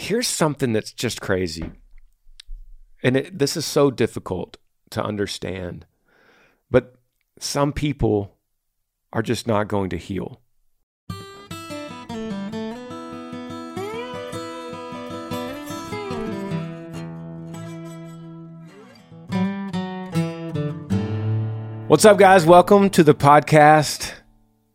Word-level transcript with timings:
here's 0.00 0.26
something 0.26 0.72
that's 0.72 0.92
just 0.92 1.20
crazy. 1.20 1.70
And 3.02 3.16
it, 3.18 3.38
this 3.38 3.56
is 3.56 3.66
so 3.66 3.90
difficult 3.90 4.56
to 4.90 5.02
understand. 5.02 5.84
But 6.70 6.94
some 7.38 7.72
people 7.72 8.38
are 9.12 9.22
just 9.22 9.46
not 9.46 9.68
going 9.68 9.90
to 9.90 9.98
heal. 9.98 10.40
What's 21.88 22.04
up, 22.04 22.18
guys? 22.18 22.46
Welcome 22.46 22.88
to 22.90 23.02
the 23.02 23.14
podcast. 23.14 24.12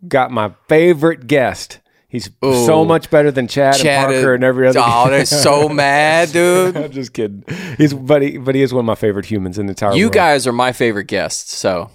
Got 0.07 0.31
my 0.31 0.53
favorite 0.67 1.27
guest. 1.27 1.79
He's 2.15 2.29
so 2.41 2.83
much 2.85 3.09
better 3.09 3.29
than 3.31 3.47
Chad, 3.47 3.75
Chad 3.75 4.05
and 4.05 4.13
Parker 4.13 4.33
and 4.35 4.43
every 4.43 4.67
other. 4.67 4.79
Oh, 4.81 5.09
they're 5.09 5.25
so 5.25 5.69
mad, 5.83 6.31
dude. 6.31 6.75
I'm 6.77 6.91
just 6.91 7.13
kidding. 7.13 7.43
He's 7.77 7.93
but 7.93 8.21
he, 8.21 8.37
but 8.37 8.55
he 8.55 8.61
is 8.61 8.73
one 8.73 8.79
of 8.81 8.85
my 8.85 8.95
favorite 8.95 9.25
humans 9.25 9.57
in 9.59 9.65
the 9.65 9.71
entire 9.71 9.93
You 9.95 10.05
world. 10.05 10.13
guys 10.13 10.47
are 10.47 10.51
my 10.53 10.71
favorite 10.71 11.07
guests. 11.07 11.55
So 11.55 11.89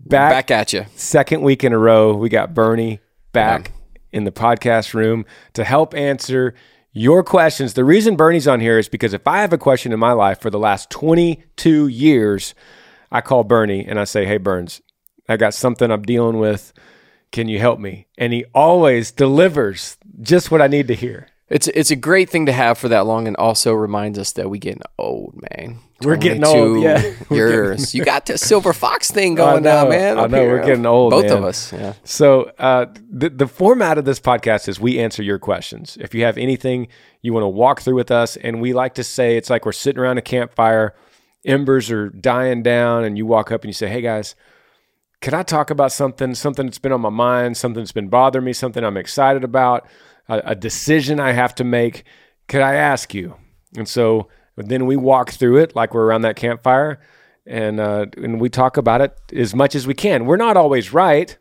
back, 0.00 0.30
back 0.30 0.50
at 0.50 0.72
you. 0.72 0.84
second 0.94 1.42
week 1.42 1.64
in 1.64 1.72
a 1.72 1.78
row, 1.78 2.14
we 2.14 2.28
got 2.28 2.54
Bernie 2.54 3.00
back 3.32 3.72
in 4.12 4.24
the 4.24 4.32
podcast 4.32 4.92
room 4.94 5.24
to 5.54 5.64
help 5.64 5.94
answer 5.94 6.54
your 6.92 7.24
questions. 7.24 7.72
The 7.72 7.84
reason 7.84 8.16
Bernie's 8.16 8.46
on 8.46 8.60
here 8.60 8.78
is 8.78 8.88
because 8.88 9.14
if 9.14 9.26
I 9.26 9.40
have 9.40 9.52
a 9.54 9.58
question 9.58 9.92
in 9.92 9.98
my 9.98 10.12
life 10.12 10.40
for 10.40 10.50
the 10.50 10.58
last 10.58 10.90
22 10.90 11.88
years, 11.88 12.54
I 13.10 13.20
call 13.22 13.44
Bernie 13.44 13.86
and 13.86 13.98
I 13.98 14.04
say, 14.04 14.26
"Hey 14.26 14.36
Burns, 14.36 14.82
I 15.28 15.36
got 15.38 15.54
something 15.54 15.90
I'm 15.90 16.02
dealing 16.02 16.38
with. 16.38 16.72
Can 17.32 17.48
you 17.48 17.58
help 17.58 17.80
me?" 17.80 18.06
And 18.16 18.32
he 18.32 18.44
always 18.54 19.10
delivers 19.10 19.96
just 20.20 20.50
what 20.50 20.62
I 20.62 20.68
need 20.68 20.86
to 20.88 20.94
hear. 20.94 21.28
It's 21.48 21.68
it's 21.68 21.90
a 21.90 21.96
great 21.96 22.30
thing 22.30 22.46
to 22.46 22.52
have 22.52 22.78
for 22.78 22.88
that 22.88 23.04
long, 23.04 23.26
and 23.26 23.36
also 23.36 23.74
reminds 23.74 24.18
us 24.18 24.32
that 24.32 24.48
we 24.48 24.58
getting 24.58 24.80
old, 24.98 25.38
man. 25.50 25.80
We're 26.00 26.16
getting 26.16 26.44
old, 26.44 26.82
22 26.82 26.82
yeah. 26.82 27.12
Years. 27.30 27.94
you 27.94 28.04
got 28.04 28.24
the 28.24 28.38
silver 28.38 28.72
fox 28.72 29.10
thing 29.10 29.34
going 29.34 29.62
know, 29.62 29.84
now, 29.84 29.88
man. 29.90 30.18
I 30.18 30.26
know, 30.28 30.46
we're 30.46 30.64
getting 30.64 30.86
old, 30.86 31.10
Both 31.10 31.26
man. 31.26 31.36
of 31.36 31.44
us. 31.44 31.70
Yeah. 31.70 31.92
So 32.04 32.52
uh, 32.58 32.86
the 33.10 33.28
the 33.28 33.46
format 33.46 33.98
of 33.98 34.06
this 34.06 34.18
podcast 34.18 34.66
is 34.66 34.80
we 34.80 34.98
answer 34.98 35.22
your 35.22 35.38
questions. 35.38 35.98
If 36.00 36.14
you 36.14 36.24
have 36.24 36.38
anything 36.38 36.88
you 37.20 37.34
want 37.34 37.44
to 37.44 37.48
walk 37.48 37.82
through 37.82 37.96
with 37.96 38.10
us, 38.10 38.36
and 38.38 38.62
we 38.62 38.72
like 38.72 38.94
to 38.94 39.04
say 39.04 39.36
it's 39.36 39.50
like 39.50 39.66
we're 39.66 39.72
sitting 39.72 40.00
around 40.00 40.16
a 40.16 40.22
campfire, 40.22 40.94
embers 41.44 41.90
are 41.90 42.08
dying 42.08 42.62
down, 42.62 43.04
and 43.04 43.18
you 43.18 43.26
walk 43.26 43.52
up 43.52 43.60
and 43.60 43.68
you 43.68 43.74
say, 43.74 43.88
"Hey 43.88 44.00
guys, 44.00 44.34
can 45.22 45.32
I 45.32 45.42
talk 45.42 45.70
about 45.70 45.92
something? 45.92 46.34
Something 46.34 46.66
that's 46.66 46.78
been 46.78 46.92
on 46.92 47.00
my 47.00 47.08
mind, 47.08 47.56
something 47.56 47.80
that's 47.80 47.92
been 47.92 48.08
bothering 48.08 48.44
me, 48.44 48.52
something 48.52 48.84
I'm 48.84 48.98
excited 48.98 49.44
about, 49.44 49.86
a, 50.28 50.42
a 50.46 50.54
decision 50.54 51.18
I 51.18 51.32
have 51.32 51.54
to 51.54 51.64
make. 51.64 52.04
Could 52.48 52.60
I 52.60 52.74
ask 52.74 53.14
you?" 53.14 53.36
And 53.76 53.88
so 53.88 54.28
then 54.56 54.84
we 54.84 54.96
walk 54.96 55.30
through 55.30 55.58
it 55.58 55.74
like 55.74 55.94
we're 55.94 56.04
around 56.04 56.22
that 56.22 56.36
campfire, 56.36 57.00
and 57.46 57.80
uh, 57.80 58.06
and 58.18 58.40
we 58.40 58.50
talk 58.50 58.76
about 58.76 59.00
it 59.00 59.18
as 59.34 59.54
much 59.54 59.74
as 59.74 59.86
we 59.86 59.94
can. 59.94 60.26
We're 60.26 60.36
not 60.36 60.58
always 60.58 60.92
right 60.92 61.38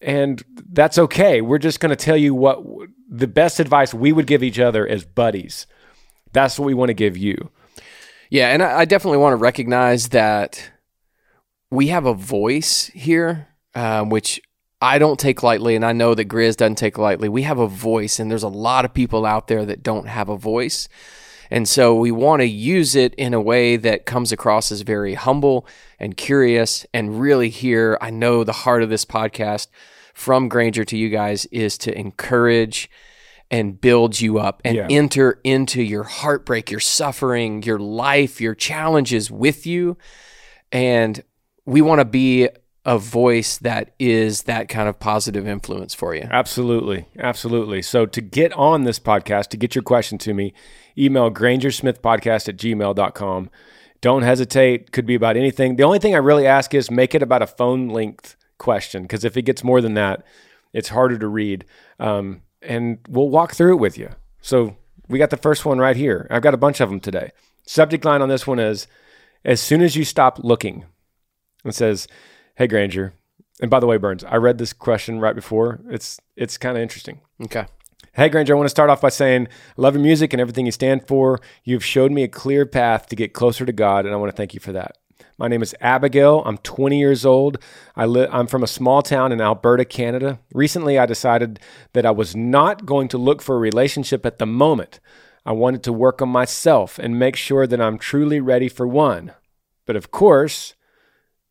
and 0.00 0.42
that's 0.72 0.98
okay. 0.98 1.40
We're 1.40 1.58
just 1.58 1.80
going 1.80 1.90
to 1.90 1.96
tell 1.96 2.16
you 2.16 2.34
what 2.34 2.62
the 3.08 3.26
best 3.26 3.60
advice 3.60 3.94
we 3.94 4.12
would 4.12 4.26
give 4.26 4.42
each 4.42 4.58
other 4.58 4.86
as 4.86 5.04
buddies. 5.04 5.66
That's 6.32 6.58
what 6.58 6.66
we 6.66 6.74
want 6.74 6.90
to 6.90 6.94
give 6.94 7.16
you. 7.16 7.50
Yeah, 8.30 8.48
and 8.48 8.62
I, 8.62 8.80
I 8.80 8.84
definitely 8.84 9.18
want 9.18 9.32
to 9.32 9.36
recognize 9.36 10.08
that 10.10 10.70
we 11.76 11.88
have 11.88 12.06
a 12.06 12.14
voice 12.14 12.86
here, 12.94 13.48
um, 13.74 14.08
which 14.08 14.40
I 14.80 14.98
don't 14.98 15.18
take 15.20 15.42
lightly, 15.42 15.76
and 15.76 15.84
I 15.84 15.92
know 15.92 16.14
that 16.14 16.28
Grizz 16.28 16.56
doesn't 16.56 16.76
take 16.76 16.98
lightly. 16.98 17.28
We 17.28 17.42
have 17.42 17.58
a 17.58 17.66
voice, 17.68 18.18
and 18.18 18.30
there's 18.30 18.42
a 18.42 18.48
lot 18.48 18.84
of 18.84 18.94
people 18.94 19.24
out 19.24 19.48
there 19.48 19.64
that 19.66 19.82
don't 19.82 20.08
have 20.08 20.28
a 20.28 20.36
voice. 20.36 20.88
And 21.50 21.68
so 21.68 21.94
we 21.94 22.10
want 22.10 22.40
to 22.40 22.46
use 22.46 22.96
it 22.96 23.14
in 23.14 23.32
a 23.32 23.40
way 23.40 23.76
that 23.76 24.04
comes 24.04 24.32
across 24.32 24.72
as 24.72 24.80
very 24.80 25.14
humble 25.14 25.66
and 26.00 26.16
curious 26.16 26.84
and 26.92 27.20
really 27.20 27.50
here. 27.50 27.96
I 28.00 28.10
know 28.10 28.42
the 28.42 28.52
heart 28.52 28.82
of 28.82 28.88
this 28.90 29.04
podcast 29.04 29.68
from 30.12 30.48
Granger 30.48 30.84
to 30.84 30.96
you 30.96 31.08
guys 31.08 31.46
is 31.46 31.78
to 31.78 31.96
encourage 31.96 32.90
and 33.48 33.80
build 33.80 34.20
you 34.20 34.38
up 34.38 34.60
and 34.64 34.74
Yeah. 34.76 34.88
enter 34.90 35.40
into 35.44 35.82
your 35.82 36.02
heartbreak, 36.02 36.70
your 36.70 36.80
suffering, 36.80 37.62
your 37.62 37.78
life, 37.78 38.40
your 38.40 38.56
challenges 38.56 39.30
with 39.30 39.66
you. 39.66 39.96
And 40.72 41.22
we 41.66 41.82
want 41.82 42.00
to 42.00 42.04
be 42.04 42.48
a 42.86 42.98
voice 42.98 43.58
that 43.58 43.92
is 43.98 44.42
that 44.42 44.68
kind 44.68 44.88
of 44.88 44.98
positive 45.00 45.46
influence 45.46 45.92
for 45.92 46.14
you. 46.14 46.26
Absolutely. 46.30 47.06
Absolutely. 47.18 47.82
So 47.82 48.06
to 48.06 48.20
get 48.20 48.52
on 48.52 48.84
this 48.84 49.00
podcast, 49.00 49.48
to 49.48 49.56
get 49.56 49.74
your 49.74 49.82
question 49.82 50.18
to 50.18 50.32
me, 50.32 50.54
email 50.96 51.30
grangersmithpodcast 51.30 52.48
at 52.48 52.56
gmail.com. 52.56 53.50
Don't 54.00 54.22
hesitate. 54.22 54.92
Could 54.92 55.04
be 55.04 55.16
about 55.16 55.36
anything. 55.36 55.74
The 55.74 55.82
only 55.82 55.98
thing 55.98 56.14
I 56.14 56.18
really 56.18 56.46
ask 56.46 56.72
is 56.74 56.88
make 56.90 57.14
it 57.14 57.22
about 57.22 57.42
a 57.42 57.46
phone 57.46 57.88
length 57.88 58.36
question 58.58 59.02
because 59.02 59.24
if 59.24 59.36
it 59.36 59.42
gets 59.42 59.64
more 59.64 59.80
than 59.80 59.94
that, 59.94 60.24
it's 60.72 60.90
harder 60.90 61.18
to 61.18 61.26
read. 61.26 61.64
Um, 61.98 62.42
and 62.62 62.98
we'll 63.08 63.30
walk 63.30 63.54
through 63.54 63.74
it 63.74 63.80
with 63.80 63.98
you. 63.98 64.10
So 64.40 64.76
we 65.08 65.18
got 65.18 65.30
the 65.30 65.36
first 65.36 65.64
one 65.64 65.78
right 65.78 65.96
here. 65.96 66.28
I've 66.30 66.42
got 66.42 66.54
a 66.54 66.58
bunch 66.58 66.80
of 66.80 66.88
them 66.88 67.00
today. 67.00 67.32
Subject 67.66 68.04
line 68.04 68.22
on 68.22 68.28
this 68.28 68.46
one 68.46 68.60
is 68.60 68.86
as 69.44 69.60
soon 69.60 69.82
as 69.82 69.96
you 69.96 70.04
stop 70.04 70.38
looking, 70.44 70.84
it 71.68 71.74
says, 71.74 72.08
Hey 72.56 72.66
Granger. 72.66 73.12
And 73.60 73.70
by 73.70 73.80
the 73.80 73.86
way, 73.86 73.96
Burns, 73.96 74.24
I 74.24 74.36
read 74.36 74.58
this 74.58 74.72
question 74.72 75.20
right 75.20 75.34
before. 75.34 75.80
It's 75.88 76.20
it's 76.36 76.58
kind 76.58 76.76
of 76.76 76.82
interesting. 76.82 77.20
Okay. 77.42 77.66
Hey 78.12 78.28
Granger, 78.28 78.54
I 78.54 78.56
want 78.56 78.66
to 78.66 78.70
start 78.70 78.90
off 78.90 79.00
by 79.00 79.08
saying 79.10 79.46
I 79.46 79.80
love 79.80 79.94
your 79.94 80.02
music 80.02 80.32
and 80.32 80.40
everything 80.40 80.66
you 80.66 80.72
stand 80.72 81.06
for. 81.06 81.40
You've 81.64 81.84
showed 81.84 82.12
me 82.12 82.22
a 82.22 82.28
clear 82.28 82.64
path 82.66 83.06
to 83.08 83.16
get 83.16 83.34
closer 83.34 83.66
to 83.66 83.72
God, 83.72 84.06
and 84.06 84.14
I 84.14 84.16
want 84.16 84.30
to 84.30 84.36
thank 84.36 84.54
you 84.54 84.60
for 84.60 84.72
that. 84.72 84.96
My 85.38 85.48
name 85.48 85.62
is 85.62 85.74
Abigail. 85.82 86.42
I'm 86.46 86.56
20 86.58 86.98
years 86.98 87.26
old. 87.26 87.58
I 87.94 88.06
li- 88.06 88.28
I'm 88.30 88.46
from 88.46 88.62
a 88.62 88.66
small 88.66 89.02
town 89.02 89.32
in 89.32 89.40
Alberta, 89.42 89.84
Canada. 89.84 90.40
Recently, 90.54 90.98
I 90.98 91.04
decided 91.04 91.60
that 91.92 92.06
I 92.06 92.10
was 92.10 92.34
not 92.34 92.86
going 92.86 93.08
to 93.08 93.18
look 93.18 93.42
for 93.42 93.56
a 93.56 93.58
relationship 93.58 94.24
at 94.24 94.38
the 94.38 94.46
moment. 94.46 94.98
I 95.44 95.52
wanted 95.52 95.82
to 95.82 95.92
work 95.92 96.22
on 96.22 96.30
myself 96.30 96.98
and 96.98 97.18
make 97.18 97.36
sure 97.36 97.66
that 97.66 97.80
I'm 97.82 97.98
truly 97.98 98.40
ready 98.40 98.70
for 98.70 98.86
one. 98.86 99.32
But 99.84 99.94
of 99.94 100.10
course, 100.10 100.74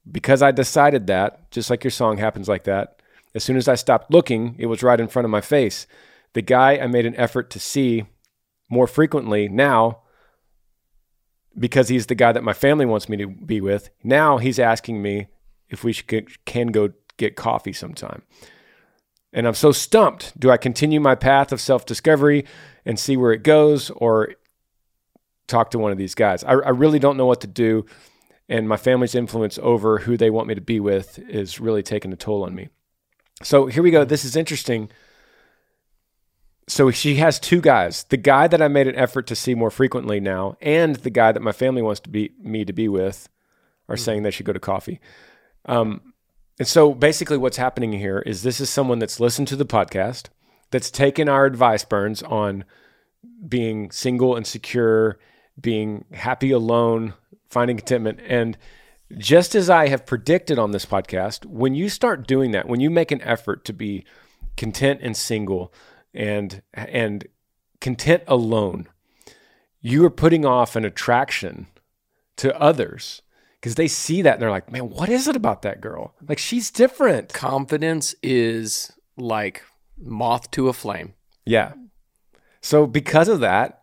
because 0.10 0.42
I 0.42 0.52
decided 0.52 1.08
that, 1.08 1.50
just 1.52 1.70
like 1.70 1.84
your 1.84 1.92
song 1.92 2.18
happens 2.18 2.48
like 2.48 2.66
that, 2.66 3.02
as 3.34 3.44
soon 3.44 3.58
as 3.58 3.68
I 3.68 3.76
stopped 3.76 4.12
looking, 4.12 4.56
it 4.58 4.68
was 4.68 4.84
right 4.84 5.00
in 5.00 5.08
front 5.08 5.26
of 5.26 5.32
my 5.32 5.42
face. 5.42 5.88
The 6.34 6.42
guy 6.42 6.78
I 6.78 6.88
made 6.88 7.06
an 7.06 7.16
effort 7.16 7.50
to 7.52 7.60
see 7.60 8.06
more 8.70 8.88
frequently 8.88 9.48
now, 9.50 10.02
because 11.58 11.90
he's 11.90 12.08
the 12.08 12.16
guy 12.16 12.32
that 12.32 12.44
my 12.44 12.54
family 12.54 12.86
wants 12.86 13.10
me 13.10 13.18
to 13.18 13.28
be 13.28 13.62
with, 13.62 13.90
now 14.04 14.38
he's 14.38 14.60
asking 14.60 15.02
me 15.02 15.28
if 15.70 15.84
we 15.84 15.92
should 15.92 16.46
can 16.46 16.68
go 16.68 16.92
get 17.18 17.36
coffee 17.36 17.74
sometime. 17.74 18.22
And 19.34 19.48
I'm 19.48 19.54
so 19.54 19.72
stumped. 19.72 20.40
Do 20.40 20.50
I 20.50 20.58
continue 20.58 21.00
my 21.00 21.16
path 21.16 21.52
of 21.52 21.60
self 21.60 21.86
discovery 21.86 22.46
and 22.86 22.98
see 22.98 23.18
where 23.18 23.34
it 23.34 23.44
goes 23.44 23.90
or 23.90 24.36
talk 25.48 25.72
to 25.72 25.80
one 25.80 25.92
of 25.92 25.98
these 25.98 26.16
guys? 26.16 26.44
I, 26.44 26.54
I 26.54 26.70
really 26.70 27.00
don't 27.00 27.18
know 27.18 27.26
what 27.26 27.42
to 27.42 27.48
do 27.48 27.86
and 28.48 28.70
my 28.70 28.78
family's 28.78 29.16
influence 29.16 29.58
over 29.62 30.00
who 30.00 30.18
they 30.18 30.30
want 30.30 30.48
me 30.48 30.56
to 30.56 30.62
be 30.62 30.80
with 30.80 31.20
is 31.30 31.60
really 31.60 31.84
taking 31.84 32.14
a 32.14 32.16
toll 32.16 32.44
on 32.44 32.56
me. 32.56 32.70
So 33.44 33.66
here 33.66 33.84
we 33.84 33.92
go. 33.92 34.06
This 34.06 34.24
is 34.24 34.36
interesting. 34.36 34.90
So 36.68 36.92
she 36.92 37.16
has 37.16 37.40
two 37.40 37.62
guys: 37.62 38.04
the 38.06 38.18
guy 38.18 38.48
that 38.48 38.62
I 38.62 38.68
made 38.68 38.88
an 38.88 38.96
effort 38.96 39.28
to 39.28 39.36
see 39.36 39.56
more 39.56 39.72
frequently 39.72 40.20
now, 40.20 40.58
and 40.62 40.96
the 40.96 41.10
guy 41.10 41.32
that 41.32 41.42
my 41.42 41.52
family 41.52 41.82
wants 41.82 42.00
to 42.02 42.10
be 42.10 42.34
me 42.40 42.66
to 42.66 42.74
be 42.74 42.88
with, 42.88 43.30
are 43.88 43.98
saying 43.98 44.24
they 44.24 44.32
should 44.32 44.46
go 44.46 44.54
to 44.54 44.60
coffee. 44.60 45.00
Um, 45.66 46.14
and 46.58 46.68
so 46.68 46.94
basically, 46.94 47.38
what's 47.38 47.58
happening 47.58 47.94
here 47.94 48.20
is 48.20 48.42
this 48.42 48.60
is 48.62 48.70
someone 48.70 49.00
that's 49.00 49.20
listened 49.20 49.48
to 49.50 49.56
the 49.56 49.66
podcast, 49.66 50.30
that's 50.72 50.90
taken 50.90 51.28
our 51.28 51.46
advice, 51.46 51.84
Burns, 51.84 52.24
on 52.24 52.64
being 53.48 53.92
single 53.92 54.36
and 54.36 54.48
secure, 54.48 55.20
being 55.60 56.06
happy 56.14 56.52
alone, 56.52 57.14
finding 57.56 57.78
contentment. 57.78 58.20
And 58.28 58.58
just 59.18 59.56
as 59.56 59.70
I 59.70 59.88
have 59.88 60.06
predicted 60.06 60.60
on 60.60 60.72
this 60.72 60.86
podcast, 60.86 61.46
when 61.46 61.74
you 61.74 61.88
start 61.88 62.28
doing 62.28 62.52
that, 62.52 62.68
when 62.68 62.82
you 62.82 62.90
make 62.90 63.12
an 63.12 63.22
effort 63.22 63.64
to 63.66 63.74
be 63.74 64.04
content 64.58 65.00
and 65.02 65.16
single 65.16 65.74
and 66.14 66.62
and 66.74 67.26
content 67.80 68.24
alone, 68.28 68.88
you 69.80 70.04
are 70.06 70.10
putting 70.10 70.46
off 70.46 70.76
an 70.76 70.84
attraction 70.84 71.68
to 72.36 72.60
others 72.60 73.22
because 73.62 73.76
they 73.76 73.88
see 73.88 74.22
that 74.22 74.34
and 74.34 74.42
they're 74.42 74.52
like, 74.52 74.70
"Man, 74.70 74.90
what 74.90 75.08
is 75.08 75.26
it 75.30 75.38
about 75.38 75.62
that 75.62 75.80
girl? 75.80 76.14
Like 76.28 76.40
she's 76.40 76.70
different." 76.70 77.32
Confidence 77.32 78.16
is 78.22 78.92
like 79.16 79.64
moth 79.98 80.52
to 80.52 80.68
a 80.68 80.74
flame. 80.74 81.14
Yeah. 81.46 81.72
So 82.60 82.86
because 82.86 83.30
of 83.30 83.40
that, 83.40 83.75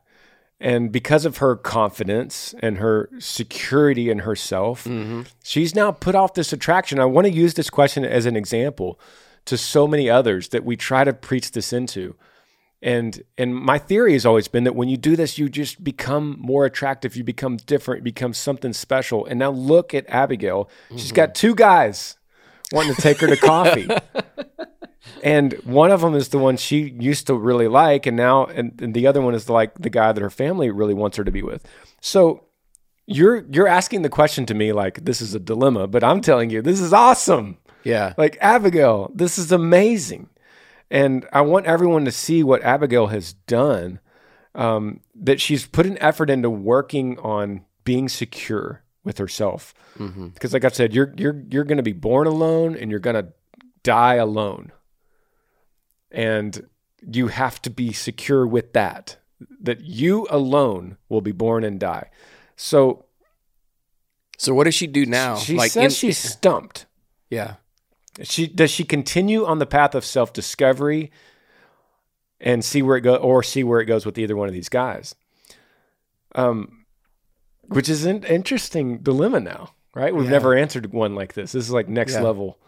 and 0.62 0.92
because 0.92 1.24
of 1.24 1.38
her 1.38 1.56
confidence 1.56 2.54
and 2.60 2.78
her 2.78 3.10
security 3.18 4.08
in 4.08 4.20
herself, 4.20 4.84
mm-hmm. 4.84 5.22
she's 5.42 5.74
now 5.74 5.90
put 5.90 6.14
off 6.14 6.34
this 6.34 6.52
attraction. 6.52 7.00
I 7.00 7.04
want 7.04 7.26
to 7.26 7.32
use 7.32 7.54
this 7.54 7.68
question 7.68 8.04
as 8.04 8.26
an 8.26 8.36
example 8.36 8.98
to 9.46 9.58
so 9.58 9.88
many 9.88 10.08
others 10.08 10.50
that 10.50 10.64
we 10.64 10.76
try 10.76 11.02
to 11.02 11.12
preach 11.12 11.50
this 11.50 11.72
into. 11.72 12.14
And 12.80 13.24
and 13.36 13.56
my 13.56 13.76
theory 13.76 14.12
has 14.12 14.24
always 14.24 14.46
been 14.46 14.62
that 14.62 14.76
when 14.76 14.88
you 14.88 14.96
do 14.96 15.16
this, 15.16 15.36
you 15.36 15.48
just 15.48 15.82
become 15.82 16.36
more 16.38 16.64
attractive. 16.64 17.16
You 17.16 17.24
become 17.24 17.56
different. 17.56 18.00
You 18.00 18.04
become 18.04 18.32
something 18.32 18.72
special. 18.72 19.26
And 19.26 19.40
now 19.40 19.50
look 19.50 19.92
at 19.94 20.08
Abigail. 20.08 20.70
She's 20.90 21.06
mm-hmm. 21.06 21.16
got 21.16 21.34
two 21.34 21.56
guys 21.56 22.16
wanting 22.70 22.94
to 22.94 23.02
take 23.02 23.18
her 23.18 23.26
to 23.26 23.36
coffee. 23.36 23.88
and 25.22 25.54
one 25.64 25.90
of 25.90 26.00
them 26.00 26.14
is 26.14 26.28
the 26.28 26.38
one 26.38 26.56
she 26.56 26.90
used 26.90 27.26
to 27.26 27.34
really 27.34 27.68
like, 27.68 28.06
and 28.06 28.16
now 28.16 28.46
and, 28.46 28.80
and 28.80 28.94
the 28.94 29.06
other 29.06 29.20
one 29.20 29.34
is 29.34 29.48
like 29.48 29.74
the 29.78 29.90
guy 29.90 30.12
that 30.12 30.20
her 30.20 30.30
family 30.30 30.70
really 30.70 30.94
wants 30.94 31.16
her 31.16 31.24
to 31.24 31.30
be 31.30 31.42
with. 31.42 31.66
So 32.00 32.44
you're 33.06 33.44
you're 33.50 33.68
asking 33.68 34.02
the 34.02 34.08
question 34.08 34.46
to 34.46 34.54
me 34.54 34.72
like 34.72 35.04
this 35.04 35.20
is 35.20 35.34
a 35.34 35.40
dilemma, 35.40 35.86
but 35.86 36.04
I'm 36.04 36.20
telling 36.20 36.50
you 36.50 36.62
this 36.62 36.80
is 36.80 36.92
awesome. 36.92 37.58
Yeah. 37.84 38.14
Like 38.16 38.38
Abigail, 38.40 39.10
this 39.14 39.38
is 39.38 39.50
amazing. 39.52 40.28
And 40.90 41.26
I 41.32 41.40
want 41.40 41.66
everyone 41.66 42.04
to 42.04 42.12
see 42.12 42.42
what 42.42 42.62
Abigail 42.62 43.08
has 43.08 43.32
done. 43.32 43.98
Um, 44.54 45.00
that 45.14 45.40
she's 45.40 45.66
put 45.66 45.86
an 45.86 45.96
effort 46.02 46.28
into 46.28 46.50
working 46.50 47.18
on 47.20 47.64
being 47.84 48.10
secure 48.10 48.82
with 49.02 49.16
herself. 49.16 49.72
Because, 50.34 50.52
like 50.52 50.66
I 50.66 50.68
said, 50.68 50.94
you're 50.94 51.14
you're 51.16 51.42
you're 51.50 51.64
going 51.64 51.78
to 51.78 51.82
be 51.82 51.94
born 51.94 52.26
alone 52.26 52.76
and 52.76 52.90
you're 52.90 53.00
going 53.00 53.16
to 53.16 53.32
die 53.82 54.16
alone, 54.16 54.70
and 56.12 56.68
you 57.10 57.28
have 57.28 57.60
to 57.62 57.70
be 57.70 57.92
secure 57.92 58.46
with 58.46 58.72
that. 58.74 59.16
That 59.60 59.80
you 59.80 60.26
alone 60.30 60.98
will 61.08 61.20
be 61.20 61.32
born 61.32 61.64
and 61.64 61.80
die. 61.80 62.10
So 62.56 63.06
So 64.38 64.54
what 64.54 64.64
does 64.64 64.74
she 64.74 64.86
do 64.86 65.04
now? 65.06 65.36
she 65.36 65.58
says 65.68 65.96
she's 65.96 66.18
stumped. 66.18 66.86
yeah. 67.30 67.54
She 68.22 68.46
does 68.46 68.70
she 68.70 68.84
continue 68.84 69.44
on 69.46 69.58
the 69.58 69.66
path 69.66 69.94
of 69.94 70.04
self 70.04 70.32
discovery 70.34 71.10
and 72.40 72.62
see 72.64 72.82
where 72.82 72.96
it 72.98 73.00
go 73.00 73.16
or 73.16 73.42
see 73.42 73.64
where 73.64 73.80
it 73.80 73.86
goes 73.86 74.04
with 74.04 74.18
either 74.18 74.36
one 74.36 74.48
of 74.48 74.54
these 74.54 74.68
guys. 74.68 75.14
Um, 76.34 76.84
which 77.68 77.88
is 77.88 78.04
an 78.04 78.24
interesting 78.24 78.98
dilemma 78.98 79.40
now, 79.40 79.70
right? 79.94 80.14
We've 80.14 80.24
Yeah. 80.26 80.30
never 80.32 80.54
answered 80.54 80.92
one 80.92 81.14
like 81.14 81.32
this. 81.34 81.52
This 81.52 81.64
is 81.64 81.70
like 81.70 81.88
next 81.88 82.14
Yeah. 82.14 82.22
level. 82.22 82.58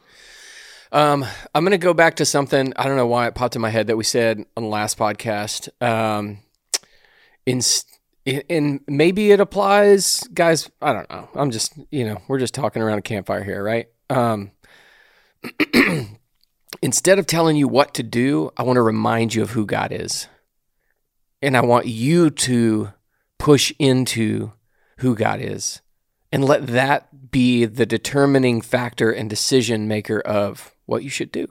Um, 0.95 1.27
I'm 1.53 1.65
gonna 1.65 1.77
go 1.77 1.93
back 1.93 2.15
to 2.17 2.25
something. 2.25 2.73
I 2.77 2.85
don't 2.85 2.97
know 2.97 3.09
why 3.09 3.27
it 3.27 3.35
popped 3.35 3.57
in 3.57 3.63
my 3.63 3.71
head 3.71 3.89
that 3.89 3.97
we 3.97 4.05
said 4.05 4.47
on 4.57 4.63
the 4.63 4.69
last 4.69 4.97
podcast. 4.97 5.69
Um, 5.83 6.39
in 7.45 7.61
in 8.25 8.81
maybe 8.87 9.33
it 9.33 9.41
applies, 9.41 10.21
guys. 10.33 10.71
I 10.81 10.93
don't 10.93 11.11
know. 11.11 11.29
I'm 11.35 11.51
just 11.51 11.77
you 11.91 12.05
know 12.05 12.23
we're 12.29 12.39
just 12.39 12.55
talking 12.55 12.81
around 12.81 12.99
a 12.99 13.03
campfire 13.03 13.43
here, 13.43 13.61
right? 13.61 13.89
Um, 14.09 14.53
instead 16.81 17.19
of 17.19 17.27
telling 17.27 17.57
you 17.57 17.67
what 17.67 17.93
to 17.95 18.05
do, 18.05 18.53
I 18.57 18.63
want 18.63 18.77
to 18.77 18.83
remind 18.83 19.35
you 19.35 19.43
of 19.43 19.51
who 19.51 19.67
God 19.67 19.91
is, 19.91 20.29
and 21.43 21.57
I 21.57 21.63
want 21.63 21.87
you 21.87 22.31
to 22.31 22.93
push 23.41 23.73
into 23.81 24.53
who 24.99 25.17
God 25.17 25.41
is 25.41 25.81
and 26.31 26.45
let 26.45 26.69
that 26.69 27.33
be 27.33 27.65
the 27.65 27.85
determining 27.85 28.61
factor 28.61 29.11
and 29.11 29.29
decision 29.29 29.89
maker 29.89 30.21
of 30.21 30.74
what 30.87 31.03
you 31.03 31.11
should 31.11 31.33
do. 31.33 31.49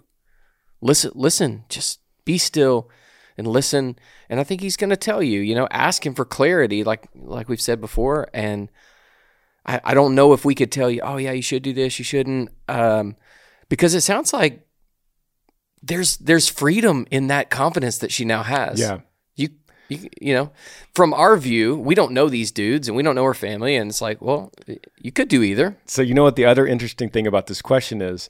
Listen, 0.82 1.12
listen, 1.16 1.64
just 1.70 2.00
be 2.26 2.38
still 2.38 2.90
and 3.38 3.48
listen. 3.48 3.98
And 4.30 4.40
I 4.40 4.44
think 4.44 4.62
he's 4.62 4.78
going 4.78 4.90
to 4.90 4.98
tell 4.98 5.24
you, 5.24 5.40
you 5.42 5.56
know, 5.56 5.68
ask 5.72 6.06
him 6.06 6.14
for 6.14 6.26
clarity, 6.26 6.84
like 6.84 7.08
like 7.16 7.50
we've 7.50 7.62
said 7.62 7.82
before. 7.82 8.30
And 8.34 8.70
I, 9.66 9.82
I 9.84 9.94
don't 9.94 10.16
know 10.16 10.34
if 10.34 10.46
we 10.46 10.56
could 10.56 10.72
tell 10.72 10.90
you, 10.90 11.02
oh 11.02 11.18
yeah, 11.18 11.32
you 11.32 11.42
should 11.42 11.64
do 11.64 11.74
this, 11.74 12.00
you 12.00 12.06
shouldn't, 12.06 12.50
um, 12.68 13.16
because 13.70 13.94
it 13.94 14.02
sounds 14.02 14.34
like 14.34 14.68
there's 15.82 16.18
there's 16.18 16.50
freedom 16.50 17.08
in 17.12 17.28
that 17.28 17.50
confidence 17.50 17.98
that 18.00 18.12
she 18.12 18.26
now 18.26 18.44
has. 18.44 18.80
Yeah. 18.80 19.00
You, 19.36 19.50
you, 19.90 20.10
you 20.22 20.34
know, 20.34 20.52
from 20.94 21.14
our 21.14 21.38
view, 21.38 21.76
we 21.78 21.96
don't 21.96 22.14
know 22.14 22.30
these 22.30 22.52
dudes 22.52 22.88
and 22.88 22.96
we 22.96 23.04
don't 23.04 23.16
know 23.16 23.24
her 23.26 23.34
family, 23.34 23.76
and 23.76 23.90
it's 23.90 24.02
like, 24.02 24.22
well, 24.22 24.52
you 24.98 25.12
could 25.12 25.28
do 25.28 25.44
either. 25.44 25.78
So 25.86 26.02
you 26.02 26.14
know 26.14 26.24
what 26.24 26.36
the 26.36 26.46
other 26.46 26.66
interesting 26.66 27.10
thing 27.10 27.28
about 27.28 27.48
this 27.48 27.62
question 27.62 28.02
is 28.02 28.30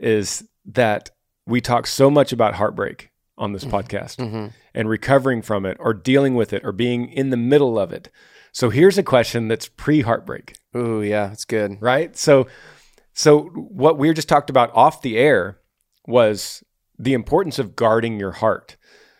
is 0.00 0.48
that 0.66 1.10
we 1.46 1.60
talk 1.60 1.86
so 1.86 2.10
much 2.10 2.32
about 2.32 2.54
heartbreak 2.54 3.10
on 3.38 3.52
this 3.52 3.64
mm-hmm. 3.64 3.76
podcast 3.76 4.16
mm-hmm. 4.16 4.46
and 4.74 4.88
recovering 4.88 5.42
from 5.42 5.64
it 5.64 5.76
or 5.80 5.94
dealing 5.94 6.34
with 6.34 6.52
it 6.52 6.64
or 6.64 6.72
being 6.72 7.08
in 7.08 7.30
the 7.30 7.36
middle 7.36 7.78
of 7.78 7.92
it. 7.92 8.10
So 8.52 8.70
here's 8.70 8.98
a 8.98 9.02
question 9.02 9.48
that's 9.48 9.68
pre-heartbreak. 9.68 10.54
Ooh, 10.76 11.02
yeah, 11.02 11.28
that's 11.28 11.44
good. 11.44 11.78
right? 11.80 12.16
So, 12.16 12.46
so 13.12 13.42
what 13.42 13.98
we 13.98 14.12
just 14.12 14.28
talked 14.28 14.50
about 14.50 14.74
off 14.74 15.02
the 15.02 15.16
air 15.16 15.58
was 16.06 16.62
the 16.98 17.14
importance 17.14 17.58
of 17.58 17.76
guarding 17.76 18.18
your 18.18 18.32
heart. 18.32 18.76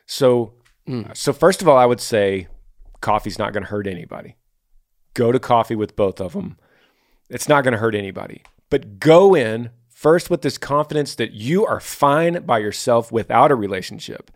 So, 0.07 0.55
mm. 0.89 1.17
so 1.17 1.33
first 1.33 1.63
of 1.63 1.69
all, 1.69 1.77
I 1.77 1.87
would 1.87 2.01
say 2.01 2.49
coffee's 3.01 3.39
not 3.39 3.53
going 3.53 3.65
to 3.65 3.71
hurt 3.71 3.87
anybody. 3.87 4.37
Go 5.15 5.33
to 5.33 5.39
coffee 5.39 5.77
with 5.77 5.97
both 5.97 6.21
of 6.21 6.33
them. 6.33 6.57
It's 7.29 7.49
not 7.49 7.65
going 7.65 7.73
to 7.73 7.79
hurt 7.79 7.95
anybody. 7.95 8.43
But 8.69 8.99
go 8.99 9.35
in 9.35 9.71
first 10.01 10.31
with 10.31 10.41
this 10.41 10.57
confidence 10.57 11.15
that 11.15 11.33
you 11.33 11.67
are 11.67 11.79
fine 11.79 12.43
by 12.45 12.59
yourself 12.59 13.13
without 13.13 13.51
a 13.51 13.55
relationship. 13.55 14.31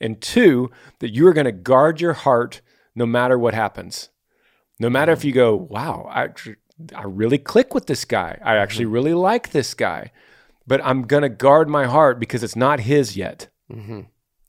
And 0.00 0.18
two, 0.18 0.70
that 1.00 1.14
you 1.14 1.26
are 1.26 1.34
going 1.34 1.44
to 1.44 1.52
guard 1.52 2.00
your 2.00 2.14
heart 2.14 2.62
no 2.94 3.04
matter 3.04 3.38
what 3.38 3.52
happens. 3.52 4.08
No 4.78 4.88
matter 4.88 5.12
if 5.12 5.22
you 5.22 5.32
go, 5.32 5.54
wow, 5.54 6.08
I, 6.10 6.30
I 6.94 7.02
really 7.04 7.36
click 7.36 7.74
with 7.74 7.86
this 7.86 8.06
guy. 8.06 8.38
I 8.42 8.56
actually 8.56 8.86
really 8.86 9.12
like 9.12 9.50
this 9.50 9.74
guy. 9.74 10.10
But 10.66 10.80
I'm 10.82 11.02
going 11.02 11.22
to 11.22 11.28
guard 11.28 11.68
my 11.68 11.84
heart 11.84 12.18
because 12.18 12.42
it's 12.42 12.56
not 12.56 12.80
his 12.80 13.14
yet. 13.14 13.48
Mm-hmm. 13.70 14.00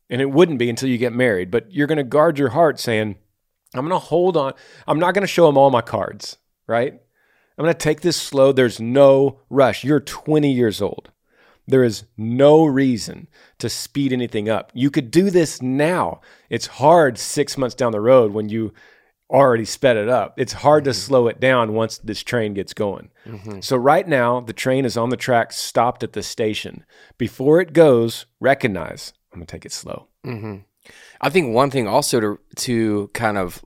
And 0.10 0.22
it 0.22 0.32
wouldn't 0.32 0.60
be 0.60 0.70
until 0.70 0.88
you 0.88 0.98
get 0.98 1.12
married. 1.12 1.52
But 1.52 1.70
you're 1.70 1.88
going 1.88 1.98
to 1.98 2.06
guard 2.06 2.40
your 2.40 2.50
heart 2.50 2.80
saying, 2.80 3.18
I'm 3.74 3.86
going 3.86 3.90
to 3.90 4.06
hold 4.08 4.38
on. 4.38 4.54
I'm 4.88 5.00
not 5.00 5.16
going 5.16 5.24
to 5.24 5.28
show 5.28 5.50
him 5.50 5.58
all 5.58 5.70
my 5.70 5.82
cards, 5.82 6.38
right? 6.66 7.02
I'm 7.62 7.66
going 7.66 7.76
to 7.76 7.80
take 7.80 8.02
this 8.02 8.18
slow. 8.18 8.52
There's 8.52 8.80
no 8.80 9.38
rush. 9.48 9.84
You're 9.84 10.00
20 10.00 10.52
years 10.52 10.82
old. 10.82 11.12
There 11.68 11.84
is 11.84 12.06
no 12.18 12.66
reason 12.66 13.28
to 13.60 13.70
speed 13.70 14.12
anything 14.12 14.50
up. 14.50 14.72
You 14.74 14.90
could 14.90 15.12
do 15.12 15.30
this 15.30 15.62
now. 15.62 16.22
It's 16.50 16.66
hard 16.66 17.20
six 17.20 17.60
months 17.60 17.76
down 17.76 17.92
the 17.92 18.02
road 18.02 18.32
when 18.34 18.50
you 18.50 18.74
already 19.30 19.66
sped 19.66 19.96
it 19.96 20.10
up. 20.10 20.34
It's 20.40 20.54
hard 20.54 20.86
to 20.86 20.94
slow 20.96 21.28
it 21.28 21.40
down 21.40 21.74
once 21.76 22.00
this 22.00 22.24
train 22.24 22.56
gets 22.56 22.74
going. 22.74 23.12
So, 23.62 23.78
right 23.78 24.08
now, 24.08 24.40
the 24.40 24.54
train 24.54 24.84
is 24.84 24.98
on 24.98 25.10
the 25.10 25.16
track, 25.16 25.54
stopped 25.54 26.02
at 26.02 26.14
the 26.14 26.24
station. 26.24 26.84
Before 27.20 27.62
it 27.62 27.74
goes, 27.74 28.26
recognize 28.40 29.14
I'm 29.32 29.38
going 29.38 29.46
to 29.46 29.52
take 29.52 29.68
it 29.68 29.72
slow. 29.72 30.08
hmm 30.24 30.56
I 31.22 31.30
think 31.30 31.54
one 31.54 31.70
thing 31.70 31.88
also 31.88 32.20
to 32.20 32.40
to 32.56 33.12
kind 33.14 33.38
of 33.38 33.64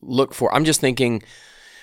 look 0.00 0.32
for. 0.32 0.54
I'm 0.54 0.64
just 0.64 0.80
thinking, 0.80 1.24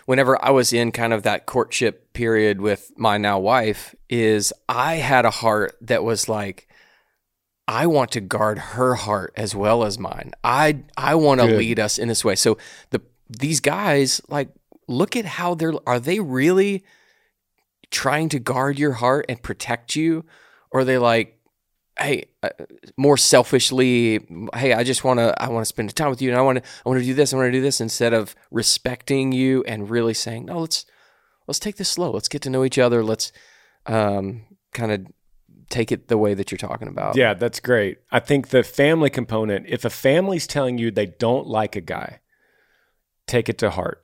whenever 0.08 0.42
I 0.44 0.52
was 0.52 0.72
in 0.72 0.94
kind 0.94 1.12
of 1.12 1.24
that 1.24 1.46
courtship 1.46 2.14
period 2.14 2.62
with 2.62 2.94
my 2.96 3.18
now 3.18 3.38
wife, 3.40 3.94
is 4.10 4.54
I 4.68 4.96
had 4.96 5.26
a 5.26 5.30
heart 5.30 5.78
that 5.82 6.02
was 6.02 6.30
like, 6.30 6.70
I 7.68 7.88
want 7.88 8.12
to 8.12 8.22
guard 8.22 8.58
her 8.58 8.96
heart 8.96 9.34
as 9.36 9.54
well 9.54 9.84
as 9.84 10.00
mine. 10.00 10.32
I 10.46 10.80
I 10.96 11.16
want 11.16 11.42
to 11.42 11.48
lead 11.58 11.78
us 11.78 12.00
in 12.00 12.08
this 12.08 12.24
way. 12.24 12.36
So 12.36 12.58
the 12.92 13.02
these 13.30 13.60
guys 13.60 14.22
like 14.30 14.50
look 14.88 15.18
at 15.18 15.26
how 15.26 15.54
they're 15.54 15.74
are 15.86 16.00
they 16.00 16.22
really 16.22 16.86
trying 17.92 18.30
to 18.30 18.40
guard 18.40 18.80
your 18.80 18.94
heart 18.94 19.26
and 19.28 19.44
protect 19.44 19.98
you 19.98 20.24
or 20.72 20.82
are 20.82 20.86
they 20.86 20.98
like 20.98 21.37
hey 22.00 22.26
uh, 22.44 22.50
more 22.98 23.18
selfishly 23.18 24.20
hey 24.56 24.74
i 24.74 24.84
just 24.84 25.04
want 25.04 25.20
to 25.20 25.34
i 25.42 25.48
want 25.50 25.62
to 25.62 25.66
spend 25.68 25.94
time 25.96 26.10
with 26.10 26.22
you 26.22 26.30
and 26.30 26.38
i 26.38 26.42
want 26.42 26.58
to 26.58 26.70
i 26.86 26.90
want 26.90 27.00
to 27.00 27.06
do 27.06 27.14
this 27.14 27.34
i 27.34 27.38
want 27.38 27.48
to 27.48 27.52
do 27.52 27.62
this 27.62 27.82
instead 27.82 28.14
of 28.14 28.36
respecting 28.52 29.32
you 29.32 29.64
and 29.66 29.90
really 29.90 30.14
saying 30.14 30.46
no 30.46 30.60
let's 30.60 30.86
let's 31.48 31.60
take 31.60 31.78
this 31.78 31.90
slow 31.90 32.12
let's 32.12 32.28
get 32.28 32.42
to 32.42 32.50
know 32.50 32.64
each 32.64 32.78
other 32.78 33.04
let's 33.04 33.32
um 33.88 34.44
kind 34.74 34.92
of 34.92 35.06
take 35.70 35.92
it 35.92 36.08
the 36.08 36.18
way 36.18 36.34
that 36.34 36.50
you're 36.52 36.58
talking 36.58 36.88
about 36.88 37.16
Yeah, 37.18 37.34
that's 37.34 37.60
great. 37.60 37.98
I 38.10 38.20
think 38.22 38.50
the 38.50 38.64
family 38.64 39.10
component, 39.10 39.66
if 39.68 39.84
a 39.84 39.90
family's 39.90 40.48
telling 40.48 40.78
you 40.78 40.92
they 40.92 41.08
don't 41.08 41.46
like 41.46 41.76
a 41.76 41.82
guy, 41.82 42.22
take 43.28 43.50
it 43.50 43.58
to 43.58 43.70
heart. 43.72 44.02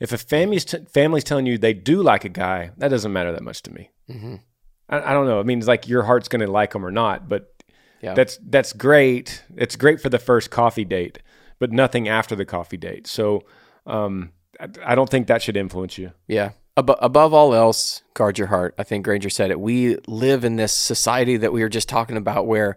If 0.00 0.12
a 0.12 0.18
family's, 0.18 0.64
t- 0.64 0.78
family's 0.92 1.22
telling 1.22 1.46
you 1.46 1.56
they 1.56 1.72
do 1.72 2.02
like 2.02 2.24
a 2.24 2.28
guy, 2.28 2.72
that 2.78 2.88
doesn't 2.88 3.12
matter 3.12 3.30
that 3.30 3.44
much 3.44 3.62
to 3.62 3.72
me. 3.72 3.90
Mhm. 4.10 4.40
I, 4.88 5.00
I 5.00 5.12
don't 5.12 5.26
know. 5.26 5.40
I 5.40 5.42
mean, 5.42 5.58
it's 5.58 5.68
like 5.68 5.88
your 5.88 6.02
heart's 6.02 6.28
going 6.28 6.44
to 6.44 6.50
like 6.50 6.72
them 6.72 6.84
or 6.84 6.90
not, 6.90 7.28
but 7.28 7.54
Yeah. 8.00 8.14
that's 8.14 8.38
that's 8.42 8.72
great. 8.72 9.42
It's 9.56 9.76
great 9.76 10.00
for 10.00 10.08
the 10.08 10.18
first 10.18 10.50
coffee 10.50 10.84
date, 10.84 11.18
but 11.58 11.72
nothing 11.72 12.08
after 12.08 12.34
the 12.36 12.44
coffee 12.44 12.76
date. 12.76 13.06
So 13.06 13.44
um, 13.86 14.32
I, 14.60 14.68
I 14.84 14.94
don't 14.94 15.08
think 15.10 15.26
that 15.28 15.42
should 15.42 15.56
influence 15.56 15.96
you. 15.98 16.12
Yeah. 16.28 16.50
Abo- 16.76 16.98
above 17.00 17.32
all 17.32 17.54
else, 17.54 18.02
guard 18.14 18.36
your 18.38 18.48
heart. 18.48 18.74
I 18.78 18.82
think 18.82 19.04
Granger 19.04 19.30
said 19.30 19.50
it. 19.50 19.60
We 19.60 19.96
live 20.08 20.44
in 20.44 20.56
this 20.56 20.72
society 20.72 21.36
that 21.36 21.52
we 21.52 21.62
were 21.62 21.68
just 21.68 21.88
talking 21.88 22.16
about 22.16 22.46
where 22.48 22.76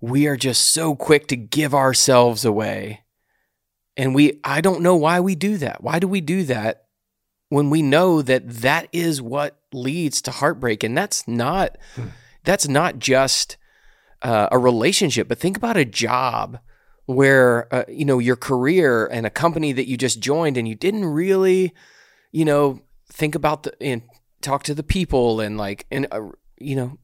we 0.00 0.26
are 0.26 0.36
just 0.36 0.68
so 0.68 0.94
quick 0.96 1.26
to 1.26 1.36
give 1.36 1.74
ourselves 1.74 2.46
away. 2.46 3.02
And 3.96 4.14
we, 4.14 4.40
I 4.42 4.62
don't 4.62 4.80
know 4.80 4.96
why 4.96 5.20
we 5.20 5.34
do 5.34 5.58
that. 5.58 5.82
Why 5.82 5.98
do 5.98 6.08
we 6.08 6.22
do 6.22 6.44
that 6.44 6.84
when 7.50 7.68
we 7.68 7.82
know 7.82 8.22
that 8.22 8.48
that 8.48 8.88
is 8.92 9.20
what 9.20 9.59
leads 9.72 10.22
to 10.22 10.30
heartbreak? 10.30 10.82
And 10.84 10.96
that's 10.96 11.26
not, 11.28 11.76
that's 12.44 12.68
not 12.68 12.98
just 12.98 13.56
uh, 14.22 14.48
a 14.52 14.58
relationship, 14.58 15.28
but 15.28 15.38
think 15.38 15.56
about 15.56 15.76
a 15.76 15.84
job. 15.84 16.58
where 17.06 17.66
uh, 17.74 17.84
you 17.88 18.04
know 18.04 18.18
your 18.20 18.36
career 18.36 19.06
and 19.06 19.26
a 19.26 19.30
company 19.30 19.72
that 19.72 19.88
you 19.88 19.96
just 19.96 20.20
joined 20.20 20.56
and 20.56 20.68
you 20.68 20.76
didn't 20.76 21.04
really 21.04 21.74
you 22.30 22.44
know 22.44 22.80
think 23.08 23.34
about 23.34 23.64
the 23.64 23.82
and 23.82 24.02
talk 24.40 24.62
to 24.62 24.74
the 24.74 24.82
people 24.82 25.40
and 25.40 25.58
like 25.58 25.86
and 25.90 26.06
uh, 26.12 26.28
you 26.58 26.76
know 26.76 26.98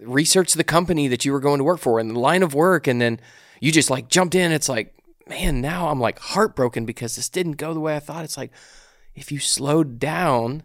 research 0.00 0.54
the 0.54 0.64
company 0.64 1.06
that 1.08 1.24
you 1.24 1.32
were 1.32 1.40
going 1.40 1.58
to 1.58 1.64
work 1.64 1.78
for 1.80 2.00
and 2.00 2.10
the 2.10 2.18
line 2.18 2.42
of 2.42 2.54
work 2.54 2.86
and 2.86 2.98
then 3.00 3.20
you 3.60 3.70
just 3.70 3.90
like 3.90 4.08
jumped 4.08 4.34
in 4.34 4.50
it's 4.52 4.68
like 4.70 4.94
man 5.28 5.60
now 5.60 5.88
i'm 5.88 6.00
like 6.00 6.18
heartbroken 6.18 6.86
because 6.86 7.16
this 7.16 7.28
didn't 7.28 7.58
go 7.58 7.74
the 7.74 7.80
way 7.80 7.94
i 7.94 8.00
thought 8.00 8.24
it's 8.24 8.38
like 8.38 8.52
if 9.14 9.30
you 9.30 9.38
slowed 9.38 9.98
down 9.98 10.62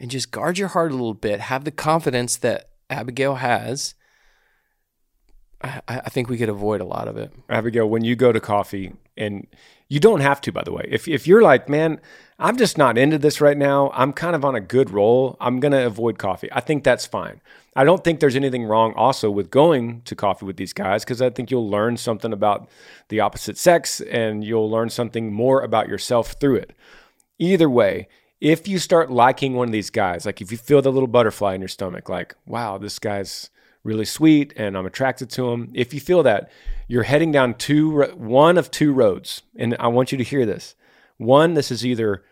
and 0.00 0.10
just 0.10 0.30
guard 0.30 0.58
your 0.58 0.68
heart 0.68 0.90
a 0.90 0.94
little 0.94 1.14
bit 1.14 1.40
have 1.40 1.64
the 1.64 1.70
confidence 1.70 2.36
that 2.36 2.70
abigail 2.90 3.36
has 3.36 3.94
I, 5.60 5.80
I 5.88 6.08
think 6.08 6.28
we 6.28 6.38
could 6.38 6.48
avoid 6.48 6.80
a 6.80 6.84
lot 6.84 7.08
of 7.08 7.16
it. 7.16 7.32
Abigail, 7.48 7.90
when 7.90 8.04
you 8.04 8.14
go 8.14 8.30
to 8.30 8.38
coffee, 8.38 8.92
and 9.18 9.46
you 9.88 10.00
don't 10.00 10.20
have 10.20 10.40
to, 10.42 10.52
by 10.52 10.62
the 10.62 10.72
way. 10.72 10.86
If 10.88 11.08
if 11.08 11.26
you're 11.26 11.42
like, 11.42 11.68
man, 11.68 12.00
I'm 12.38 12.56
just 12.56 12.78
not 12.78 12.96
into 12.96 13.18
this 13.18 13.40
right 13.40 13.58
now. 13.58 13.90
I'm 13.92 14.12
kind 14.12 14.36
of 14.36 14.44
on 14.44 14.54
a 14.54 14.60
good 14.60 14.90
roll. 14.90 15.36
I'm 15.40 15.60
gonna 15.60 15.84
avoid 15.84 16.18
coffee. 16.18 16.48
I 16.52 16.60
think 16.60 16.84
that's 16.84 17.04
fine. 17.04 17.40
I 17.74 17.84
don't 17.84 18.02
think 18.02 18.20
there's 18.20 18.36
anything 18.36 18.64
wrong 18.64 18.92
also 18.94 19.30
with 19.30 19.50
going 19.50 20.02
to 20.02 20.16
coffee 20.16 20.46
with 20.46 20.56
these 20.56 20.72
guys 20.72 21.04
because 21.04 21.20
I 21.20 21.30
think 21.30 21.50
you'll 21.50 21.68
learn 21.68 21.96
something 21.96 22.32
about 22.32 22.68
the 23.08 23.20
opposite 23.20 23.58
sex 23.58 24.00
and 24.00 24.44
you'll 24.44 24.70
learn 24.70 24.90
something 24.90 25.32
more 25.32 25.60
about 25.60 25.88
yourself 25.88 26.32
through 26.40 26.56
it. 26.56 26.72
Either 27.38 27.70
way, 27.70 28.08
if 28.40 28.68
you 28.68 28.78
start 28.78 29.10
liking 29.10 29.54
one 29.54 29.68
of 29.68 29.72
these 29.72 29.90
guys, 29.90 30.24
like 30.24 30.40
if 30.40 30.52
you 30.52 30.58
feel 30.58 30.82
the 30.82 30.92
little 30.92 31.08
butterfly 31.08 31.54
in 31.54 31.60
your 31.60 31.68
stomach, 31.68 32.08
like, 32.08 32.36
wow, 32.46 32.78
this 32.78 32.98
guy's 32.98 33.50
really 33.82 34.04
sweet 34.04 34.52
and 34.56 34.76
I'm 34.76 34.86
attracted 34.86 35.30
to 35.30 35.50
him. 35.50 35.70
If 35.74 35.92
you 35.92 36.00
feel 36.00 36.22
that, 36.22 36.50
you're 36.86 37.02
heading 37.04 37.32
down 37.32 37.54
two 37.54 38.02
one 38.14 38.58
of 38.58 38.70
two 38.70 38.92
roads. 38.92 39.42
And 39.56 39.76
I 39.80 39.88
want 39.88 40.12
you 40.12 40.18
to 40.18 40.24
hear 40.24 40.46
this. 40.46 40.74
One, 41.16 41.54
this 41.54 41.70
is 41.70 41.84
either 41.84 42.24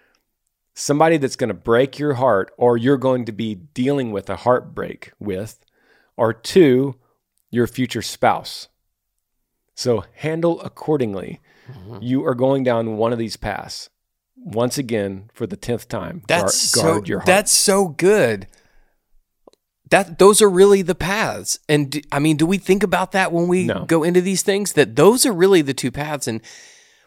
somebody 0.75 1.17
that's 1.17 1.37
going 1.37 1.49
to 1.49 1.55
break 1.55 1.99
your 1.99 2.15
heart 2.15 2.53
or 2.57 2.77
you're 2.77 2.99
going 2.99 3.25
to 3.25 3.33
be 3.33 3.55
dealing 3.55 4.13
with 4.13 4.31
a 4.31 4.37
heartbreak 4.37 5.13
with, 5.19 5.65
or 6.17 6.33
two, 6.33 6.97
your 7.51 7.67
future 7.67 8.03
spouse. 8.03 8.69
So 9.75 10.05
handle 10.15 10.61
accordingly. 10.61 11.41
Mm-hmm. 11.71 11.99
You 12.01 12.25
are 12.25 12.35
going 12.35 12.63
down 12.63 12.97
one 12.97 13.13
of 13.13 13.19
these 13.19 13.37
paths. 13.37 13.91
Once 14.37 14.79
again, 14.79 15.31
for 15.33 15.47
the 15.47 15.57
tenth 15.57 15.89
time, 15.89 16.23
that's 16.29 16.75
guard, 16.75 17.09
so, 17.09 17.21
That's 17.25 17.53
so 17.53 17.89
good 17.89 18.47
that 19.91 20.19
those 20.19 20.43
are 20.43 20.51
really 20.51 20.83
the 20.83 20.95
paths. 20.95 21.59
And 21.69 21.91
do, 21.91 22.01
I 22.11 22.19
mean, 22.19 22.37
do 22.37 22.47
we 22.47 22.59
think 22.59 22.83
about 22.83 23.13
that 23.13 23.33
when 23.33 23.49
we 23.49 23.65
no. 23.65 23.85
go 23.85 24.03
into 24.03 24.21
these 24.21 24.43
things? 24.43 24.73
That 24.73 24.97
those 24.97 25.25
are 25.25 25.33
really 25.33 25.63
the 25.63 25.75
two 25.75 25.91
paths, 25.91 26.27
and 26.27 26.41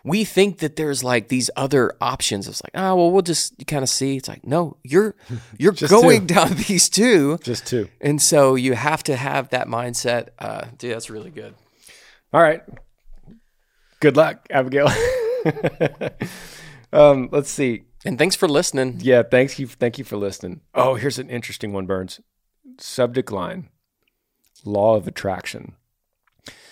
we 0.03 0.23
think 0.23 0.59
that 0.59 0.75
there's 0.75 1.03
like 1.03 1.27
these 1.27 1.49
other 1.55 1.93
options. 1.99 2.47
It's 2.47 2.63
like, 2.63 2.71
oh 2.75 2.95
well, 2.95 3.11
we'll 3.11 3.21
just 3.21 3.53
kind 3.67 3.83
of 3.83 3.89
see. 3.89 4.17
It's 4.17 4.29
like, 4.29 4.45
no, 4.45 4.77
you're 4.83 5.15
you're 5.57 5.73
going 5.73 6.27
two. 6.27 6.33
down 6.33 6.53
these 6.67 6.89
two, 6.89 7.37
just 7.43 7.67
two, 7.67 7.89
and 8.01 8.21
so 8.21 8.55
you 8.55 8.73
have 8.73 9.03
to 9.03 9.15
have 9.15 9.49
that 9.49 9.67
mindset. 9.67 10.29
Uh, 10.39 10.65
dude, 10.77 10.93
that's 10.93 11.09
really 11.09 11.31
good. 11.31 11.53
All 12.31 12.41
right, 12.41 12.63
good 13.99 14.15
luck, 14.15 14.45
Abigail. 14.49 14.89
um, 16.93 17.29
let's 17.31 17.49
see. 17.49 17.83
And 18.05 18.17
thanks 18.17 18.35
for 18.35 18.47
listening. 18.47 18.99
Yeah, 19.01 19.23
thanks 19.23 19.59
you. 19.59 19.67
Thank 19.67 19.97
you 19.97 20.03
for 20.03 20.17
listening. 20.17 20.61
Oh, 20.73 20.95
here's 20.95 21.19
an 21.19 21.29
interesting 21.29 21.73
one, 21.73 21.85
Burns 21.85 22.19
subject 22.81 23.31
line 23.31 23.69
Law 24.63 24.95
of 24.95 25.07
Attraction. 25.07 25.75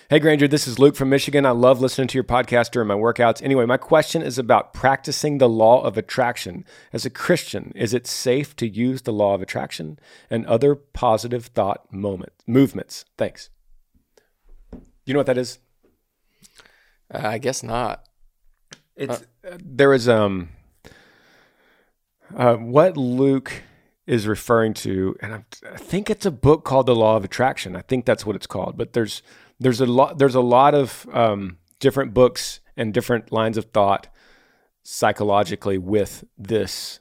Hey, 0.09 0.19
Granger, 0.19 0.47
this 0.47 0.69
is 0.69 0.79
Luke 0.79 0.95
from 0.95 1.09
Michigan. 1.09 1.45
I 1.45 1.51
love 1.51 1.81
listening 1.81 2.07
to 2.07 2.17
your 2.17 2.23
podcast 2.23 2.71
during 2.71 2.87
my 2.87 2.93
workouts. 2.95 3.41
Anyway, 3.43 3.65
my 3.65 3.75
question 3.75 4.21
is 4.21 4.37
about 4.37 4.73
practicing 4.73 5.37
the 5.37 5.49
law 5.49 5.81
of 5.83 5.97
attraction. 5.97 6.63
As 6.93 7.05
a 7.05 7.09
Christian, 7.09 7.73
is 7.75 7.93
it 7.93 8.07
safe 8.07 8.55
to 8.55 8.67
use 8.67 9.01
the 9.01 9.11
law 9.11 9.35
of 9.35 9.41
attraction 9.41 9.99
and 10.29 10.45
other 10.45 10.75
positive 10.75 11.47
thought 11.47 11.91
moment, 11.91 12.31
movements? 12.45 13.03
Thanks. 13.17 13.49
You 15.05 15.13
know 15.13 15.19
what 15.19 15.27
that 15.27 15.37
is? 15.37 15.59
Uh, 17.13 17.21
I 17.23 17.37
guess 17.37 17.61
not. 17.61 18.06
It's 18.97 19.21
uh, 19.49 19.57
there 19.63 19.93
is 19.93 20.09
um 20.09 20.49
uh, 22.35 22.55
what 22.55 22.97
Luke 22.97 23.63
is 24.05 24.25
referring 24.25 24.73
to, 24.73 25.15
and 25.21 25.33
I'm, 25.33 25.45
i 25.71 25.77
think 25.77 26.09
it's 26.09 26.25
a 26.25 26.31
book 26.31 26.63
called 26.63 26.85
The 26.87 26.95
Law 26.95 27.17
of 27.17 27.25
Attraction. 27.25 27.75
I 27.75 27.81
think 27.81 28.05
that's 28.05 28.25
what 28.25 28.35
it's 28.35 28.47
called. 28.47 28.77
But 28.77 28.93
there's 28.93 29.21
there's 29.59 29.81
a 29.81 29.85
lot 29.85 30.17
there's 30.17 30.35
a 30.35 30.41
lot 30.41 30.73
of 30.73 31.07
um, 31.13 31.57
different 31.79 32.13
books 32.13 32.59
and 32.75 32.93
different 32.93 33.31
lines 33.31 33.57
of 33.57 33.65
thought 33.65 34.07
psychologically 34.83 35.77
with 35.77 36.23
this 36.37 36.99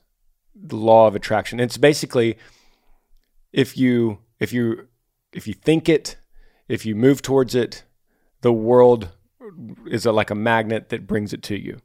law 0.73 1.07
of 1.07 1.15
attraction. 1.15 1.61
It's 1.61 1.77
basically 1.77 2.37
if 3.53 3.77
you 3.77 4.19
if 4.41 4.53
you 4.53 4.89
if 5.33 5.47
you 5.47 5.55
think 5.55 5.89
it, 5.89 6.17
if 6.69 6.85
you 6.85 6.95
move 6.95 7.23
towards 7.23 7.55
it, 7.55 7.85
the 8.41 8.53
world 8.53 9.11
is 9.87 10.07
a, 10.07 10.13
like 10.13 10.31
a 10.31 10.35
magnet 10.35 10.89
that 10.89 11.07
brings 11.07 11.33
it 11.33 11.43
to 11.45 11.59
you. 11.59 11.79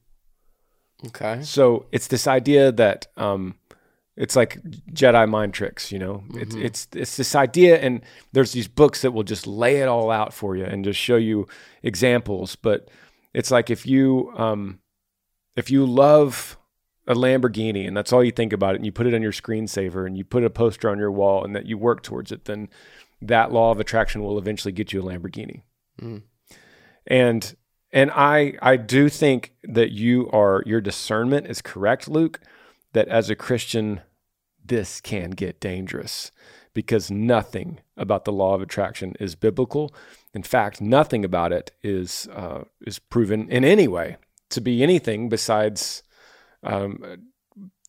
Okay. 1.08 1.42
So 1.42 1.86
it's 1.92 2.08
this 2.08 2.28
idea 2.28 2.72
that 2.72 3.08
um, 3.18 3.56
it's 4.16 4.36
like 4.36 4.62
Jedi 4.92 5.28
mind 5.28 5.54
tricks, 5.54 5.92
you 5.92 6.00
know. 6.00 6.24
Mm-hmm. 6.28 6.40
It's 6.40 6.56
it's 6.56 6.88
it's 6.94 7.18
this 7.18 7.36
idea, 7.36 7.80
and 7.80 8.02
there's 8.34 8.52
these 8.52 8.68
books 8.68 9.02
that 9.02 9.12
will 9.12 9.24
just 9.24 9.48
lay 9.48 9.78
it 9.78 9.88
all 9.88 10.12
out 10.12 10.34
for 10.34 10.56
you 10.56 10.66
and 10.66 10.86
just 10.86 11.00
show 11.00 11.16
you 11.16 11.48
examples. 11.82 12.56
But 12.56 12.90
it's 13.34 13.52
like 13.52 13.70
if 13.70 13.86
you 13.86 14.32
um, 14.36 14.80
if 15.56 15.72
you 15.72 15.86
love 15.86 16.58
a 17.08 17.16
Lamborghini 17.16 17.88
and 17.88 17.98
that's 17.98 18.14
all 18.14 18.24
you 18.24 18.32
think 18.32 18.54
about 18.54 18.76
it, 18.76 18.78
and 18.78 18.86
you 18.86 18.92
put 18.92 19.08
it 19.08 19.14
on 19.14 19.22
your 19.22 19.32
screensaver 19.32 20.06
and 20.06 20.18
you 20.18 20.24
put 20.24 20.44
a 20.44 20.50
poster 20.50 20.90
on 20.90 21.00
your 21.00 21.12
wall, 21.12 21.44
and 21.44 21.56
that 21.56 21.66
you 21.66 21.78
work 21.78 22.04
towards 22.04 22.32
it, 22.32 22.46
then 22.46 22.70
that 23.22 23.52
law 23.52 23.72
of 23.72 23.80
attraction 23.80 24.22
will 24.22 24.38
eventually 24.38 24.72
get 24.72 24.94
you 24.94 25.02
a 25.02 25.04
Lamborghini. 25.04 25.62
Mm. 26.00 26.24
And 27.08 27.56
and 27.92 28.12
I 28.12 28.54
I 28.62 28.78
do 28.78 29.10
think 29.10 29.54
that 29.64 29.92
you 29.92 30.30
are 30.32 30.64
your 30.66 30.82
discernment 30.82 31.48
is 31.48 31.62
correct, 31.62 32.08
Luke 32.08 32.40
that 32.94 33.08
as 33.08 33.30
a 33.30 33.36
Christian, 33.36 34.02
this 34.64 35.02
can 35.02 35.32
get 35.32 35.60
dangerous 35.60 36.32
because 36.74 37.12
nothing 37.12 37.80
about 37.98 38.26
the 38.26 38.32
law 38.32 38.54
of 38.56 38.62
attraction 38.62 39.14
is 39.20 39.36
biblical. 39.36 39.94
In 40.34 40.44
fact, 40.44 40.82
nothing 40.82 41.26
about 41.26 41.52
it 41.52 41.72
is 41.84 42.28
uh, 42.34 42.64
is 42.86 43.00
proven 43.00 43.50
in 43.50 43.66
any 43.66 43.88
way 43.88 44.18
to 44.50 44.62
be 44.62 44.84
anything 44.84 45.30
besides 45.30 46.04
um, 46.64 47.04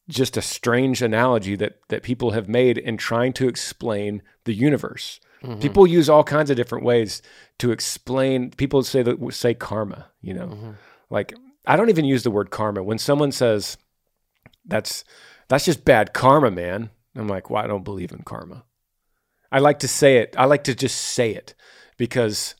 just 0.08 0.36
a 0.36 0.42
strange 0.42 1.02
analogy 1.02 1.56
that 1.56 1.80
that 1.88 2.02
people 2.02 2.32
have 2.32 2.48
made 2.48 2.78
in 2.78 2.96
trying 2.96 3.32
to 3.34 3.48
explain 3.48 4.22
the 4.44 4.54
universe. 4.54 5.20
Mm-hmm. 5.42 5.60
People 5.60 5.86
use 5.86 6.08
all 6.08 6.24
kinds 6.24 6.50
of 6.50 6.56
different 6.56 6.84
ways 6.84 7.22
to 7.58 7.72
explain. 7.72 8.50
People 8.50 8.82
say 8.82 9.02
that 9.02 9.34
say 9.34 9.54
karma. 9.54 10.10
You 10.20 10.34
know, 10.34 10.46
mm-hmm. 10.46 10.70
like 11.10 11.34
I 11.66 11.76
don't 11.76 11.90
even 11.90 12.04
use 12.04 12.22
the 12.22 12.30
word 12.30 12.50
karma 12.50 12.82
when 12.82 12.98
someone 12.98 13.32
says 13.32 13.76
that's 14.64 15.04
that's 15.48 15.64
just 15.64 15.84
bad 15.84 16.12
karma, 16.12 16.50
man. 16.50 16.90
I'm 17.16 17.28
like, 17.28 17.50
well, 17.50 17.62
I 17.62 17.66
don't 17.66 17.84
believe 17.84 18.12
in 18.12 18.22
karma. 18.22 18.64
I 19.50 19.58
like 19.58 19.80
to 19.80 19.88
say 19.88 20.16
it. 20.16 20.34
I 20.38 20.46
like 20.46 20.64
to 20.64 20.74
just 20.74 20.98
say 20.98 21.34
it 21.34 21.54
because 21.98 22.54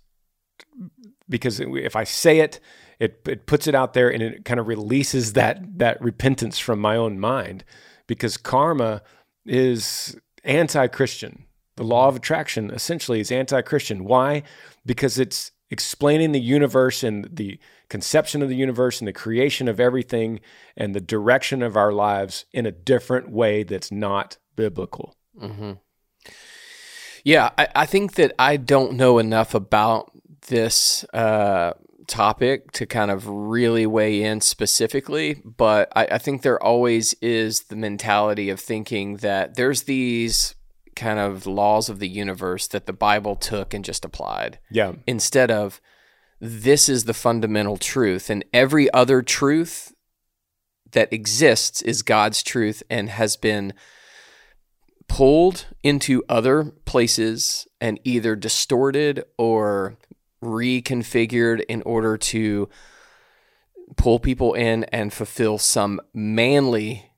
because 1.29 1.61
if 1.61 1.97
I 1.97 2.05
say 2.05 2.41
it, 2.41 2.61
it 2.99 3.21
it 3.27 3.47
puts 3.47 3.67
it 3.67 3.75
out 3.75 3.95
there 3.95 4.13
and 4.13 4.23
it 4.23 4.45
kind 4.45 4.61
of 4.61 4.69
releases 4.69 5.33
that 5.33 5.79
that 5.79 6.01
repentance 6.03 6.59
from 6.59 6.81
my 6.81 6.97
own 6.97 7.19
mind 7.19 7.65
because 8.07 8.37
karma 8.37 9.03
is 9.47 10.17
anti-Christian. 10.45 11.45
The 11.77 11.85
law 11.85 12.09
of 12.09 12.17
attraction 12.17 12.71
essentially 12.71 13.21
is 13.21 13.33
anti-Christian. 13.33 14.05
Why? 14.05 14.43
Because 14.85 15.19
it's 15.19 15.53
explaining 15.71 16.33
the 16.33 16.41
universe 16.41 17.03
and 17.03 17.27
the 17.33 17.59
conception 17.89 18.43
of 18.43 18.49
the 18.51 18.57
universe 18.57 19.01
and 19.01 19.09
the 19.09 19.13
creation 19.13 19.69
of 19.69 19.81
everything 19.81 20.39
and 20.77 20.95
the 20.95 21.01
direction 21.01 21.63
of 21.63 21.77
our 21.77 21.93
lives 21.93 22.45
in 22.53 22.67
a 22.67 22.73
different 22.73 23.31
way 23.31 23.63
that's 23.63 23.91
not 23.91 24.37
biblical. 24.55 25.17
Mm-hmm. 25.41 25.73
Yeah, 27.25 27.51
I, 27.57 27.69
I, 27.75 27.87
think 27.87 28.15
that 28.15 28.33
I 28.39 28.57
don't 28.57 28.95
know 28.95 29.19
enough 29.19 29.55
about 29.55 30.11
this 30.49 31.05
uh, 31.15 31.73
topic 32.07 32.73
to 32.73 32.85
kind 32.85 33.11
of 33.11 33.27
really 33.29 33.87
weigh 33.87 34.23
in 34.23 34.41
specifically, 34.41 35.41
but 35.45 35.91
I, 35.95 36.07
I 36.13 36.19
think 36.19 36.43
there 36.43 36.63
always 36.63 37.15
is 37.23 37.65
the 37.65 37.77
mentality 37.77 38.51
of 38.51 38.61
thinking 38.61 39.19
that 39.19 39.55
there's 39.55 39.85
these 39.85 40.55
kind 40.95 41.19
of 41.19 41.47
laws 41.47 41.89
of 41.89 41.99
the 41.99 42.09
universe 42.09 42.67
that 42.69 42.87
the 42.87 42.93
Bible 42.93 43.37
took 43.37 43.75
and 43.75 43.85
just 43.85 44.05
applied. 44.05 44.59
Yeah. 44.71 44.95
Instead 45.07 45.51
of 45.51 45.81
this 46.41 46.89
is 46.89 47.05
the 47.05 47.15
fundamental 47.15 47.77
truth 47.77 48.29
and 48.29 48.45
every 48.53 48.93
other 48.93 49.23
truth 49.23 49.95
that 50.91 51.13
exists 51.13 51.83
is 51.83 52.03
God's 52.03 52.43
truth 52.43 52.83
and 52.91 53.09
has 53.09 53.37
been 53.37 53.73
pulled 55.09 55.67
into 55.83 56.23
other 56.29 56.73
places 56.85 57.67
and 57.81 58.01
either 58.05 58.37
distorted 58.37 59.25
or 59.37 59.97
reconfigured 60.43 61.63
in 61.69 61.83
order 61.83 62.17
to 62.17 62.69
pull 63.97 64.19
people 64.19 64.55
in 64.55 64.85
and 64.85 65.13
fulfill 65.13 65.59
some 65.59 66.01
manly 66.15 67.12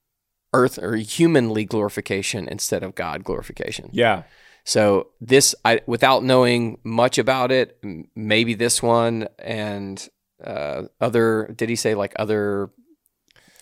earth 0.55 0.79
or 0.79 0.97
humanly 0.97 1.65
glorification 1.65 2.49
instead 2.49 2.83
of 2.83 2.95
God 2.95 3.25
glorification. 3.25 3.91
Yeah. 3.93 4.23
So 4.65 5.09
this, 5.21 5.55
I 5.65 5.81
without 5.87 6.25
knowing 6.25 6.79
much 6.85 7.19
about 7.19 7.53
it, 7.53 7.79
maybe 8.15 8.55
this 8.55 8.83
one 8.83 9.29
and 9.39 9.97
uh, 10.43 10.85
other. 11.01 11.53
Did 11.55 11.69
he 11.69 11.77
say 11.77 11.95
like 11.95 12.15
other 12.19 12.71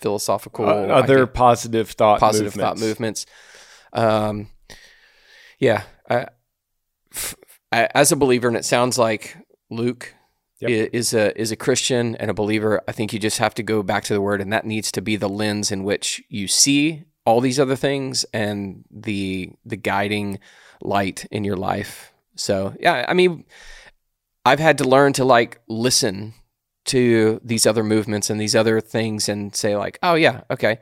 philosophical, 0.01 0.65
Uh, 0.65 0.87
other 1.01 1.19
can't- 1.25 1.33
positive 1.33 1.89
thought 1.91 2.19
positive 2.19 2.55
movements. 2.55 2.81
thought 2.81 2.87
movements? 2.87 3.25
Um, 3.93 4.47
yeah, 5.59 5.83
I, 6.09 6.27
f- 7.13 7.35
I- 7.71 7.89
as 7.93 8.11
a 8.11 8.15
believer, 8.15 8.47
and 8.47 8.57
it 8.57 8.65
sounds 8.65 8.97
like 8.97 9.35
Luke 9.69 10.13
Yep. 10.67 10.89
is 10.93 11.13
a 11.13 11.39
is 11.39 11.51
a 11.51 11.55
Christian 11.55 12.15
and 12.15 12.29
a 12.29 12.33
believer. 12.33 12.81
I 12.87 12.91
think 12.91 13.13
you 13.13 13.19
just 13.19 13.39
have 13.39 13.53
to 13.55 13.63
go 13.63 13.83
back 13.83 14.03
to 14.05 14.13
the 14.13 14.21
Word, 14.21 14.41
and 14.41 14.51
that 14.53 14.65
needs 14.65 14.91
to 14.93 15.01
be 15.01 15.15
the 15.15 15.29
lens 15.29 15.71
in 15.71 15.83
which 15.83 16.23
you 16.29 16.47
see 16.47 17.03
all 17.25 17.41
these 17.41 17.59
other 17.59 17.75
things 17.75 18.25
and 18.33 18.83
the 18.91 19.51
the 19.65 19.77
guiding 19.77 20.39
light 20.81 21.25
in 21.31 21.43
your 21.43 21.57
life. 21.57 22.13
So 22.35 22.75
yeah, 22.79 23.05
I 23.07 23.13
mean, 23.13 23.45
I've 24.45 24.59
had 24.59 24.77
to 24.79 24.83
learn 24.83 25.13
to 25.13 25.25
like 25.25 25.61
listen 25.67 26.33
to 26.85 27.39
these 27.43 27.65
other 27.65 27.83
movements 27.83 28.29
and 28.29 28.39
these 28.39 28.55
other 28.55 28.81
things 28.81 29.29
and 29.29 29.55
say 29.55 29.77
like, 29.77 29.99
oh 30.03 30.15
yeah, 30.15 30.41
okay, 30.51 30.79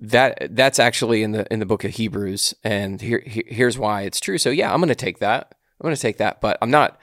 that 0.00 0.54
that's 0.56 0.78
actually 0.78 1.22
in 1.22 1.32
the 1.32 1.52
in 1.52 1.60
the 1.60 1.66
book 1.66 1.84
of 1.84 1.92
Hebrews, 1.92 2.54
and 2.64 3.00
here, 3.00 3.22
here 3.24 3.44
here's 3.46 3.78
why 3.78 4.02
it's 4.02 4.20
true. 4.20 4.38
So 4.38 4.50
yeah, 4.50 4.72
I'm 4.72 4.80
going 4.80 4.88
to 4.88 4.94
take 4.94 5.18
that. 5.20 5.54
I'm 5.80 5.84
going 5.84 5.94
to 5.94 6.00
take 6.00 6.18
that, 6.18 6.40
but 6.40 6.58
I'm 6.62 6.70
not 6.70 6.98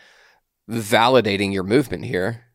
validating 0.71 1.53
your 1.53 1.63
movement 1.63 2.05
here. 2.05 2.45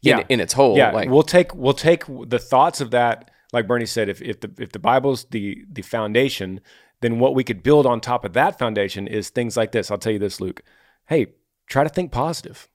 Yeah. 0.00 0.18
in, 0.18 0.26
in 0.28 0.40
its 0.40 0.52
whole. 0.52 0.76
yeah, 0.76 0.90
like, 0.90 1.08
we'll 1.08 1.22
take 1.22 1.54
we'll 1.54 1.72
take 1.72 2.04
the 2.06 2.38
thoughts 2.38 2.82
of 2.82 2.90
that. 2.90 3.30
Like 3.54 3.66
Bernie 3.66 3.86
said, 3.86 4.10
if 4.10 4.20
if 4.20 4.40
the 4.40 4.50
if 4.58 4.72
the 4.72 4.78
Bible's 4.78 5.24
the 5.30 5.64
the 5.70 5.80
foundation, 5.80 6.60
then 7.00 7.18
what 7.18 7.34
we 7.34 7.42
could 7.42 7.62
build 7.62 7.86
on 7.86 8.00
top 8.00 8.24
of 8.24 8.34
that 8.34 8.58
foundation 8.58 9.06
is 9.06 9.30
things 9.30 9.56
like 9.56 9.72
this. 9.72 9.90
I'll 9.90 9.96
tell 9.96 10.12
you 10.12 10.18
this, 10.18 10.40
Luke. 10.40 10.62
Hey, 11.06 11.28
try 11.66 11.84
to 11.84 11.88
think 11.88 12.12
positive. 12.12 12.68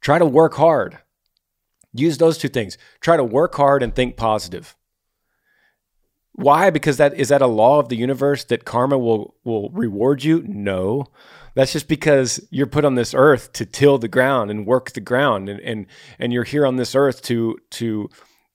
Try 0.00 0.18
to 0.18 0.26
work 0.26 0.54
hard. 0.54 0.98
Use 1.92 2.18
those 2.18 2.38
two 2.38 2.48
things. 2.48 2.78
Try 3.00 3.16
to 3.16 3.24
work 3.24 3.54
hard 3.54 3.82
and 3.82 3.94
think 3.94 4.16
positive. 4.16 4.74
Why? 6.34 6.70
Because 6.70 6.96
that 6.96 7.14
is 7.14 7.28
that 7.28 7.42
a 7.42 7.46
law 7.46 7.78
of 7.78 7.88
the 7.88 7.96
universe 7.96 8.44
that 8.44 8.64
karma 8.64 8.98
will 8.98 9.34
will 9.44 9.68
reward 9.70 10.24
you? 10.24 10.42
No. 10.46 11.06
That's 11.54 11.72
just 11.72 11.88
because 11.88 12.40
you're 12.50 12.66
put 12.66 12.86
on 12.86 12.94
this 12.94 13.12
earth 13.12 13.52
to 13.54 13.66
till 13.66 13.98
the 13.98 14.08
ground 14.08 14.50
and 14.50 14.66
work 14.66 14.92
the 14.92 15.00
ground 15.00 15.48
and 15.50 15.60
and, 15.60 15.86
and 16.18 16.32
you're 16.32 16.44
here 16.44 16.66
on 16.66 16.76
this 16.76 16.94
earth 16.94 17.20
to 17.22 17.58
to 17.72 18.08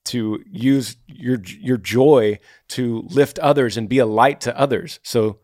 to 0.06 0.42
use 0.50 0.96
your 1.06 1.38
your 1.44 1.76
joy 1.76 2.40
to 2.68 3.06
lift 3.10 3.38
others 3.38 3.76
and 3.76 3.88
be 3.88 3.98
a 3.98 4.06
light 4.06 4.40
to 4.42 4.58
others. 4.58 4.98
So 5.04 5.38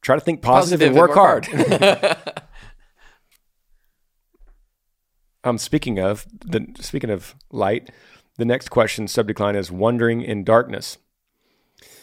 try 0.00 0.14
to 0.14 0.20
think 0.20 0.40
positive, 0.40 0.80
and 0.80 0.96
work, 0.96 1.12
hard. 1.12 1.46
um 5.44 5.58
speaking 5.58 5.98
of 5.98 6.26
the 6.40 6.66
speaking 6.80 7.10
of 7.10 7.34
light, 7.50 7.90
the 8.38 8.46
next 8.46 8.70
question 8.70 9.06
subject 9.06 9.40
line 9.40 9.56
is 9.56 9.70
wandering 9.70 10.22
in 10.22 10.42
darkness. 10.42 10.96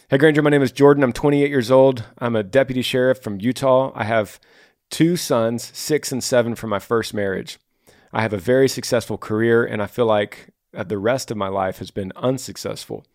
Hey 0.10 0.18
Granger, 0.18 0.42
my 0.42 0.50
name 0.50 0.62
is 0.62 0.72
Jordan. 0.72 1.04
I'm 1.04 1.12
28 1.12 1.50
years 1.50 1.70
old. 1.70 2.06
I'm 2.18 2.38
a 2.38 2.42
deputy 2.42 2.82
sheriff 2.82 3.22
from 3.22 3.42
Utah. 3.42 3.92
I 3.94 4.06
have 4.06 4.40
two 4.90 5.18
sons, 5.18 5.70
six 5.78 6.14
and 6.14 6.24
seven 6.24 6.56
from 6.56 6.70
my 6.70 6.80
first 6.80 7.14
marriage. 7.14 7.60
I 8.14 8.22
have 8.22 8.32
a 8.32 8.38
very 8.38 8.70
successful 8.70 9.18
career, 9.18 9.66
and 9.66 9.84
I 9.84 9.86
feel 9.86 10.06
like 10.06 10.52
uh, 10.74 10.84
the 10.84 10.98
rest 10.98 11.30
of 11.30 11.36
my 11.36 11.50
life 11.50 11.80
has 11.80 11.92
been 11.92 12.14
unsuccessful. 12.16 13.06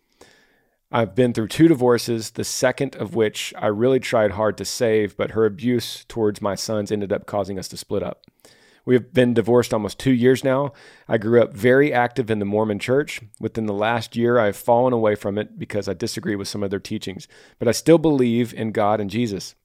I've 0.91 1.15
been 1.15 1.33
through 1.33 1.47
two 1.47 1.67
divorces, 1.67 2.29
the 2.29 2.43
second 2.43 2.95
of 2.97 3.15
which 3.15 3.55
I 3.57 3.65
really 3.69 3.99
tried 3.99 4.33
hard 4.33 4.55
to 4.59 4.63
save, 4.63 5.17
but 5.17 5.31
her 5.31 5.47
abuse 5.47 6.05
towards 6.07 6.43
my 6.43 6.53
sons 6.53 6.91
ended 6.91 7.11
up 7.11 7.25
causing 7.25 7.57
us 7.57 7.69
to 7.69 7.77
split 7.77 8.03
up. 8.03 8.21
We 8.85 8.95
have 8.95 9.13
been 9.13 9.33
divorced 9.33 9.73
almost 9.73 9.99
two 9.99 10.11
years 10.11 10.43
now. 10.43 10.73
I 11.07 11.17
grew 11.17 11.41
up 11.41 11.53
very 11.53 11.93
active 11.93 12.29
in 12.29 12.39
the 12.39 12.45
Mormon 12.45 12.79
church. 12.79 13.21
Within 13.39 13.65
the 13.65 13.73
last 13.73 14.15
year, 14.15 14.37
I 14.37 14.47
have 14.47 14.57
fallen 14.57 14.93
away 14.93 15.15
from 15.15 15.37
it 15.37 15.57
because 15.57 15.87
I 15.87 15.93
disagree 15.93 16.35
with 16.35 16.47
some 16.47 16.63
of 16.63 16.69
their 16.69 16.79
teachings, 16.79 17.27
but 17.59 17.67
I 17.67 17.71
still 17.71 17.97
believe 17.97 18.53
in 18.53 18.71
God 18.71 18.99
and 18.99 19.09
Jesus. 19.09 19.55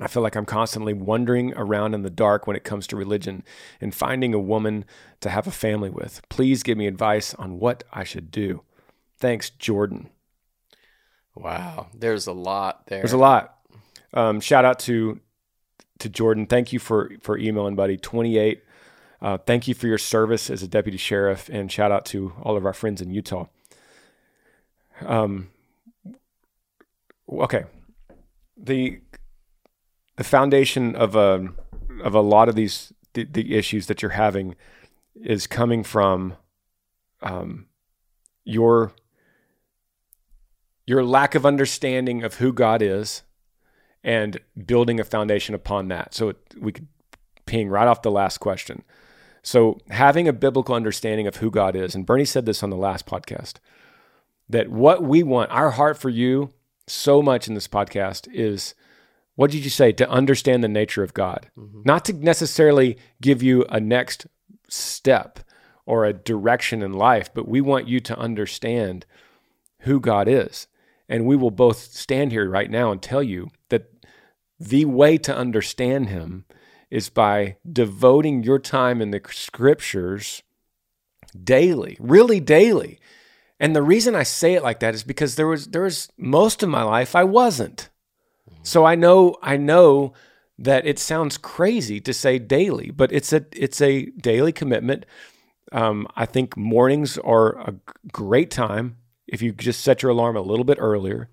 I 0.00 0.08
feel 0.08 0.22
like 0.22 0.36
I'm 0.36 0.46
constantly 0.46 0.92
wandering 0.92 1.52
around 1.54 1.94
in 1.94 2.02
the 2.02 2.10
dark 2.10 2.46
when 2.46 2.56
it 2.56 2.64
comes 2.64 2.86
to 2.88 2.96
religion 2.96 3.44
and 3.80 3.94
finding 3.94 4.32
a 4.32 4.38
woman 4.38 4.84
to 5.20 5.30
have 5.30 5.46
a 5.46 5.52
family 5.52 5.90
with. 5.90 6.22
Please 6.28 6.62
give 6.62 6.78
me 6.78 6.86
advice 6.86 7.34
on 7.34 7.58
what 7.58 7.84
I 7.92 8.04
should 8.04 8.30
do. 8.30 8.62
Thanks, 9.18 9.50
Jordan. 9.50 10.08
wow, 11.34 11.88
there's 11.94 12.26
a 12.26 12.32
lot 12.32 12.86
there. 12.86 13.00
There's 13.00 13.12
a 13.12 13.18
lot. 13.18 13.58
Um, 14.14 14.40
shout 14.40 14.64
out 14.64 14.78
to 14.80 15.20
to 15.98 16.08
Jordan. 16.08 16.46
Thank 16.46 16.72
you 16.72 16.78
for 16.78 17.12
for 17.20 17.38
emailing, 17.38 17.76
buddy. 17.76 17.96
28. 17.96 18.62
Uh, 19.20 19.38
thank 19.38 19.68
you 19.68 19.74
for 19.74 19.86
your 19.86 19.98
service 19.98 20.50
as 20.50 20.62
a 20.62 20.68
deputy 20.68 20.98
sheriff, 20.98 21.48
and 21.48 21.70
shout 21.70 21.92
out 21.92 22.04
to 22.06 22.32
all 22.42 22.56
of 22.56 22.66
our 22.66 22.72
friends 22.72 23.00
in 23.00 23.10
Utah. 23.10 23.46
Um. 25.04 25.50
Okay. 27.30 27.64
The 28.56 29.00
the 30.16 30.24
foundation 30.24 30.94
of 30.94 31.16
a 31.16 31.48
of 32.02 32.14
a 32.14 32.20
lot 32.20 32.48
of 32.48 32.54
these 32.54 32.92
the, 33.14 33.24
the 33.24 33.54
issues 33.54 33.86
that 33.86 34.02
you're 34.02 34.12
having 34.12 34.56
is 35.14 35.46
coming 35.46 35.84
from 35.84 36.36
um, 37.22 37.66
your 38.44 38.92
your 40.86 41.04
lack 41.04 41.34
of 41.34 41.46
understanding 41.46 42.22
of 42.22 42.34
who 42.34 42.52
God 42.52 42.82
is 42.82 43.22
and 44.04 44.38
building 44.66 44.98
a 45.00 45.04
foundation 45.04 45.54
upon 45.54 45.88
that. 45.88 46.14
So 46.14 46.30
it, 46.30 46.36
we 46.58 46.72
could 46.72 46.88
ping 47.46 47.68
right 47.68 47.88
off 47.88 48.02
the 48.02 48.10
last 48.10 48.38
question. 48.38 48.82
So 49.42 49.78
having 49.90 50.28
a 50.28 50.32
biblical 50.32 50.74
understanding 50.74 51.26
of 51.26 51.36
who 51.36 51.50
God 51.50 51.74
is, 51.74 51.94
and 51.94 52.06
Bernie 52.06 52.24
said 52.24 52.46
this 52.46 52.62
on 52.62 52.70
the 52.70 52.76
last 52.76 53.06
podcast, 53.06 53.54
that 54.48 54.68
what 54.68 55.02
we 55.02 55.22
want, 55.22 55.50
our 55.50 55.70
heart 55.70 55.98
for 55.98 56.10
you 56.10 56.50
so 56.86 57.22
much 57.22 57.48
in 57.48 57.54
this 57.54 57.68
podcast 57.68 58.28
is 58.32 58.74
what 59.34 59.50
did 59.50 59.64
you 59.64 59.70
say? 59.70 59.92
To 59.92 60.08
understand 60.10 60.62
the 60.62 60.68
nature 60.68 61.02
of 61.02 61.14
God, 61.14 61.50
mm-hmm. 61.58 61.82
not 61.84 62.04
to 62.06 62.12
necessarily 62.12 62.98
give 63.20 63.42
you 63.42 63.64
a 63.68 63.80
next 63.80 64.26
step 64.68 65.40
or 65.86 66.04
a 66.04 66.12
direction 66.12 66.82
in 66.82 66.92
life, 66.92 67.32
but 67.32 67.48
we 67.48 67.60
want 67.60 67.88
you 67.88 67.98
to 68.00 68.18
understand 68.18 69.06
who 69.80 70.00
God 70.00 70.28
is. 70.28 70.66
And 71.08 71.26
we 71.26 71.36
will 71.36 71.50
both 71.50 71.78
stand 71.78 72.30
here 72.30 72.48
right 72.48 72.70
now 72.70 72.92
and 72.92 73.02
tell 73.02 73.22
you 73.22 73.50
the 74.68 74.84
way 74.84 75.18
to 75.18 75.36
understand 75.36 76.08
Him 76.08 76.44
is 76.90 77.08
by 77.08 77.56
devoting 77.70 78.42
your 78.42 78.58
time 78.58 79.00
in 79.00 79.10
the 79.10 79.20
scriptures 79.30 80.42
daily, 81.42 81.96
really 81.98 82.40
daily. 82.40 82.98
And 83.58 83.74
the 83.74 83.82
reason 83.82 84.14
I 84.14 84.24
say 84.24 84.54
it 84.54 84.62
like 84.62 84.80
that 84.80 84.94
is 84.94 85.04
because 85.04 85.36
there 85.36 85.46
was 85.46 85.68
there 85.68 85.82
was 85.82 86.08
most 86.16 86.62
of 86.62 86.68
my 86.68 86.82
life 86.82 87.14
I 87.14 87.24
wasn't. 87.24 87.88
So 88.62 88.84
I 88.84 88.94
know 88.94 89.36
I 89.42 89.56
know 89.56 90.12
that 90.58 90.86
it 90.86 90.98
sounds 90.98 91.38
crazy 91.38 92.00
to 92.00 92.12
say 92.12 92.38
daily, 92.38 92.90
but 92.90 93.12
it's 93.12 93.32
a 93.32 93.44
it's 93.52 93.80
a 93.80 94.06
daily 94.06 94.52
commitment. 94.52 95.06
Um, 95.72 96.06
I 96.16 96.26
think 96.26 96.56
mornings 96.56 97.18
are 97.18 97.58
a 97.58 97.74
great 98.12 98.50
time 98.50 98.96
if 99.26 99.40
you 99.40 99.52
just 99.52 99.80
set 99.80 100.02
your 100.02 100.12
alarm 100.12 100.36
a 100.36 100.42
little 100.42 100.64
bit 100.64 100.76
earlier, 100.78 101.30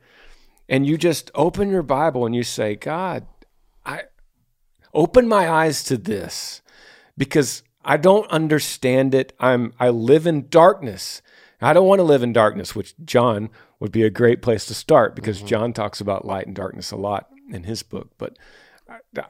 and 0.70 0.86
you 0.86 0.98
just 0.98 1.32
open 1.34 1.70
your 1.70 1.84
Bible 1.84 2.26
and 2.26 2.36
you 2.36 2.44
say, 2.44 2.76
God, 2.76 3.26
I 3.86 4.04
open 4.94 5.28
my 5.28 5.50
eyes 5.50 5.84
to 5.86 5.98
this 5.98 6.62
because 7.18 7.64
I 7.84 7.98
don't 7.98 8.30
understand 8.30 9.16
it. 9.16 9.34
I'm 9.40 9.74
I 9.80 9.90
live 9.90 10.28
in 10.28 10.48
darkness. 10.50 11.22
I 11.60 11.74
don't 11.74 11.88
want 11.88 12.00
to 12.00 12.04
live 12.04 12.24
in 12.24 12.32
darkness, 12.32 12.76
which 12.76 12.96
John 13.04 13.50
would 13.80 13.92
be 13.92 14.04
a 14.04 14.10
great 14.10 14.42
place 14.42 14.66
to 14.68 14.74
start 14.74 15.16
because 15.16 15.40
mm-hmm. 15.40 15.48
John 15.48 15.74
talks 15.74 16.00
about 16.00 16.26
light 16.26 16.48
and 16.48 16.56
darkness 16.56 16.92
a 16.92 16.96
lot 16.96 17.30
in 17.52 17.64
his 17.64 17.84
book. 17.84 18.12
But 18.18 18.38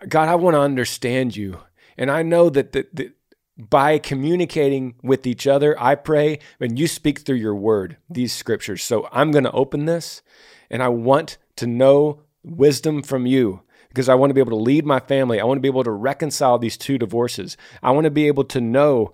God, 0.07 0.27
I 0.27 0.35
want 0.35 0.55
to 0.55 0.59
understand 0.59 1.35
you. 1.35 1.59
And 1.97 2.11
I 2.11 2.21
know 2.21 2.49
that, 2.49 2.71
that, 2.73 2.95
that 2.95 3.13
by 3.57 3.97
communicating 3.97 4.95
with 5.01 5.25
each 5.25 5.47
other, 5.47 5.75
I 5.81 5.95
pray, 5.95 6.39
and 6.59 6.77
you 6.77 6.87
speak 6.87 7.19
through 7.19 7.37
your 7.37 7.55
word, 7.55 7.97
these 8.09 8.31
scriptures. 8.31 8.83
So 8.83 9.09
I'm 9.11 9.31
going 9.31 9.43
to 9.43 9.51
open 9.51 9.85
this 9.85 10.21
and 10.69 10.83
I 10.83 10.87
want 10.89 11.37
to 11.57 11.67
know 11.67 12.21
wisdom 12.43 13.01
from 13.01 13.25
you 13.25 13.61
because 13.89 14.07
I 14.07 14.15
want 14.15 14.29
to 14.29 14.33
be 14.33 14.41
able 14.41 14.51
to 14.51 14.63
lead 14.63 14.85
my 14.85 14.99
family. 14.99 15.39
I 15.39 15.45
want 15.45 15.57
to 15.57 15.61
be 15.61 15.67
able 15.67 15.83
to 15.83 15.91
reconcile 15.91 16.57
these 16.57 16.77
two 16.77 16.97
divorces. 16.97 17.57
I 17.81 17.91
want 17.91 18.05
to 18.05 18.11
be 18.11 18.27
able 18.27 18.45
to 18.45 18.61
know 18.61 19.13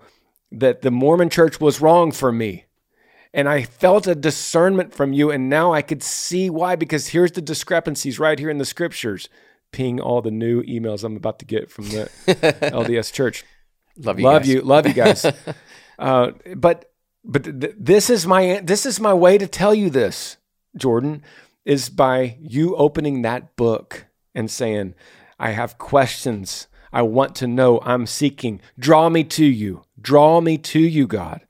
that 0.52 0.82
the 0.82 0.90
Mormon 0.90 1.30
church 1.30 1.60
was 1.60 1.80
wrong 1.80 2.12
for 2.12 2.30
me. 2.30 2.66
And 3.32 3.48
I 3.48 3.62
felt 3.64 4.06
a 4.06 4.14
discernment 4.14 4.94
from 4.94 5.12
you, 5.12 5.30
and 5.30 5.50
now 5.50 5.72
I 5.72 5.82
could 5.82 6.02
see 6.02 6.48
why, 6.48 6.74
because 6.74 7.08
here's 7.08 7.32
the 7.32 7.42
discrepancies 7.42 8.18
right 8.18 8.38
here 8.38 8.48
in 8.48 8.58
the 8.58 8.64
scriptures. 8.64 9.28
Ping 9.72 10.00
all 10.00 10.22
the 10.22 10.30
new 10.30 10.62
emails 10.62 11.04
I'm 11.04 11.16
about 11.16 11.38
to 11.40 11.44
get 11.44 11.70
from 11.70 11.88
the 11.88 12.10
LDS 12.26 13.12
church. 13.12 13.44
Love 13.98 14.18
you. 14.18 14.24
love 14.24 14.42
guys. 14.42 14.48
you, 14.48 14.60
love 14.62 14.86
you 14.86 14.92
guys. 14.94 15.26
uh, 15.98 16.30
but 16.54 16.90
but 17.24 17.44
th- 17.60 17.74
this 17.78 18.08
is 18.08 18.26
my 18.26 18.60
this 18.62 18.86
is 18.86 19.00
my 19.00 19.12
way 19.12 19.36
to 19.36 19.46
tell 19.46 19.74
you 19.74 19.90
this, 19.90 20.36
Jordan, 20.76 21.22
is 21.66 21.90
by 21.90 22.38
you 22.40 22.74
opening 22.76 23.20
that 23.22 23.56
book 23.56 24.06
and 24.34 24.50
saying, 24.50 24.94
"I 25.38 25.50
have 25.50 25.76
questions. 25.76 26.68
I 26.92 27.02
want 27.02 27.34
to 27.36 27.46
know. 27.46 27.80
I'm 27.82 28.06
seeking. 28.06 28.62
Draw 28.78 29.10
me 29.10 29.24
to 29.24 29.44
you. 29.44 29.82
Draw 30.00 30.40
me 30.40 30.56
to 30.56 30.80
you, 30.80 31.06
God." 31.06 31.42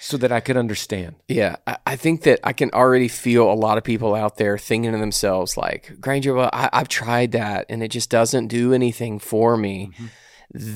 So 0.00 0.16
that 0.18 0.30
I 0.30 0.38
could 0.38 0.56
understand. 0.56 1.16
Yeah, 1.26 1.56
I, 1.84 1.96
think 1.96 2.22
that 2.22 2.38
I 2.44 2.52
can 2.52 2.70
already 2.70 3.08
feel 3.08 3.52
a 3.52 3.54
lot 3.54 3.78
of 3.78 3.84
people 3.84 4.14
out 4.14 4.36
there 4.36 4.56
thinking 4.56 4.92
to 4.92 4.98
themselves, 4.98 5.56
like, 5.56 5.96
Granger, 6.00 6.34
well, 6.34 6.50
I, 6.52 6.70
I've 6.72 6.86
tried 6.86 7.32
that 7.32 7.66
and 7.68 7.82
it 7.82 7.88
just 7.88 8.08
doesn't 8.08 8.46
do 8.46 8.72
anything 8.72 9.18
for 9.18 9.56
me. 9.56 9.90
Mm-hmm. 9.94 10.06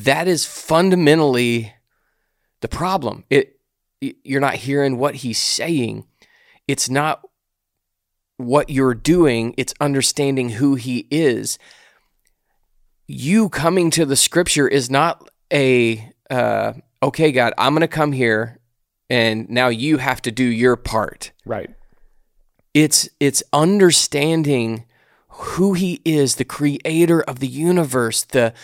That 0.03 0.27
is 0.27 0.45
fundamentally 0.45 1.73
the 2.63 2.69
problem. 2.69 3.25
It 3.31 3.61
you're 4.01 4.41
not 4.41 4.55
hearing 4.55 4.99
what 4.99 5.17
he's 5.17 5.39
saying. 5.39 6.07
It's 6.67 6.91
not 6.91 7.23
what 8.45 8.71
you're 8.71 8.95
doing, 8.95 9.55
it's 9.57 9.75
understanding 9.81 10.51
who 10.51 10.75
he 10.75 11.07
is. 11.11 11.59
You 13.07 13.49
coming 13.49 13.91
to 13.93 14.05
the 14.05 14.17
scripture 14.17 14.69
is 14.69 14.91
not 14.91 15.29
a 15.53 16.11
uh, 16.31 16.75
okay, 17.03 17.33
God, 17.33 17.53
I'm 17.59 17.73
going 17.73 17.83
to 17.83 17.89
come 17.89 18.13
here 18.13 18.59
and 19.11 19.51
now 19.51 19.69
you 19.69 19.99
have 19.99 20.23
to 20.23 20.31
do 20.31 20.45
your 20.45 20.77
part. 20.77 21.33
Right. 21.45 21.71
It's 22.73 23.09
it's 23.21 23.43
understanding 23.53 24.87
who 25.29 25.75
he 25.75 26.01
is, 26.05 26.37
the 26.37 26.45
creator 26.45 27.21
of 27.21 27.41
the 27.41 27.47
universe, 27.47 28.25
the 28.25 28.55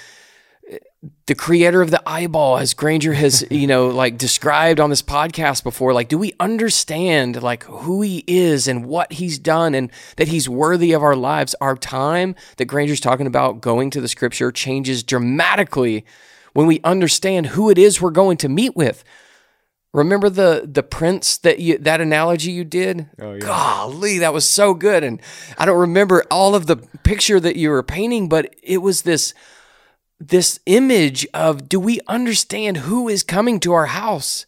the 1.26 1.34
creator 1.34 1.80
of 1.80 1.90
the 1.90 2.02
eyeball 2.08 2.58
as 2.58 2.74
Granger 2.74 3.12
has, 3.12 3.46
you 3.50 3.66
know, 3.66 3.88
like 3.88 4.18
described 4.18 4.80
on 4.80 4.90
this 4.90 5.02
podcast 5.02 5.62
before. 5.62 5.92
Like, 5.92 6.08
do 6.08 6.18
we 6.18 6.32
understand 6.40 7.42
like 7.42 7.64
who 7.64 8.02
he 8.02 8.24
is 8.26 8.66
and 8.66 8.87
what 8.87 9.12
he's 9.12 9.38
done 9.38 9.74
and 9.74 9.90
that 10.16 10.28
he's 10.28 10.48
worthy 10.48 10.92
of 10.92 11.02
our 11.02 11.16
lives? 11.16 11.54
Our 11.61 11.76
time 11.76 12.34
that 12.56 12.66
Granger's 12.66 13.00
talking 13.00 13.26
about 13.26 13.61
going 13.61 13.90
to 13.90 14.00
the 14.00 14.08
scripture 14.08 14.50
changes 14.50 15.02
dramatically 15.02 16.04
when 16.52 16.66
we 16.66 16.80
understand 16.82 17.46
who 17.48 17.70
it 17.70 17.78
is 17.78 18.00
we're 18.00 18.11
going 18.11 18.37
to 18.38 18.48
meet 18.48 18.74
with. 18.74 19.04
Remember 19.94 20.28
the 20.28 20.68
the 20.70 20.82
prince 20.82 21.38
that 21.38 21.61
you 21.61 21.78
that 21.78 22.00
analogy 22.00 22.50
you 22.50 22.62
did? 22.64 23.08
Oh, 23.18 23.32
yeah. 23.32 23.40
Golly, 23.40 24.18
that 24.18 24.34
was 24.34 24.46
so 24.46 24.74
good. 24.74 25.02
And 25.02 25.20
I 25.56 25.64
don't 25.64 25.78
remember 25.78 26.24
all 26.30 26.54
of 26.54 26.66
the 26.66 26.76
picture 26.76 27.40
that 27.40 27.56
you 27.56 27.70
were 27.70 27.82
painting, 27.82 28.28
but 28.28 28.54
it 28.62 28.78
was 28.78 29.02
this 29.02 29.32
this 30.20 30.59
image 30.66 31.26
of 31.33 31.68
do 31.68 31.78
we 31.78 32.00
understand 32.09 32.78
who 32.78 33.09
is 33.09 33.22
coming 33.22 33.61
to 33.61 33.72
our 33.72 33.87
house? 33.87 34.46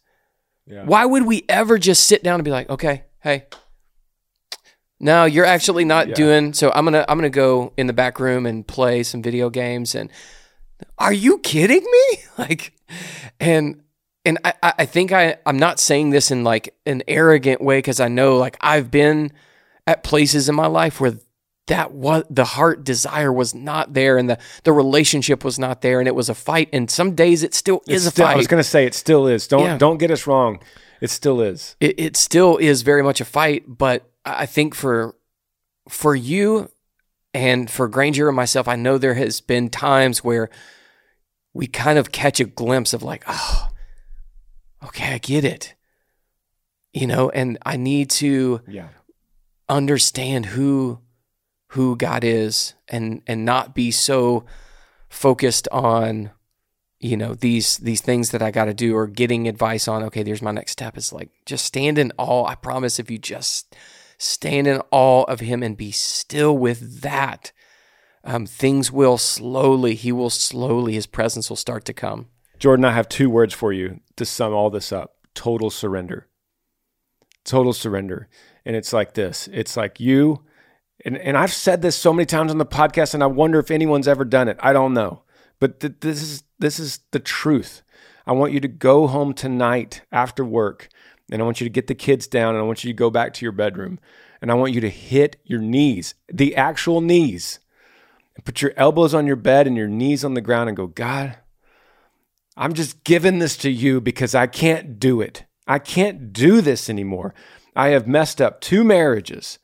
Yeah. 0.67 0.83
Why 0.85 1.05
would 1.05 1.25
we 1.25 1.45
ever 1.49 1.77
just 1.77 2.05
sit 2.05 2.23
down 2.23 2.35
and 2.35 2.45
be 2.45 2.51
like, 2.51 2.69
okay, 2.69 3.03
hey, 3.19 3.45
no, 4.99 5.25
you're 5.25 5.45
actually 5.45 5.85
not 5.85 6.09
Yeah. 6.09 6.15
doing 6.15 6.53
so 6.53 6.71
I'm 6.75 6.85
gonna 6.85 7.05
I'm 7.09 7.17
gonna 7.17 7.29
go 7.29 7.73
in 7.77 7.87
the 7.87 7.93
back 7.93 8.19
room 8.19 8.45
and 8.45 8.65
play 8.67 9.03
some 9.03 9.21
video 9.21 9.49
games 9.49 9.95
and 9.95 10.09
are 10.97 11.13
you 11.13 11.39
kidding 11.39 11.83
me? 11.83 12.17
Like 12.37 12.73
and 13.39 13.83
and 14.25 14.37
I, 14.43 14.53
I 14.63 14.73
I 14.79 14.85
think 14.85 15.11
I, 15.11 15.37
I'm 15.45 15.57
not 15.57 15.79
saying 15.79 16.09
this 16.11 16.31
in 16.31 16.43
like 16.43 16.75
an 16.85 17.03
arrogant 17.07 17.61
way 17.61 17.77
because 17.79 17.99
I 17.99 18.07
know 18.07 18.37
like 18.37 18.57
I've 18.61 18.89
been 18.91 19.31
at 19.87 20.03
places 20.03 20.49
in 20.49 20.55
my 20.55 20.67
life 20.67 20.99
where 21.01 21.13
that 21.67 21.91
was 21.93 22.23
the 22.29 22.43
heart 22.45 22.83
desire 22.83 23.31
was 23.31 23.53
not 23.53 23.93
there 23.93 24.17
and 24.17 24.29
the, 24.29 24.37
the 24.63 24.73
relationship 24.73 25.43
was 25.43 25.57
not 25.59 25.81
there 25.81 25.99
and 25.99 26.07
it 26.07 26.15
was 26.15 26.27
a 26.29 26.33
fight 26.35 26.67
and 26.73 26.89
some 26.89 27.13
days 27.15 27.43
it 27.43 27.53
still 27.53 27.77
It's 27.87 27.97
is 28.01 28.05
a 28.07 28.11
still- 28.11 28.25
fight. 28.25 28.33
I 28.33 28.37
was 28.37 28.47
going 28.47 28.61
to 28.63 28.67
say 28.69 28.85
it 28.85 28.93
still 28.95 29.27
is. 29.27 29.47
Don't 29.47 29.63
Yeah. 29.63 29.77
don't 29.77 29.97
get 29.97 30.11
us 30.11 30.25
wrong. 30.27 30.59
It 31.01 31.09
still 31.09 31.41
is. 31.41 31.75
it, 31.79 31.99
it 31.99 32.17
still 32.17 32.57
is 32.57 32.81
very 32.81 33.03
much 33.03 33.21
a 33.21 33.25
fight, 33.25 33.63
but 33.67 34.09
I 34.25 34.43
I 34.43 34.45
think 34.45 34.75
for 34.75 35.15
for 35.89 36.15
you 36.15 36.69
and 37.33 37.69
for 37.71 37.87
Granger 37.87 38.27
and 38.27 38.35
myself, 38.35 38.67
I 38.67 38.75
know 38.75 38.97
there 38.97 39.13
has 39.15 39.41
been 39.41 39.69
times 39.69 40.23
where 40.23 40.49
we 41.53 41.65
kind 41.67 41.97
of 41.97 42.11
catch 42.11 42.39
a 42.39 42.45
glimpse 42.45 42.93
of 42.93 43.01
like, 43.03 43.23
oh, 43.27 43.69
okay, 44.85 45.13
I 45.13 45.17
get 45.17 45.43
it. 45.43 45.73
You 46.93 47.07
know, 47.07 47.29
and 47.29 47.57
I 47.65 47.77
need 47.77 48.09
to 48.21 48.61
Yeah. 48.67 48.89
understand 49.69 50.47
who 50.47 50.99
who 51.71 51.95
God 51.95 52.23
is 52.23 52.73
and 52.87 53.21
and 53.27 53.45
not 53.45 53.73
be 53.73 53.91
so 53.91 54.45
focused 55.09 55.67
on 55.71 56.31
you 56.99 57.15
know 57.15 57.33
these 57.33 57.77
these 57.77 58.01
things 58.01 58.31
that 58.31 58.41
I 58.41 58.51
got 58.51 58.65
to 58.65 58.73
do 58.73 58.95
or 58.95 59.07
getting 59.07 59.47
advice 59.47 59.87
on 59.87 60.03
okay 60.03 60.23
there's 60.23 60.41
my 60.41 60.51
next 60.51 60.73
step. 60.73 60.97
Is 60.97 61.13
like 61.13 61.29
just 61.45 61.65
stand 61.65 61.97
in 61.97 62.11
awe. 62.17 62.45
I 62.45 62.55
promise 62.55 62.99
if 62.99 63.09
you 63.09 63.17
just 63.17 63.75
stand 64.17 64.67
in 64.67 64.81
awe 64.91 65.23
of 65.23 65.39
him 65.39 65.63
and 65.63 65.77
be 65.77 65.91
still 65.91 66.57
with 66.57 67.01
that 67.01 67.51
um, 68.23 68.45
things 68.45 68.91
will 68.91 69.17
slowly 69.17 69.95
he 69.95 70.11
will 70.11 70.29
slowly 70.29 70.93
his 70.93 71.07
presence 71.07 71.49
will 71.49 71.57
start 71.57 71.85
to 71.85 71.93
come. 71.93 72.27
Jordan, 72.59 72.85
I 72.85 72.91
have 72.91 73.09
two 73.09 73.29
words 73.29 73.53
for 73.53 73.73
you 73.73 74.01
to 74.17 74.25
sum 74.25 74.53
all 74.53 74.69
this 74.69 74.91
up. 74.91 75.15
Total 75.33 75.69
surrender. 75.69 76.27
Total 77.43 77.73
surrender. 77.73 78.27
And 78.65 78.75
it's 78.75 78.93
like 78.93 79.15
this. 79.15 79.49
It's 79.51 79.75
like 79.75 79.99
you, 79.99 80.43
and, 81.05 81.17
and 81.17 81.37
I've 81.37 81.53
said 81.53 81.81
this 81.81 81.95
so 81.95 82.13
many 82.13 82.25
times 82.25 82.51
on 82.51 82.57
the 82.57 82.65
podcast, 82.65 83.13
and 83.13 83.23
I 83.23 83.27
wonder 83.27 83.59
if 83.59 83.71
anyone's 83.71 84.07
ever 84.07 84.25
done 84.25 84.47
it. 84.47 84.57
I 84.59 84.73
don't 84.73 84.93
know. 84.93 85.23
But 85.59 85.79
th- 85.79 85.93
this, 86.01 86.21
is, 86.21 86.43
this 86.59 86.79
is 86.79 86.99
the 87.11 87.19
truth. 87.19 87.81
I 88.25 88.33
want 88.33 88.53
you 88.53 88.59
to 88.59 88.67
go 88.67 89.07
home 89.07 89.33
tonight 89.33 90.01
after 90.11 90.43
work, 90.43 90.89
and 91.31 91.41
I 91.41 91.45
want 91.45 91.61
you 91.61 91.65
to 91.65 91.71
get 91.71 91.87
the 91.87 91.95
kids 91.95 92.27
down, 92.27 92.55
and 92.55 92.63
I 92.63 92.65
want 92.65 92.83
you 92.83 92.89
to 92.89 92.97
go 92.97 93.09
back 93.09 93.33
to 93.33 93.45
your 93.45 93.51
bedroom, 93.51 93.99
and 94.41 94.51
I 94.51 94.55
want 94.55 94.73
you 94.73 94.81
to 94.81 94.89
hit 94.89 95.37
your 95.43 95.59
knees, 95.59 96.15
the 96.31 96.55
actual 96.55 97.01
knees, 97.01 97.59
and 98.35 98.45
put 98.45 98.61
your 98.61 98.73
elbows 98.77 99.13
on 99.13 99.27
your 99.27 99.35
bed 99.35 99.67
and 99.67 99.77
your 99.77 99.87
knees 99.87 100.23
on 100.23 100.33
the 100.33 100.41
ground 100.41 100.69
and 100.69 100.77
go, 100.77 100.87
God, 100.87 101.37
I'm 102.57 102.73
just 102.73 103.03
giving 103.03 103.39
this 103.39 103.57
to 103.57 103.69
you 103.69 104.01
because 104.01 104.35
I 104.35 104.47
can't 104.47 104.99
do 104.99 105.21
it. 105.21 105.45
I 105.67 105.79
can't 105.79 106.33
do 106.33 106.61
this 106.61 106.89
anymore. 106.89 107.33
I 107.75 107.89
have 107.89 108.07
messed 108.07 108.41
up 108.41 108.61
two 108.61 108.83
marriages. 108.83 109.59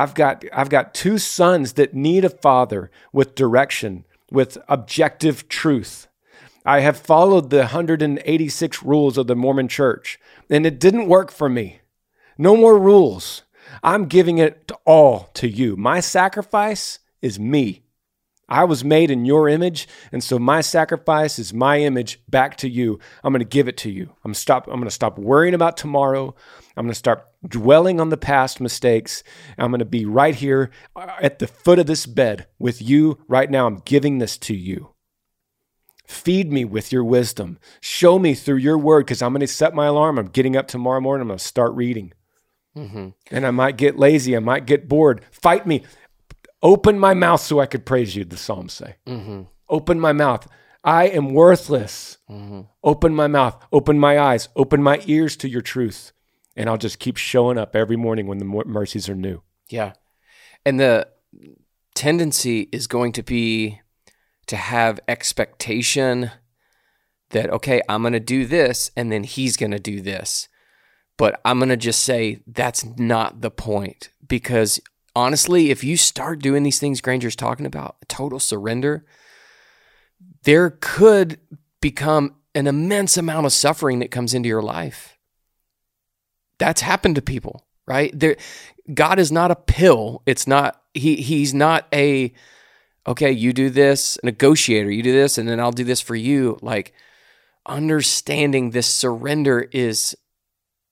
I've 0.00 0.14
got 0.14 0.46
I've 0.50 0.70
got 0.70 0.94
two 0.94 1.18
sons 1.18 1.74
that 1.74 1.92
need 1.92 2.24
a 2.24 2.30
father 2.30 2.90
with 3.12 3.34
direction, 3.34 4.06
with 4.30 4.56
objective 4.66 5.46
truth. 5.46 6.08
I 6.64 6.80
have 6.80 6.96
followed 6.96 7.50
the 7.50 7.58
186 7.58 8.82
rules 8.82 9.18
of 9.18 9.26
the 9.26 9.36
Mormon 9.36 9.68
church, 9.68 10.18
and 10.48 10.64
it 10.64 10.80
didn't 10.80 11.06
work 11.06 11.30
for 11.30 11.50
me. 11.50 11.80
No 12.38 12.56
more 12.56 12.78
rules. 12.78 13.42
I'm 13.82 14.06
giving 14.06 14.38
it 14.38 14.72
all 14.86 15.28
to 15.34 15.46
you. 15.46 15.76
My 15.76 16.00
sacrifice 16.00 17.00
is 17.20 17.38
me. 17.38 17.82
I 18.50 18.64
was 18.64 18.84
made 18.84 19.10
in 19.10 19.24
your 19.24 19.48
image, 19.48 19.86
and 20.10 20.22
so 20.22 20.38
my 20.38 20.60
sacrifice 20.60 21.38
is 21.38 21.54
my 21.54 21.78
image 21.78 22.20
back 22.28 22.56
to 22.58 22.68
you. 22.68 22.98
I'm 23.22 23.32
going 23.32 23.40
to 23.40 23.44
give 23.44 23.68
it 23.68 23.76
to 23.78 23.90
you. 23.90 24.14
I'm 24.24 24.34
stop 24.34 24.66
I'm 24.66 24.74
going 24.74 24.84
to 24.84 24.90
stop 24.90 25.18
worrying 25.18 25.54
about 25.54 25.76
tomorrow. 25.76 26.34
I'm 26.76 26.84
going 26.84 26.92
to 26.92 26.98
start 26.98 27.26
dwelling 27.46 28.00
on 28.00 28.08
the 28.08 28.16
past 28.16 28.60
mistakes. 28.60 29.22
I'm 29.56 29.70
going 29.70 29.78
to 29.78 29.84
be 29.84 30.04
right 30.04 30.34
here 30.34 30.70
uh, 30.96 31.06
at 31.22 31.38
the 31.38 31.46
foot 31.46 31.78
of 31.78 31.86
this 31.86 32.06
bed 32.06 32.46
with 32.58 32.82
you 32.82 33.18
right 33.28 33.50
now. 33.50 33.66
I'm 33.66 33.82
giving 33.84 34.18
this 34.18 34.36
to 34.38 34.54
you. 34.54 34.94
Feed 36.06 36.50
me 36.50 36.64
with 36.64 36.90
your 36.90 37.04
wisdom. 37.04 37.58
Show 37.80 38.18
me 38.18 38.34
through 38.34 38.56
your 38.56 38.76
word 38.76 39.06
because 39.06 39.22
I'm 39.22 39.32
going 39.32 39.40
to 39.40 39.46
set 39.46 39.74
my 39.74 39.86
alarm. 39.86 40.18
I'm 40.18 40.26
getting 40.26 40.56
up 40.56 40.66
tomorrow 40.66 41.00
morning. 41.00 41.22
I'm 41.22 41.28
going 41.28 41.38
to 41.38 41.44
start 41.44 41.72
reading. 41.74 42.12
And 43.30 43.46
I 43.46 43.50
might 43.52 43.76
get 43.76 43.96
lazy. 43.98 44.36
I 44.36 44.40
might 44.40 44.66
get 44.66 44.88
bored. 44.88 45.24
Fight 45.30 45.66
me. 45.66 45.84
Open 46.62 46.98
my 46.98 47.14
mouth 47.14 47.40
so 47.40 47.58
I 47.60 47.66
could 47.66 47.86
praise 47.86 48.14
you, 48.14 48.24
the 48.24 48.36
Psalms 48.36 48.72
say. 48.72 48.96
Mm-hmm. 49.06 49.42
Open 49.68 49.98
my 49.98 50.12
mouth. 50.12 50.46
I 50.84 51.08
am 51.08 51.32
worthless. 51.32 52.18
Mm-hmm. 52.28 52.62
Open 52.82 53.14
my 53.14 53.26
mouth. 53.26 53.62
Open 53.72 53.98
my 53.98 54.18
eyes. 54.18 54.48
Open 54.56 54.82
my 54.82 55.02
ears 55.06 55.36
to 55.38 55.48
your 55.48 55.62
truth. 55.62 56.12
And 56.56 56.68
I'll 56.68 56.78
just 56.78 56.98
keep 56.98 57.16
showing 57.16 57.58
up 57.58 57.76
every 57.76 57.96
morning 57.96 58.26
when 58.26 58.38
the 58.38 58.44
mercies 58.44 59.08
are 59.08 59.14
new. 59.14 59.42
Yeah. 59.68 59.92
And 60.66 60.78
the 60.78 61.08
tendency 61.94 62.68
is 62.72 62.86
going 62.86 63.12
to 63.12 63.22
be 63.22 63.80
to 64.46 64.56
have 64.56 65.00
expectation 65.06 66.30
that, 67.30 67.50
okay, 67.50 67.80
I'm 67.88 68.02
going 68.02 68.12
to 68.12 68.20
do 68.20 68.44
this 68.44 68.90
and 68.96 69.10
then 69.10 69.24
he's 69.24 69.56
going 69.56 69.70
to 69.70 69.78
do 69.78 70.00
this. 70.00 70.48
But 71.16 71.40
I'm 71.44 71.58
going 71.58 71.68
to 71.68 71.76
just 71.76 72.02
say 72.02 72.42
that's 72.46 72.84
not 72.98 73.42
the 73.42 73.50
point 73.50 74.10
because 74.26 74.80
honestly, 75.14 75.70
if 75.70 75.84
you 75.84 75.96
start 75.96 76.40
doing 76.40 76.62
these 76.62 76.78
things 76.78 77.00
Granger's 77.00 77.36
talking 77.36 77.66
about, 77.66 77.96
total 78.08 78.38
surrender, 78.38 79.04
there 80.44 80.70
could 80.80 81.38
become 81.80 82.36
an 82.54 82.66
immense 82.66 83.16
amount 83.16 83.46
of 83.46 83.52
suffering 83.52 84.00
that 84.00 84.10
comes 84.10 84.34
into 84.34 84.48
your 84.48 84.62
life. 84.62 85.16
That's 86.58 86.82
happened 86.82 87.14
to 87.16 87.22
people, 87.22 87.66
right? 87.86 88.10
There 88.18 88.36
God 88.92 89.18
is 89.18 89.30
not 89.30 89.50
a 89.50 89.56
pill. 89.56 90.22
It's 90.26 90.46
not 90.46 90.82
he 90.94 91.16
he's 91.16 91.54
not 91.54 91.86
a 91.92 92.32
okay, 93.06 93.32
you 93.32 93.52
do 93.52 93.70
this, 93.70 94.18
negotiator, 94.22 94.90
you 94.90 95.02
do 95.02 95.12
this 95.12 95.38
and 95.38 95.48
then 95.48 95.58
I'll 95.58 95.72
do 95.72 95.84
this 95.84 96.00
for 96.00 96.16
you. 96.16 96.58
Like 96.60 96.92
understanding 97.66 98.70
this 98.70 98.86
surrender 98.86 99.68
is 99.72 100.16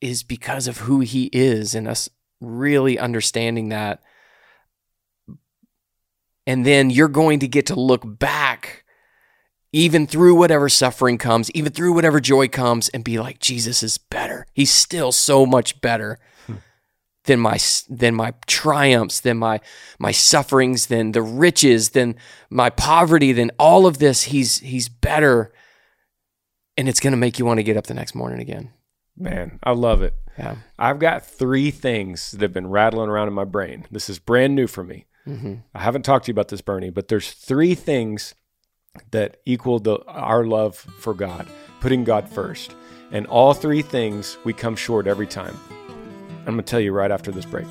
is 0.01 0.23
because 0.23 0.69
of 0.69 0.79
who 0.79 1.01
he 1.01 1.29
is 1.33 1.75
and 1.75 1.89
us 1.89 2.09
really 2.41 2.99
understanding 2.99 3.69
that 3.71 4.01
and 6.49 6.65
then 6.65 6.89
you're 6.89 7.09
going 7.09 7.39
to 7.41 7.47
get 7.47 7.67
to 7.67 7.79
look 7.79 8.03
back 8.19 8.85
even 9.71 10.07
through 10.07 10.35
whatever 10.35 10.69
suffering 10.69 11.19
comes 11.19 11.51
even 11.53 11.71
through 11.71 11.93
whatever 11.93 12.19
joy 12.19 12.49
comes 12.49 12.89
and 12.89 13.05
be 13.05 13.21
like 13.21 13.39
Jesus 13.39 13.83
is 13.85 13.99
better 13.99 14.47
he's 14.55 14.73
still 14.73 15.13
so 15.13 15.47
much 15.47 15.81
better 15.81 16.19
hmm. 16.47 16.55
than 17.25 17.39
my 17.39 17.59
than 17.89 18.15
my 18.15 18.33
triumphs 18.47 19.21
than 19.21 19.37
my 19.37 19.61
my 19.99 20.11
sufferings 20.11 20.87
than 20.87 21.13
the 21.13 21.23
riches 21.23 21.91
than 21.91 22.17
my 22.51 22.71
poverty 22.71 23.33
than 23.33 23.53
all 23.59 23.87
of 23.87 23.99
this 23.99 24.25
he's 24.25 24.59
he's 24.61 24.89
better 24.89 25.53
and 26.79 26.89
it's 26.89 27.01
going 27.01 27.13
to 27.13 27.19
make 27.19 27.39
you 27.39 27.45
want 27.45 27.59
to 27.59 27.65
get 27.65 27.77
up 27.77 27.87
the 27.87 27.95
next 27.95 28.15
morning 28.15 28.41
again 28.41 28.73
Man, 29.21 29.59
I 29.65 29.73
love 29.73 30.01
it. 30.03 30.15
yeah 30.39 30.57
I've 30.79 31.01
got 31.01 31.27
three 31.27 31.71
things 31.73 32.31
that 32.31 32.41
have 32.41 32.53
been 32.55 32.71
rattling 32.71 33.11
around 33.11 33.27
in 33.27 33.35
my 33.35 33.45
brain. 33.45 33.85
This 33.91 34.09
is 34.09 34.21
brand 34.21 34.55
new 34.55 34.69
for 34.69 34.85
me. 34.85 35.07
Mm-hmm. 35.29 35.55
I 35.75 35.79
haven't 35.81 36.03
talked 36.03 36.25
to 36.27 36.31
you 36.31 36.35
about 36.35 36.49
this, 36.49 36.61
Bernie, 36.61 36.91
but 36.91 37.09
there's 37.09 37.33
three 37.33 37.75
things 37.75 38.35
that 39.11 39.39
equal 39.45 39.79
the 39.79 40.03
our 40.07 40.45
love 40.45 40.77
for 40.77 41.15
God, 41.15 41.47
putting 41.81 42.05
God 42.05 42.29
first. 42.29 42.75
And 43.11 43.27
all 43.27 43.55
three 43.55 43.83
things 43.83 44.37
we 44.45 44.53
come 44.53 44.77
short 44.77 45.07
every 45.07 45.27
time. 45.27 45.57
I'm 46.41 46.55
going 46.55 46.59
to 46.59 46.63
tell 46.63 46.81
you 46.81 46.93
right 46.93 47.11
after 47.11 47.31
this 47.31 47.45
break. 47.45 47.67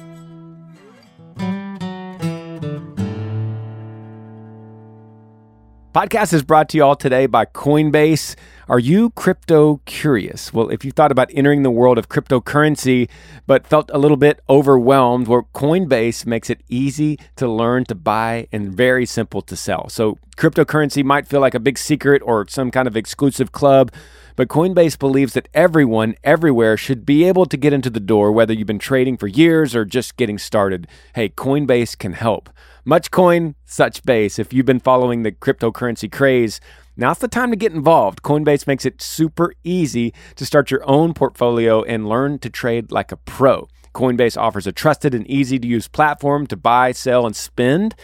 Podcast 5.93 6.31
is 6.33 6.43
brought 6.43 6.69
to 6.69 6.77
you 6.77 6.83
all 6.83 6.95
today 6.95 7.25
by 7.25 7.45
Coinbase. 7.45 8.35
Are 8.69 8.79
you 8.79 9.11
crypto 9.11 9.79
curious? 9.85 10.51
Well, 10.51 10.67
if 10.67 10.83
you 10.83 10.91
thought 10.91 11.09
about 11.13 11.31
entering 11.33 11.63
the 11.63 11.71
world 11.71 11.97
of 11.97 12.09
cryptocurrency 12.09 13.07
but 13.45 13.65
felt 13.65 13.89
a 13.93 13.97
little 13.97 14.17
bit 14.17 14.41
overwhelmed, 14.49 15.29
well, 15.29 15.47
Coinbase 15.55 16.25
makes 16.25 16.49
it 16.49 16.61
easy 16.67 17.17
to 17.37 17.47
learn 17.47 17.85
to 17.85 17.95
buy 17.95 18.49
and 18.51 18.73
very 18.73 19.05
simple 19.05 19.41
to 19.43 19.55
sell. 19.55 19.87
So, 19.87 20.17
cryptocurrency 20.35 21.01
might 21.01 21.27
feel 21.27 21.39
like 21.39 21.55
a 21.55 21.61
big 21.61 21.77
secret 21.77 22.21
or 22.25 22.45
some 22.49 22.69
kind 22.69 22.89
of 22.89 22.97
exclusive 22.97 23.53
club, 23.53 23.89
but 24.35 24.49
Coinbase 24.49 24.99
believes 24.99 25.31
that 25.35 25.47
everyone, 25.53 26.15
everywhere, 26.25 26.75
should 26.75 27.05
be 27.05 27.23
able 27.23 27.45
to 27.45 27.55
get 27.55 27.71
into 27.71 27.89
the 27.89 28.01
door, 28.01 28.33
whether 28.33 28.53
you've 28.53 28.67
been 28.67 28.79
trading 28.79 29.15
for 29.15 29.27
years 29.27 29.77
or 29.77 29.85
just 29.85 30.17
getting 30.17 30.37
started. 30.37 30.87
Hey, 31.15 31.29
Coinbase 31.29 31.97
can 31.97 32.11
help. 32.11 32.49
Much 32.83 33.11
coin, 33.11 33.55
such 33.65 34.03
base. 34.03 34.37
If 34.37 34.51
you've 34.51 34.65
been 34.65 34.81
following 34.81 35.23
the 35.23 35.31
cryptocurrency 35.31 36.11
craze, 36.11 36.59
now's 36.97 37.19
the 37.19 37.27
time 37.27 37.51
to 37.51 37.55
get 37.55 37.71
involved. 37.71 38.23
Coinbase 38.23 38.67
makes 38.67 38.85
it 38.85 39.01
super 39.01 39.53
easy 39.63 40.13
to 40.35 40.45
start 40.45 40.71
your 40.71 40.87
own 40.89 41.13
portfolio 41.13 41.83
and 41.83 42.09
learn 42.09 42.39
to 42.39 42.49
trade 42.49 42.91
like 42.91 43.11
a 43.11 43.17
pro. 43.17 43.67
Coinbase 43.93 44.39
offers 44.39 44.67
a 44.67 44.71
trusted 44.71 45.13
and 45.15 45.25
easy 45.27 45.57
to 45.57 45.67
use 45.67 45.87
platform 45.87 46.45
to 46.47 46.57
buy, 46.57 46.91
sell, 46.91 47.25
and 47.25 47.35
spend. 47.35 47.95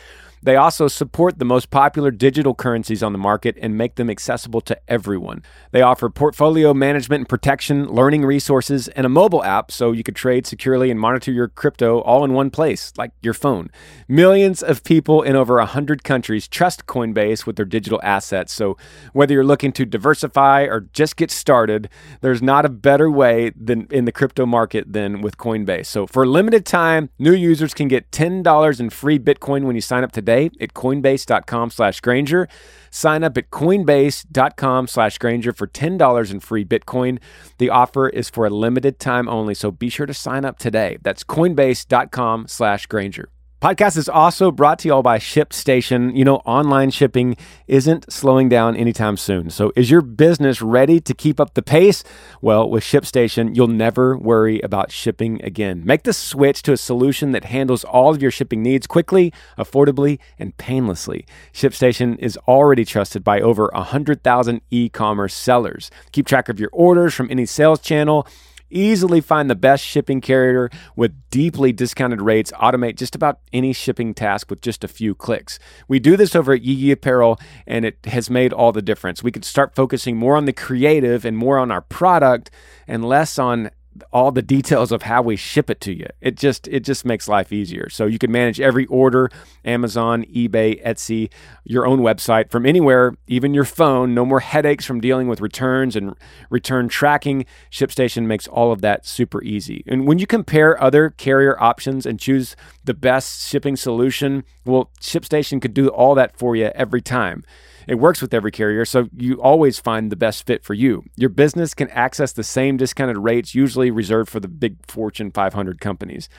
They 0.43 0.57
also 0.57 0.89
support 0.89 1.39
the 1.39 1.45
most 1.45 1.69
popular 1.69 2.11
digital 2.11 2.53
currencies 2.53 3.01
on 3.01 3.13
the 3.13 3.17
market 3.17 3.57
and 3.61 3.77
make 3.77 3.95
them 3.95 4.09
accessible 4.09 4.59
to 4.61 4.77
everyone. 4.89 5.41
They 5.71 5.81
offer 5.81 6.09
portfolio 6.09 6.73
management 6.73 7.21
and 7.21 7.29
protection, 7.29 7.87
learning 7.87 8.25
resources, 8.25 8.89
and 8.89 9.05
a 9.05 9.09
mobile 9.09 9.41
app 9.43 9.71
so 9.71 9.93
you 9.93 10.03
could 10.03 10.17
trade 10.17 10.45
securely 10.45 10.91
and 10.91 10.99
monitor 10.99 11.31
your 11.31 11.47
crypto 11.47 12.01
all 12.01 12.25
in 12.25 12.33
one 12.33 12.49
place, 12.49 12.91
like 12.97 13.11
your 13.21 13.33
phone. 13.33 13.71
Millions 14.09 14.61
of 14.61 14.83
people 14.83 15.21
in 15.21 15.37
over 15.37 15.55
100 15.55 16.03
countries 16.03 16.49
trust 16.49 16.87
Coinbase 16.87 17.45
with 17.45 17.55
their 17.55 17.65
digital 17.65 18.01
assets. 18.03 18.51
So 18.51 18.77
whether 19.13 19.33
you're 19.33 19.45
looking 19.45 19.71
to 19.73 19.85
diversify 19.85 20.63
or 20.63 20.81
just 20.91 21.15
get 21.15 21.31
started, 21.31 21.87
there's 22.19 22.41
not 22.41 22.65
a 22.65 22.69
better 22.69 23.09
way 23.09 23.51
than 23.55 23.87
in 23.89 24.03
the 24.03 24.11
crypto 24.11 24.45
market 24.45 24.91
than 24.91 25.21
with 25.21 25.37
Coinbase. 25.37 25.85
So 25.85 26.05
for 26.05 26.23
a 26.23 26.27
limited 26.27 26.65
time, 26.65 27.09
new 27.17 27.33
users 27.33 27.73
can 27.73 27.87
get 27.87 28.11
$10 28.11 28.79
in 28.79 28.89
free 28.89 29.19
Bitcoin 29.19 29.63
when 29.63 29.75
you 29.75 29.81
sign 29.81 30.03
up 30.03 30.11
today 30.33 30.49
at 30.61 30.73
coinbase.com 30.73 31.69
slash 31.69 32.01
Granger. 32.01 32.47
Sign 32.89 33.23
up 33.23 33.37
at 33.37 33.49
coinbase.com 33.49 34.87
slash 34.87 35.17
Granger 35.17 35.53
for 35.53 35.67
$10 35.67 36.31
in 36.31 36.39
free 36.39 36.65
Bitcoin. 36.65 37.19
The 37.57 37.69
offer 37.69 38.09
is 38.09 38.29
for 38.29 38.45
a 38.45 38.49
limited 38.49 38.99
time 38.99 39.27
only, 39.27 39.53
so 39.53 39.71
be 39.71 39.89
sure 39.89 40.05
to 40.05 40.13
sign 40.13 40.45
up 40.45 40.59
today. 40.59 40.97
That's 41.01 41.23
coinbase.com 41.23 42.47
slash 42.47 42.85
Granger. 42.87 43.29
Podcast 43.63 43.95
is 43.95 44.09
also 44.09 44.51
brought 44.51 44.79
to 44.79 44.89
you 44.89 44.93
all 44.93 45.01
by 45.01 45.17
ShipStation. 45.17 46.13
You 46.17 46.25
know, 46.25 46.35
online 46.39 46.91
shipping 46.91 47.37
isn't 47.65 48.11
slowing 48.11 48.49
down 48.49 48.75
anytime 48.75 49.15
soon. 49.15 49.49
So, 49.49 49.71
is 49.73 49.89
your 49.89 50.01
business 50.01 50.61
ready 50.61 50.99
to 50.99 51.13
keep 51.13 51.39
up 51.39 51.53
the 51.53 51.61
pace? 51.61 52.03
Well, 52.41 52.69
with 52.69 52.83
ShipStation, 52.83 53.55
you'll 53.55 53.69
never 53.69 54.17
worry 54.17 54.59
about 54.59 54.91
shipping 54.91 55.41
again. 55.45 55.81
Make 55.85 56.03
the 56.03 56.11
switch 56.11 56.61
to 56.63 56.73
a 56.73 56.77
solution 56.77 57.31
that 57.31 57.45
handles 57.45 57.85
all 57.85 58.13
of 58.13 58.21
your 58.21 58.31
shipping 58.31 58.61
needs 58.61 58.85
quickly, 58.85 59.31
affordably, 59.57 60.19
and 60.37 60.57
painlessly. 60.57 61.25
ShipStation 61.53 62.19
is 62.19 62.35
already 62.49 62.83
trusted 62.83 63.23
by 63.23 63.39
over 63.39 63.71
100,000 63.73 64.59
e 64.71 64.89
commerce 64.89 65.33
sellers. 65.33 65.89
Keep 66.11 66.27
track 66.27 66.49
of 66.49 66.59
your 66.59 66.69
orders 66.73 67.13
from 67.13 67.31
any 67.31 67.45
sales 67.45 67.79
channel 67.79 68.27
easily 68.73 69.21
find 69.21 69.49
the 69.49 69.55
best 69.55 69.83
shipping 69.83 70.21
carrier 70.21 70.69
with 70.95 71.13
deeply 71.29 71.71
discounted 71.71 72.21
rates, 72.21 72.51
automate 72.53 72.95
just 72.95 73.15
about 73.15 73.39
any 73.51 73.73
shipping 73.73 74.13
task 74.13 74.49
with 74.49 74.61
just 74.61 74.83
a 74.83 74.87
few 74.87 75.15
clicks. 75.15 75.59
We 75.87 75.99
do 75.99 76.17
this 76.17 76.35
over 76.35 76.53
at 76.53 76.61
Yee 76.61 76.91
Apparel, 76.91 77.39
and 77.67 77.85
it 77.85 77.97
has 78.05 78.29
made 78.29 78.53
all 78.53 78.71
the 78.71 78.81
difference. 78.81 79.23
We 79.23 79.31
could 79.31 79.45
start 79.45 79.75
focusing 79.75 80.17
more 80.17 80.35
on 80.35 80.45
the 80.45 80.53
creative 80.53 81.25
and 81.25 81.37
more 81.37 81.57
on 81.57 81.71
our 81.71 81.81
product 81.81 82.51
and 82.87 83.05
less 83.05 83.39
on 83.39 83.69
all 84.11 84.31
the 84.31 84.41
details 84.41 84.91
of 84.91 85.03
how 85.03 85.21
we 85.21 85.35
ship 85.35 85.69
it 85.69 85.79
to 85.81 85.93
you. 85.93 86.07
It 86.21 86.35
just 86.37 86.67
it 86.67 86.81
just 86.81 87.05
makes 87.05 87.27
life 87.27 87.51
easier. 87.51 87.89
So 87.89 88.05
you 88.05 88.19
can 88.19 88.31
manage 88.31 88.59
every 88.59 88.85
order, 88.87 89.29
Amazon, 89.65 90.23
eBay, 90.25 90.83
Etsy, 90.85 91.29
your 91.63 91.85
own 91.85 91.99
website 91.99 92.49
from 92.49 92.65
anywhere, 92.65 93.15
even 93.27 93.53
your 93.53 93.65
phone. 93.65 94.13
No 94.13 94.25
more 94.25 94.39
headaches 94.39 94.85
from 94.85 95.01
dealing 95.01 95.27
with 95.27 95.41
returns 95.41 95.95
and 95.95 96.15
return 96.49 96.89
tracking. 96.89 97.45
ShipStation 97.71 98.25
makes 98.25 98.47
all 98.47 98.71
of 98.71 98.81
that 98.81 99.05
super 99.05 99.43
easy. 99.43 99.83
And 99.87 100.07
when 100.07 100.19
you 100.19 100.27
compare 100.27 100.81
other 100.81 101.09
carrier 101.11 101.61
options 101.61 102.05
and 102.05 102.19
choose 102.19 102.55
the 102.83 102.93
best 102.93 103.47
shipping 103.47 103.75
solution, 103.75 104.43
well, 104.65 104.91
ShipStation 105.01 105.61
could 105.61 105.73
do 105.73 105.87
all 105.89 106.15
that 106.15 106.37
for 106.37 106.55
you 106.55 106.71
every 106.75 107.01
time. 107.01 107.43
It 107.87 107.95
works 107.95 108.21
with 108.21 108.33
every 108.33 108.51
carrier, 108.51 108.85
so 108.85 109.09
you 109.15 109.41
always 109.41 109.79
find 109.79 110.11
the 110.11 110.15
best 110.15 110.45
fit 110.45 110.63
for 110.63 110.73
you. 110.73 111.03
Your 111.15 111.29
business 111.29 111.73
can 111.73 111.89
access 111.89 112.31
the 112.31 112.43
same 112.43 112.77
discounted 112.77 113.17
rates 113.17 113.55
usually 113.55 113.91
reserved 113.91 114.29
for 114.29 114.39
the 114.39 114.47
big 114.47 114.77
Fortune 114.87 115.31
500 115.31 115.79
companies. 115.79 116.29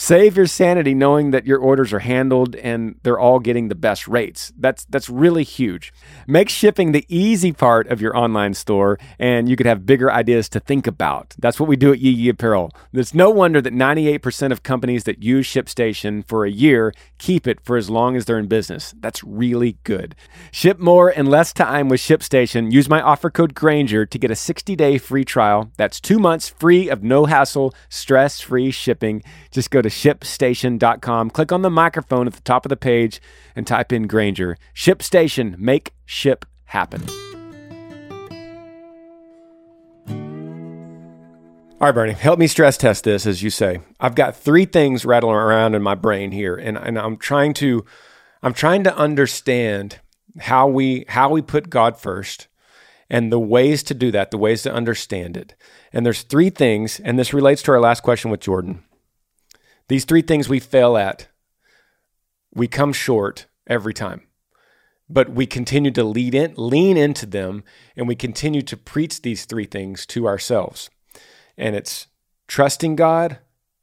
Save 0.00 0.36
your 0.36 0.46
sanity 0.46 0.94
knowing 0.94 1.32
that 1.32 1.44
your 1.44 1.58
orders 1.58 1.92
are 1.92 1.98
handled 1.98 2.54
and 2.54 2.94
they're 3.02 3.18
all 3.18 3.40
getting 3.40 3.66
the 3.66 3.74
best 3.74 4.06
rates. 4.06 4.52
That's 4.56 4.84
that's 4.84 5.10
really 5.10 5.42
huge. 5.42 5.92
Make 6.28 6.48
shipping 6.48 6.92
the 6.92 7.04
easy 7.08 7.52
part 7.52 7.88
of 7.88 8.00
your 8.00 8.16
online 8.16 8.54
store 8.54 8.96
and 9.18 9.48
you 9.48 9.56
could 9.56 9.66
have 9.66 9.86
bigger 9.86 10.08
ideas 10.12 10.48
to 10.50 10.60
think 10.60 10.86
about. 10.86 11.34
That's 11.36 11.58
what 11.58 11.68
we 11.68 11.74
do 11.74 11.92
at 11.92 11.98
Yee 11.98 12.28
Apparel. 12.28 12.70
There's 12.92 13.12
no 13.12 13.28
wonder 13.28 13.60
that 13.60 13.74
98% 13.74 14.52
of 14.52 14.62
companies 14.62 15.02
that 15.02 15.20
use 15.20 15.48
ShipStation 15.48 16.24
for 16.28 16.44
a 16.44 16.50
year 16.50 16.94
keep 17.18 17.48
it 17.48 17.60
for 17.60 17.76
as 17.76 17.90
long 17.90 18.14
as 18.14 18.26
they're 18.26 18.38
in 18.38 18.46
business. 18.46 18.94
That's 19.00 19.24
really 19.24 19.78
good. 19.82 20.14
Ship 20.52 20.78
more 20.78 21.10
in 21.10 21.26
less 21.26 21.52
time 21.52 21.88
with 21.88 22.00
ShipStation. 22.00 22.70
Use 22.70 22.88
my 22.88 23.02
offer 23.02 23.30
code 23.30 23.52
Granger 23.52 24.06
to 24.06 24.18
get 24.18 24.30
a 24.30 24.34
60-day 24.34 24.98
free 24.98 25.24
trial. 25.24 25.72
That's 25.76 26.00
2 26.00 26.20
months 26.20 26.48
free 26.48 26.88
of 26.88 27.02
no 27.02 27.24
hassle, 27.24 27.74
stress-free 27.88 28.70
shipping. 28.70 29.24
Just 29.50 29.72
go 29.72 29.82
to 29.82 29.87
shipstation.com, 29.92 31.30
click 31.30 31.52
on 31.52 31.62
the 31.62 31.70
microphone 31.70 32.26
at 32.26 32.34
the 32.34 32.40
top 32.42 32.64
of 32.64 32.70
the 32.70 32.76
page, 32.76 33.20
and 33.54 33.66
type 33.66 33.92
in 33.92 34.06
Granger. 34.06 34.56
ShipStation, 34.74 35.58
make 35.58 35.92
ship 36.04 36.44
happen. 36.66 37.02
All 41.80 41.86
right, 41.86 41.94
Bernie, 41.94 42.12
help 42.12 42.40
me 42.40 42.48
stress 42.48 42.76
test 42.76 43.04
this, 43.04 43.24
as 43.24 43.40
you 43.40 43.50
say. 43.50 43.80
I've 44.00 44.16
got 44.16 44.36
three 44.36 44.64
things 44.64 45.04
rattling 45.04 45.36
around 45.36 45.76
in 45.76 45.82
my 45.82 45.94
brain 45.94 46.32
here, 46.32 46.56
and, 46.56 46.76
and 46.76 46.98
I'm 46.98 47.16
trying 47.16 47.54
to 47.54 47.84
I'm 48.42 48.52
trying 48.52 48.82
to 48.84 48.96
understand 48.96 50.00
how 50.40 50.66
we 50.66 51.04
how 51.08 51.30
we 51.30 51.40
put 51.40 51.70
God 51.70 51.96
first 51.96 52.48
and 53.08 53.32
the 53.32 53.38
ways 53.38 53.82
to 53.84 53.94
do 53.94 54.10
that, 54.10 54.30
the 54.30 54.38
ways 54.38 54.62
to 54.62 54.72
understand 54.72 55.36
it. 55.36 55.54
And 55.92 56.04
there's 56.04 56.22
three 56.22 56.50
things, 56.50 57.00
and 57.00 57.18
this 57.18 57.32
relates 57.32 57.62
to 57.62 57.72
our 57.72 57.80
last 57.80 58.02
question 58.02 58.30
with 58.30 58.40
Jordan. 58.40 58.82
These 59.88 60.04
three 60.04 60.22
things 60.22 60.48
we 60.48 60.60
fail 60.60 60.96
at, 60.96 61.28
we 62.54 62.68
come 62.68 62.92
short 62.92 63.46
every 63.66 63.94
time. 63.94 64.22
But 65.10 65.30
we 65.30 65.46
continue 65.46 65.90
to 65.92 66.04
lead 66.04 66.34
in, 66.34 66.52
lean 66.56 66.98
into 66.98 67.24
them, 67.24 67.64
and 67.96 68.06
we 68.06 68.14
continue 68.14 68.60
to 68.62 68.76
preach 68.76 69.22
these 69.22 69.46
three 69.46 69.64
things 69.64 70.04
to 70.06 70.26
ourselves. 70.26 70.90
And 71.56 71.74
it's 71.74 72.08
trusting 72.46 72.96
God, 72.96 73.38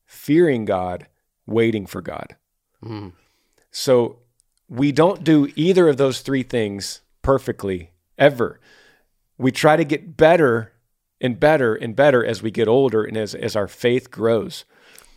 fearing 0.06 0.65
God, 0.65 1.08
waiting 1.48 1.88
for 1.88 2.02
God. 2.02 2.36
Mm. 2.84 3.13
So 3.72 4.20
we 4.70 4.91
don't 4.91 5.24
do 5.24 5.52
either 5.56 5.89
of 5.89 5.98
those 5.98 6.22
three 6.22 6.44
things 6.44 7.02
perfectly 7.22 7.91
ever. 8.18 8.60
we 9.38 9.52
try 9.52 9.76
to 9.76 9.84
get 9.84 10.15
better 10.15 10.72
and 11.20 11.39
better 11.39 11.76
and 11.76 11.96
better 11.96 12.24
as 12.24 12.41
we 12.41 12.52
get 12.52 12.68
older 12.68 13.04
and 13.04 13.18
as, 13.18 13.36
as 13.36 13.56
our 13.56 13.68
faith 13.68 14.12
grows. 14.12 14.63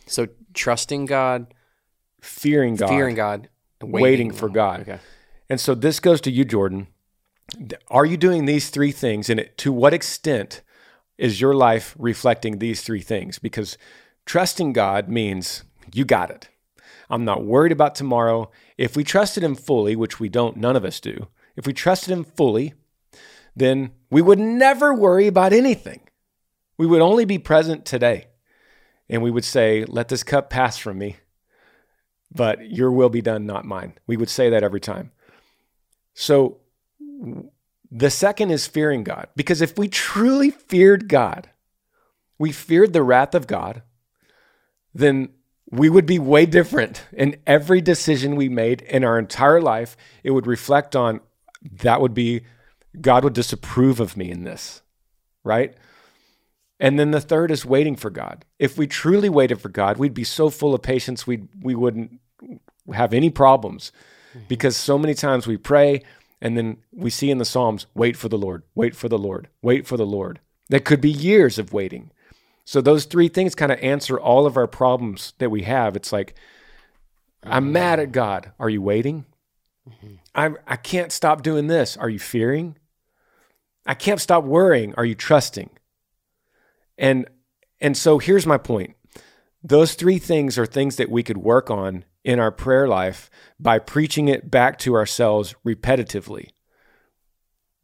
So 0.09 0.27
trusting 0.53 1.05
God, 1.05 1.53
Fearing 2.21 2.75
God, 2.75 2.89
fearing 2.89 3.15
God, 3.15 3.49
and 3.79 3.91
waiting 3.93 4.31
for 4.31 4.49
God. 4.49 4.81
Okay. 4.81 4.99
And 5.49 5.59
so 5.59 5.73
this 5.73 5.99
goes 5.99 6.19
to 6.21 6.31
you, 6.31 6.43
Jordan. 6.43 6.87
Are 7.89 8.05
you 8.05 8.17
doing 8.17 8.45
these 8.45 8.69
three 8.69 8.91
things? 8.91 9.29
And 9.29 9.49
to 9.57 9.71
what 9.71 9.93
extent 9.93 10.61
is 11.17 11.41
your 11.41 11.55
life 11.55 11.95
reflecting 11.97 12.59
these 12.59 12.81
three 12.81 13.01
things? 13.01 13.39
Because 13.39 13.77
trusting 14.25 14.73
God 14.73 15.07
means 15.07 15.63
you 15.93 16.05
got 16.05 16.29
it. 16.29 16.49
I'm 17.09 17.25
not 17.25 17.45
worried 17.45 17.71
about 17.71 17.95
tomorrow. 17.95 18.51
If 18.77 18.95
we 18.95 19.03
trusted 19.03 19.43
Him 19.43 19.55
fully, 19.55 19.95
which 19.95 20.19
we 20.19 20.29
don't, 20.29 20.57
none 20.57 20.75
of 20.75 20.85
us 20.85 20.99
do, 20.99 21.27
if 21.55 21.65
we 21.65 21.73
trusted 21.73 22.11
Him 22.11 22.23
fully, 22.23 22.73
then 23.55 23.91
we 24.11 24.21
would 24.21 24.39
never 24.39 24.93
worry 24.93 25.25
about 25.25 25.53
anything. 25.53 26.01
We 26.77 26.85
would 26.85 27.01
only 27.01 27.25
be 27.25 27.39
present 27.39 27.85
today. 27.85 28.27
And 29.09 29.21
we 29.21 29.31
would 29.31 29.45
say, 29.45 29.85
Let 29.85 30.09
this 30.09 30.23
cup 30.23 30.49
pass 30.49 30.77
from 30.77 30.97
me 30.97 31.17
but 32.31 32.69
your 32.69 32.91
will 32.91 33.09
be 33.09 33.21
done, 33.21 33.45
not 33.45 33.65
mine. 33.65 33.93
We 34.05 34.17
would 34.17 34.29
say 34.29 34.49
that 34.49 34.63
every 34.63 34.79
time. 34.79 35.11
So 36.13 36.59
the 37.89 38.09
second 38.09 38.51
is 38.51 38.67
fearing 38.67 39.03
God. 39.03 39.27
Because 39.35 39.61
if 39.61 39.77
we 39.77 39.87
truly 39.87 40.51
feared 40.51 41.07
God, 41.07 41.49
we 42.37 42.51
feared 42.51 42.93
the 42.93 43.03
wrath 43.03 43.33
of 43.33 43.47
God, 43.47 43.81
then 44.93 45.29
we 45.71 45.89
would 45.89 46.05
be 46.05 46.19
way 46.19 46.45
different 46.45 47.05
in 47.11 47.37
every 47.45 47.81
decision 47.81 48.35
we 48.35 48.49
made 48.49 48.81
in 48.83 49.03
our 49.03 49.19
entire 49.19 49.61
life. 49.61 49.97
It 50.23 50.31
would 50.31 50.47
reflect 50.47 50.95
on 50.95 51.21
that 51.61 52.01
would 52.01 52.13
be 52.13 52.41
God 52.99 53.23
would 53.23 53.33
disapprove 53.33 53.99
of 53.99 54.17
me 54.17 54.31
in 54.31 54.43
this, 54.43 54.81
right? 55.43 55.75
And 56.79 56.97
then 56.97 57.11
the 57.11 57.21
third 57.21 57.51
is 57.51 57.65
waiting 57.65 57.95
for 57.95 58.09
God. 58.09 58.45
If 58.57 58.77
we 58.77 58.87
truly 58.87 59.29
waited 59.29 59.59
for 59.59 59.69
God, 59.69 59.97
we'd 59.97 60.13
be 60.13 60.23
so 60.23 60.49
full 60.49 60.73
of 60.73 60.81
patience 60.81 61.27
we 61.27 61.43
we 61.61 61.75
wouldn't 61.75 62.19
have 62.93 63.13
any 63.13 63.29
problems. 63.29 63.91
Mm-hmm. 64.31 64.45
Because 64.47 64.77
so 64.77 64.97
many 64.97 65.13
times 65.13 65.47
we 65.47 65.57
pray 65.57 66.01
and 66.41 66.57
then 66.57 66.77
we 66.93 67.09
see 67.09 67.31
in 67.31 67.37
the 67.37 67.45
Psalms, 67.45 67.85
wait 67.93 68.15
for 68.15 68.29
the 68.29 68.37
Lord, 68.37 68.63
wait 68.75 68.95
for 68.95 69.09
the 69.09 69.17
Lord, 69.17 69.49
wait 69.61 69.85
for 69.85 69.97
the 69.97 70.05
Lord. 70.05 70.39
That 70.69 70.85
could 70.85 71.01
be 71.01 71.09
years 71.09 71.57
of 71.59 71.73
waiting. 71.73 72.11
So 72.63 72.79
those 72.79 73.05
three 73.05 73.27
things 73.27 73.55
kind 73.55 73.71
of 73.71 73.79
answer 73.79 74.19
all 74.19 74.45
of 74.45 74.55
our 74.55 74.67
problems 74.67 75.33
that 75.39 75.49
we 75.49 75.63
have. 75.63 75.95
It's 75.95 76.13
like, 76.13 76.35
I'm 77.43 77.65
mm-hmm. 77.65 77.73
mad 77.73 77.99
at 77.99 78.11
God. 78.11 78.51
Are 78.59 78.69
you 78.69 78.81
waiting? 78.81 79.25
Mm-hmm. 79.89 80.15
I 80.35 80.51
I 80.67 80.75
can't 80.75 81.11
stop 81.11 81.41
doing 81.41 81.67
this. 81.67 81.97
Are 81.97 82.09
you 82.09 82.19
fearing? 82.19 82.77
I 83.85 83.95
can't 83.95 84.21
stop 84.21 84.43
worrying. 84.43 84.93
Are 84.95 85.05
you 85.05 85.15
trusting? 85.15 85.71
And 86.99 87.27
and 87.79 87.97
so 87.97 88.19
here's 88.19 88.45
my 88.45 88.57
point. 88.57 88.95
Those 89.63 89.93
three 89.93 90.19
things 90.19 90.57
are 90.59 90.65
things 90.65 90.97
that 90.97 91.09
we 91.09 91.23
could 91.23 91.37
work 91.37 91.71
on 91.71 92.05
in 92.23 92.39
our 92.39 92.51
prayer 92.51 92.87
life 92.87 93.29
by 93.59 93.79
preaching 93.79 94.27
it 94.27 94.51
back 94.51 94.77
to 94.79 94.93
ourselves 94.93 95.55
repetitively. 95.65 96.49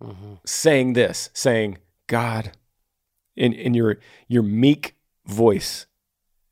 Mm-hmm. 0.02 0.34
Saying 0.46 0.94
this, 0.94 1.30
saying, 1.34 1.78
God, 2.08 2.52
in, 3.36 3.54
in 3.54 3.74
your 3.74 3.98
your 4.28 4.44
meek 4.44 4.96
voice 5.26 5.88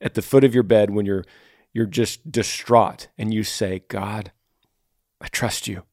at 0.02 0.13
the 0.13 0.21
foot 0.21 0.43
of 0.43 0.54
your 0.54 0.63
bed 0.63 0.89
when 0.89 1.06
you're 1.06 1.26
you're 1.73 1.86
just 1.86 2.32
distraught 2.32 3.10
and 3.17 3.34
you 3.34 3.43
say, 3.43 3.84
God, 3.89 4.32
I 5.19 5.28
trust 5.28 5.67
you. 5.67 5.84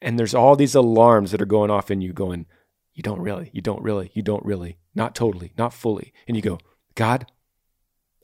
And 0.00 0.18
there's 0.18 0.34
all 0.34 0.54
these 0.56 0.74
alarms 0.74 1.32
that 1.32 1.40
are 1.42 1.46
going 1.46 1.70
off 1.70 1.90
in 1.90 2.00
you 2.00 2.12
going, 2.12 2.46
you 2.92 3.02
don't 3.02 3.20
really, 3.20 3.50
you 3.52 3.62
don't 3.62 3.82
really, 3.82 4.10
you 4.14 4.22
don't 4.22 4.44
really, 4.44 4.76
not 4.96 5.14
totally, 5.14 5.52
not 5.56 5.72
fully. 5.72 6.12
And 6.26 6.36
you 6.36 6.42
go, 6.42 6.58
God, 6.94 7.30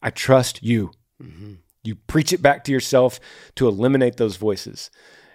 I 0.03 0.11
trust 0.11 0.63
you. 0.63 0.91
Mm-hmm. 1.23 1.55
You 1.85 1.95
preach 1.95 2.33
it 2.33 2.43
back 2.43 2.65
to 2.65 2.73
yourself 2.73 3.21
to 3.57 3.69
eliminate 3.69 4.17
those 4.17 4.37
voices. 4.37 4.91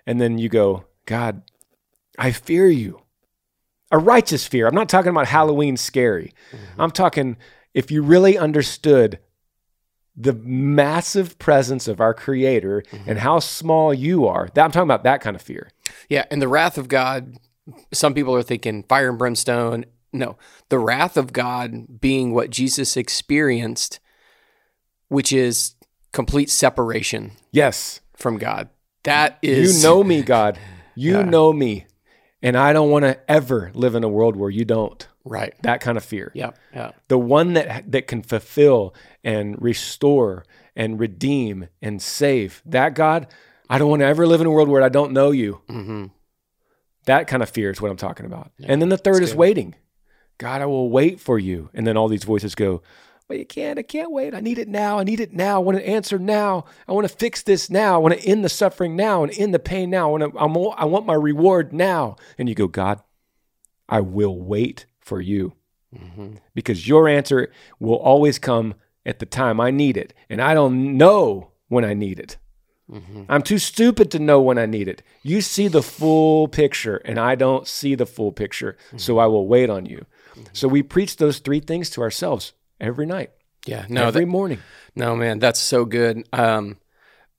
And 0.06 0.20
then 0.20 0.38
you 0.38 0.50
go, 0.50 0.86
God, 1.06 1.44
I 2.18 2.32
fear 2.32 2.68
you. 2.68 3.02
A 3.92 3.98
righteous 3.98 4.46
fear. 4.46 4.68
I'm 4.68 4.76
not 4.76 4.90
talking 4.90 5.12
about 5.12 5.28
Halloween 5.28 5.78
scary. 5.78 6.34
Mm-hmm. 6.52 6.82
I'm 6.82 6.92
talking 6.92 7.38
if 7.74 7.92
you 7.92 8.02
really 8.02 8.38
understood 8.38 9.20
the 10.16 10.34
massive 10.34 11.38
presence 11.38 11.88
of 11.88 12.02
our 12.02 12.14
creator 12.14 12.84
and 12.92 13.02
mm-hmm. 13.02 13.18
how 13.18 13.40
small 13.40 13.94
you 13.94 14.26
are. 14.26 14.50
That, 14.56 14.66
I'm 14.66 14.72
talking 14.72 14.88
about 14.88 15.04
that 15.04 15.22
kind 15.22 15.36
of 15.36 15.42
fear. 15.42 15.70
Yeah, 16.10 16.26
and 16.32 16.42
the 16.42 16.48
wrath 16.48 16.78
of 16.78 16.88
God, 16.88 17.38
some 17.94 18.14
people 18.16 18.36
are 18.36 18.42
thinking 18.42 18.84
fire 18.84 19.10
and 19.10 19.20
brimstone. 19.20 19.86
No, 20.14 20.38
the 20.70 20.80
wrath 20.80 21.18
of 21.18 21.34
God 21.34 22.00
being 22.00 22.34
what 22.34 22.50
Jesus 22.50 22.96
experienced, 22.98 24.00
which 25.10 25.32
is 25.34 25.76
complete 26.14 26.50
separation 26.50 27.32
Yes. 27.52 28.02
from 28.16 28.38
God. 28.38 28.70
That 29.04 29.38
is 29.42 29.78
You 29.84 29.88
know 29.90 30.04
me, 30.04 30.22
God. 30.24 30.58
You 30.96 31.18
Yeah. 31.18 31.24
know 31.24 31.54
me. 31.54 31.86
And 32.42 32.58
I 32.58 32.74
don't 32.74 32.90
want 32.90 33.04
to 33.04 33.20
ever 33.30 33.72
live 33.76 33.94
in 33.96 34.04
a 34.04 34.10
world 34.10 34.36
where 34.36 34.50
you 34.50 34.66
don't. 34.66 35.08
right. 35.26 35.54
That 35.64 35.82
kind 35.82 35.98
of 35.98 36.04
fear. 36.06 36.32
Yeah, 36.34 36.52
yeah. 36.74 36.92
The 37.10 37.18
one 37.20 37.54
that 37.54 37.92
that 37.92 38.08
can 38.08 38.24
fulfill 38.24 38.96
and 39.24 39.62
restore 39.62 40.46
and 40.76 41.00
redeem 41.00 41.68
and 41.82 42.02
save. 42.02 42.62
That 42.66 42.94
God, 42.96 43.28
I 43.70 43.78
don't 43.78 43.90
want 43.90 44.00
to 44.02 44.06
ever 44.06 44.26
live 44.26 44.40
in 44.42 44.48
a 44.48 44.52
world 44.52 44.70
where 44.70 44.82
I 44.82 44.90
don't 44.90 45.12
know 45.12 45.32
you. 45.32 45.62
Mm-hmm. 45.70 46.06
That 47.06 47.28
kind 47.28 47.44
of 47.44 47.50
fear 47.50 47.70
is 47.72 47.82
what 47.82 47.92
I'm 47.92 47.98
talking 47.98 48.26
about. 48.26 48.52
and 48.64 48.82
then 48.82 48.90
the 48.90 48.98
third 48.98 49.22
is 49.24 49.36
waiting. 49.36 49.76
God, 50.38 50.62
I 50.62 50.66
will 50.66 50.90
wait 50.90 51.20
for 51.20 51.40
you. 51.40 51.70
And 51.74 51.86
then 51.86 51.98
all 51.98 52.08
these 52.08 52.24
voices 52.24 52.56
go, 52.56 52.82
Well, 53.28 53.40
you 53.40 53.46
can't. 53.46 53.80
I 53.80 53.84
can't 53.84 54.12
wait. 54.12 54.34
I 54.34 54.40
need 54.40 54.60
it 54.60 54.68
now. 54.68 55.00
I 55.00 55.04
need 55.04 55.20
it 55.20 55.34
now. 55.34 55.56
I 55.56 55.60
want 55.60 55.78
an 55.78 55.84
answer 55.84 56.20
now. 56.20 56.66
I 56.88 56.92
want 56.92 57.08
to 57.08 57.16
fix 57.16 57.42
this 57.42 57.70
now. 57.70 57.96
I 57.96 57.98
want 57.98 58.14
to 58.16 58.26
end 58.26 58.44
the 58.44 58.50
suffering 58.50 58.96
now 58.96 59.24
and 59.24 59.32
end 59.38 59.54
the 59.54 59.60
pain 59.60 59.90
now. 59.90 60.08
I 60.08 60.12
want, 60.18 60.34
to, 60.34 60.40
I'm, 60.40 60.58
I 60.78 60.86
want 60.86 61.06
my 61.06 61.16
reward 61.16 61.74
now. 61.74 62.16
And 62.38 62.48
you 62.48 62.56
go, 62.56 62.68
God, 62.68 63.02
I 63.90 64.02
will 64.02 64.40
wait 64.40 64.86
for 65.00 65.22
you 65.22 65.54
mm-hmm. 65.96 66.36
because 66.54 66.88
your 66.88 67.08
answer 67.08 67.52
will 67.80 67.96
always 67.96 68.40
come 68.40 68.76
at 69.06 69.20
the 69.20 69.26
time 69.26 69.60
I 69.60 69.72
need 69.72 69.98
it. 69.98 70.14
And 70.30 70.42
I 70.42 70.54
don't 70.54 70.98
know 70.98 71.52
when 71.70 71.86
I 71.86 71.94
need 71.94 72.20
it. 72.20 72.38
Mm-hmm. 72.92 73.24
I'm 73.28 73.42
too 73.42 73.58
stupid 73.58 74.12
to 74.12 74.20
know 74.20 74.42
when 74.42 74.58
I 74.58 74.66
need 74.66 74.88
it. 74.88 75.04
You 75.22 75.42
see 75.42 75.68
the 75.68 75.84
full 75.84 76.48
picture, 76.48 76.98
and 76.98 77.20
I 77.20 77.36
don't 77.36 77.68
see 77.68 77.96
the 77.96 78.06
full 78.06 78.32
picture. 78.32 78.78
Mm-hmm. 78.88 78.98
So 78.98 79.18
I 79.18 79.26
will 79.26 79.48
wait 79.48 79.70
on 79.70 79.86
you. 79.86 80.06
So 80.54 80.68
we 80.68 80.84
preach 80.84 81.18
those 81.18 81.40
three 81.40 81.60
things 81.60 81.90
to 81.92 82.02
ourselves 82.02 82.54
every 82.80 83.06
night, 83.06 83.32
Yeah. 83.66 83.86
No, 83.90 84.08
every 84.08 84.26
that, 84.26 84.32
morning. 84.32 84.60
no, 84.96 85.16
man, 85.16 85.40
that's 85.40 85.60
so 85.60 85.86
good. 85.86 86.28
Um, 86.34 86.78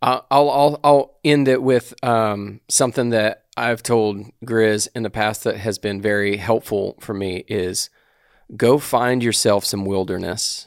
I'll, 0.02 0.26
I'll, 0.30 0.50
I'll, 0.50 0.80
I'll 0.84 1.18
end 1.24 1.48
it 1.48 1.62
with 1.62 1.92
um, 2.04 2.60
something 2.68 3.10
that 3.10 3.44
I've 3.56 3.82
told 3.82 4.24
Grizz 4.44 4.88
in 4.94 5.02
the 5.02 5.10
past 5.10 5.44
that 5.44 5.56
has 5.56 5.78
been 5.78 6.00
very 6.00 6.36
helpful 6.36 6.96
for 7.00 7.12
me 7.14 7.44
is 7.48 7.90
go 8.56 8.78
find 8.78 9.22
yourself 9.22 9.64
some 9.64 9.84
wilderness. 9.84 10.66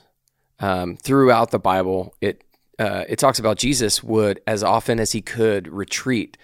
Um, 0.59 0.97
throughout 0.97 1.49
the 1.51 1.59
Bible, 1.59 2.13
it 2.21 2.43
uh, 2.77 3.03
it 3.09 3.17
talks 3.19 3.39
about 3.39 3.57
Jesus 3.57 4.03
would, 4.03 4.41
as 4.45 4.63
often 4.63 4.99
as 4.99 5.11
he 5.11 5.21
could, 5.21 5.67
retreat 5.67 6.37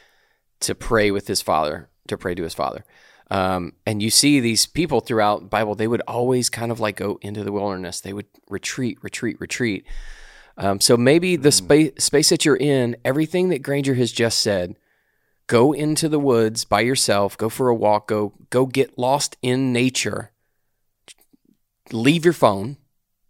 to 0.62 0.74
pray 0.74 1.12
with 1.12 1.28
his 1.28 1.42
father, 1.42 1.90
to 2.08 2.18
pray 2.18 2.34
to 2.36 2.44
his 2.44 2.54
father. 2.54 2.84
Um, 3.30 3.74
and 3.86 4.02
you 4.02 4.10
see 4.10 4.40
these 4.40 4.66
people 4.66 5.02
throughout 5.02 5.42
the 5.42 5.48
Bible, 5.48 5.76
they 5.76 5.88
would 5.88 6.02
always 6.08 6.50
kind 6.50 6.72
of 6.72 6.80
like 6.80 6.96
go 6.96 7.20
into 7.22 7.44
the 7.44 7.52
wilderness. 7.52 8.00
They 8.00 8.14
would 8.14 8.28
retreat, 8.50 9.00
retreat, 9.02 9.40
retreat. 9.40 9.86
Um, 10.58 10.80
so 10.80 10.98
maybe 10.98 11.36
the 11.36 11.52
space 11.52 11.92
space 12.00 12.30
that 12.30 12.46
you're 12.46 12.58
in, 12.58 12.96
everything 13.06 13.50
that 13.50 13.62
Granger 13.62 13.94
has 13.96 14.12
just 14.12 14.40
said, 14.40 14.76
go 15.46 15.72
into 15.72 16.10
the 16.10 16.20
woods 16.20 16.66
by 16.66 16.82
yourself, 16.82 17.38
go 17.38 17.50
for 17.50 17.70
a 17.70 17.76
walk, 17.76 18.08
go 18.08 18.34
go 18.50 18.66
get 18.66 18.98
lost 18.98 19.38
in 19.42 19.72
nature. 19.72 20.32
Leave 21.92 22.26
your 22.26 22.34
phone, 22.34 22.78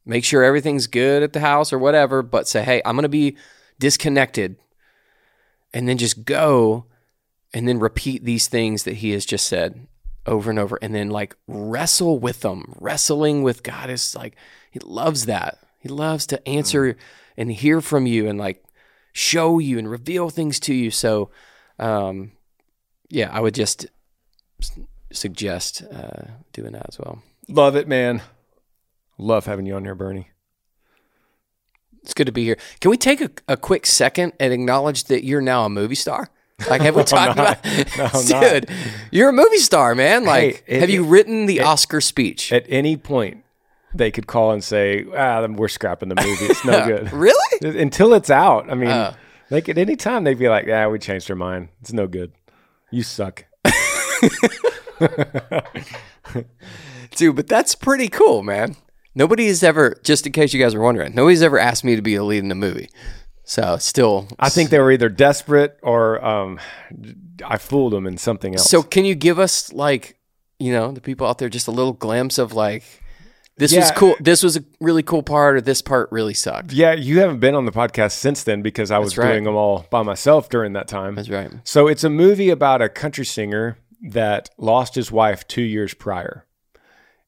make 0.06 0.24
sure 0.24 0.44
everything's 0.44 0.88
good 0.88 1.22
at 1.22 1.34
the 1.34 1.42
house 1.42 1.72
or 1.74 1.78
whatever, 1.78 2.24
but 2.24 2.48
say, 2.48 2.64
hey, 2.64 2.82
I'm 2.86 2.96
going 2.96 3.04
to 3.04 3.10
be 3.10 3.38
disconnected. 3.78 4.56
And 5.74 5.88
then 5.88 5.98
just 5.98 6.26
go 6.26 6.86
and 7.54 7.68
then 7.68 7.80
repeat 7.80 8.24
these 8.24 8.48
things 8.48 8.84
that 8.84 8.96
he 8.96 9.12
has 9.12 9.26
just 9.26 9.46
said 9.46 9.88
over 10.26 10.50
and 10.50 10.60
over. 10.60 10.78
And 10.82 10.94
then 10.94 11.10
like 11.10 11.36
wrestle 11.48 12.20
with 12.20 12.42
them. 12.42 12.76
Wrestling 12.80 13.44
with 13.44 13.64
God 13.64 13.90
is 13.90 14.16
like, 14.16 14.36
he 14.72 14.80
loves 14.80 15.26
that. 15.26 15.60
He 15.80 15.90
loves 15.90 16.28
to 16.28 16.48
answer 16.48 16.98
and 17.38 17.52
hear 17.52 17.82
from 17.82 18.06
you 18.06 18.28
and 18.28 18.38
like 18.38 18.64
show 19.14 19.60
you 19.60 19.78
and 19.78 19.90
reveal 19.90 20.30
things 20.30 20.60
to 20.62 20.74
you. 20.74 20.92
So, 20.92 21.32
um, 21.80 22.34
yeah, 23.10 23.30
I 23.32 23.40
would 23.40 23.56
just 23.56 23.88
suggest 25.12 25.84
uh, 25.84 26.24
doing 26.52 26.74
that 26.74 26.88
as 26.90 27.00
well. 27.00 27.22
Love 27.48 27.76
it, 27.76 27.88
man. 27.88 28.22
Love 29.18 29.46
having 29.46 29.66
you 29.66 29.76
on 29.76 29.86
here, 29.86 29.96
Bernie. 29.96 30.30
It's 32.04 32.14
good 32.14 32.28
to 32.28 32.32
be 32.32 32.44
here. 32.44 32.58
Can 32.80 32.92
we 32.92 32.98
take 32.98 33.22
a, 33.22 33.30
a 33.48 33.58
quick 33.58 33.86
second 33.86 34.34
and 34.40 34.54
acknowledge 34.54 35.06
that 35.06 35.24
you're 35.24 35.42
now 35.42 35.66
a 35.66 35.70
movie 35.70 35.96
star? 35.96 36.30
Like, 36.70 36.82
have 36.82 36.96
we 36.96 37.04
talked 37.06 37.38
not. 37.38 37.60
about, 37.60 37.66
No, 37.98 38.10
I'm 38.14 38.28
not. 38.30 38.42
dude? 38.68 38.70
You're 39.12 39.30
a 39.30 39.34
movie 39.34 39.58
star, 39.58 39.94
man. 39.96 40.26
Like, 40.26 40.64
Hey, 40.66 40.76
it- 40.78 40.80
have 40.82 40.90
you 40.90 41.04
written 41.04 41.46
the 41.46 41.62
Oscar 41.62 42.02
speech? 42.02 42.52
At 42.52 42.66
any 42.68 42.98
point, 42.98 43.44
they 43.94 44.12
could 44.12 44.28
call 44.28 44.52
and 44.52 44.64
say, 44.64 45.06
"Ah, 45.16 45.46
we're 45.48 45.68
scrapping 45.68 46.10
the 46.10 46.16
movie. 46.16 46.46
It's 46.46 46.66
no 46.66 46.86
good." 46.88 47.12
really? 47.14 47.80
Until 47.80 48.14
it's 48.14 48.30
out. 48.30 48.70
I 48.72 48.76
mean, 48.76 48.90
Oh. 48.90 49.14
like 49.50 49.70
at 49.70 49.78
any 49.78 49.96
time 49.96 50.24
they'd 50.24 50.38
be 50.40 50.50
like, 50.50 50.66
"Yeah, 50.66 50.88
we 50.88 51.00
changed 51.00 51.30
our 51.30 51.36
mind. 51.36 51.70
It's 51.82 51.94
no 51.94 52.08
good. 52.08 52.32
You 52.92 53.04
suck." 53.04 53.46
Dude, 57.16 57.36
but 57.36 57.48
that's 57.48 57.74
pretty 57.76 58.08
cool, 58.10 58.44
man. 58.44 58.76
Nobody 59.16 59.48
has 59.48 59.64
ever, 59.64 60.00
just 60.04 60.28
in 60.28 60.32
case 60.34 60.54
you 60.54 60.62
guys 60.62 60.76
are 60.76 60.82
wondering, 60.82 61.16
nobody's 61.16 61.42
ever 61.42 61.58
asked 61.58 61.84
me 61.84 61.96
to 61.96 62.02
be 62.04 62.14
a 62.16 62.24
lead 62.24 62.44
in 62.44 62.52
a 62.52 62.56
movie. 62.56 62.90
So 63.50 63.78
still, 63.78 64.28
I 64.38 64.50
think 64.50 64.72
they 64.72 64.80
were 64.80 64.92
either 64.92 65.08
desperate 65.08 65.80
or 65.82 66.24
um, 66.24 66.60
I 67.46 67.58
fooled 67.58 67.94
them 67.94 68.06
in 68.06 68.18
something 68.18 68.56
else. 68.56 68.70
so 68.70 68.84
can 68.84 69.06
you 69.06 69.16
give 69.16 69.40
us 69.40 69.72
like, 69.72 70.20
you 70.60 70.74
know, 70.74 70.92
the 70.92 71.00
people 71.00 71.26
out 71.26 71.38
there 71.38 71.48
just 71.48 71.70
a 71.70 71.72
little 71.72 71.94
glimpse 71.94 72.38
of 72.38 72.52
like, 72.52 72.84
this 73.56 73.74
was 73.74 73.90
cool. 73.92 74.16
This 74.20 74.44
was 74.44 74.58
a 74.58 74.66
really 74.82 75.02
cool 75.02 75.24
part, 75.24 75.56
or 75.56 75.62
this 75.62 75.82
part 75.82 76.12
really 76.12 76.34
sucked. 76.34 76.74
yeah, 76.74 76.92
you 76.92 77.22
haven't 77.22 77.40
been 77.40 77.56
on 77.56 77.64
the 77.64 77.72
podcast 77.72 78.12
since 78.12 78.44
then 78.44 78.62
because 78.62 78.92
I 78.92 79.00
was 79.00 79.18
right. 79.18 79.32
doing 79.32 79.46
them 79.46 79.56
all 79.56 79.88
by 79.90 80.04
myself 80.04 80.50
during 80.50 80.74
that 80.74 80.90
time. 80.90 81.16
That's 81.16 81.30
right. 81.30 81.50
So 81.64 81.88
it's 81.88 82.04
a 82.04 82.10
movie 82.10 82.50
about 82.50 82.82
a 82.82 82.90
country 82.90 83.26
singer 83.26 83.78
that 84.10 84.50
lost 84.58 84.94
his 84.94 85.10
wife 85.10 85.48
two 85.48 85.64
years 85.64 85.94
prior, 85.94 86.46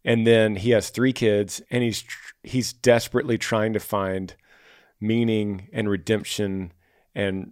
and 0.04 0.28
then 0.28 0.58
he 0.58 0.72
has 0.72 0.90
three 0.90 1.14
kids, 1.14 1.62
and 1.72 1.82
he's 1.82 2.02
tr- 2.02 2.34
he's 2.44 2.74
desperately 2.74 3.38
trying 3.38 3.72
to 3.72 3.80
find 3.80 4.36
meaning 5.00 5.70
and 5.72 5.90
redemption 5.90 6.74
and 7.16 7.52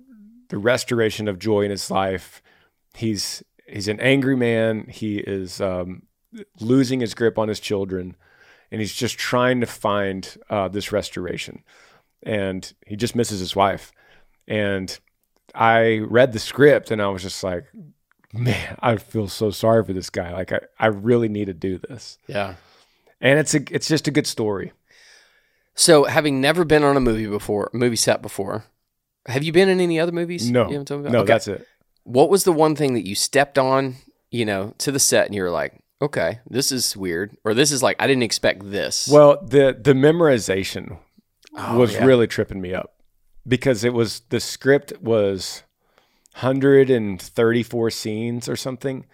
the 0.49 0.57
restoration 0.57 1.27
of 1.27 1.39
joy 1.39 1.61
in 1.61 1.71
his 1.71 1.89
life. 1.91 2.41
He's 2.95 3.43
he's 3.67 3.87
an 3.87 3.99
angry 3.99 4.35
man. 4.35 4.87
He 4.89 5.17
is 5.17 5.61
um, 5.61 6.03
losing 6.59 6.99
his 6.99 7.13
grip 7.13 7.37
on 7.37 7.47
his 7.47 7.59
children, 7.59 8.15
and 8.71 8.81
he's 8.81 8.93
just 8.93 9.17
trying 9.17 9.61
to 9.61 9.67
find 9.67 10.37
uh, 10.49 10.67
this 10.67 10.91
restoration. 10.91 11.63
And 12.23 12.71
he 12.85 12.95
just 12.95 13.15
misses 13.15 13.39
his 13.39 13.55
wife. 13.55 13.91
And 14.47 14.97
I 15.53 15.99
read 15.99 16.33
the 16.33 16.39
script, 16.39 16.91
and 16.91 17.01
I 17.01 17.07
was 17.09 17.21
just 17.21 17.43
like, 17.43 17.65
man, 18.33 18.77
I 18.79 18.97
feel 18.97 19.27
so 19.27 19.51
sorry 19.51 19.83
for 19.83 19.93
this 19.93 20.09
guy. 20.09 20.33
Like 20.33 20.51
I, 20.51 20.59
I 20.79 20.87
really 20.87 21.29
need 21.29 21.45
to 21.45 21.53
do 21.53 21.77
this. 21.77 22.17
Yeah. 22.27 22.55
And 23.19 23.39
it's 23.39 23.53
a 23.55 23.61
it's 23.71 23.87
just 23.87 24.07
a 24.07 24.11
good 24.11 24.27
story. 24.27 24.73
So 25.77 26.03
having 26.05 26.41
never 26.41 26.65
been 26.65 26.83
on 26.83 26.97
a 26.97 26.99
movie 26.99 27.27
before, 27.27 27.69
movie 27.71 27.95
set 27.95 28.21
before, 28.21 28.65
have 29.27 29.43
you 29.43 29.51
been 29.53 29.69
in 29.69 29.79
any 29.79 29.99
other 29.99 30.11
movies? 30.11 30.49
No, 30.49 30.63
You 30.65 30.71
haven't 30.73 30.87
told 30.87 31.01
me 31.03 31.07
about? 31.07 31.13
no, 31.13 31.19
Okay. 31.23 31.33
that's 31.33 31.47
it. 31.47 31.67
What 32.03 32.29
was 32.29 32.43
the 32.45 32.51
one 32.51 32.75
thing 32.75 32.93
that 32.95 33.05
you 33.05 33.13
stepped 33.15 33.57
on, 33.59 33.95
you 34.31 34.43
know, 34.43 34.73
to 34.79 34.91
the 34.91 34.99
set 34.99 35.27
and 35.27 35.35
you 35.35 35.43
were 35.43 35.49
like, 35.51 35.73
okay, 36.01 36.39
this 36.49 36.71
is 36.71 36.97
weird, 36.97 37.37
or 37.43 37.53
this 37.53 37.71
is 37.71 37.83
like 37.83 37.95
I 37.99 38.07
didn't 38.07 38.23
expect 38.23 38.69
this. 38.71 39.07
Well, 39.07 39.39
the 39.45 39.77
the 39.79 39.93
memorization 39.93 40.97
Oh, 41.59 41.77
was 41.77 41.93
yeah. 41.93 42.05
really 42.05 42.27
tripping 42.27 42.61
me 42.61 42.73
up 42.73 42.93
because 43.47 43.83
it 43.83 43.93
was 43.93 44.21
the 44.29 44.39
script 44.39 44.93
was 45.01 45.63
134 46.41 47.89
scenes 47.91 48.47
or 48.49 48.55
something. 48.55 49.05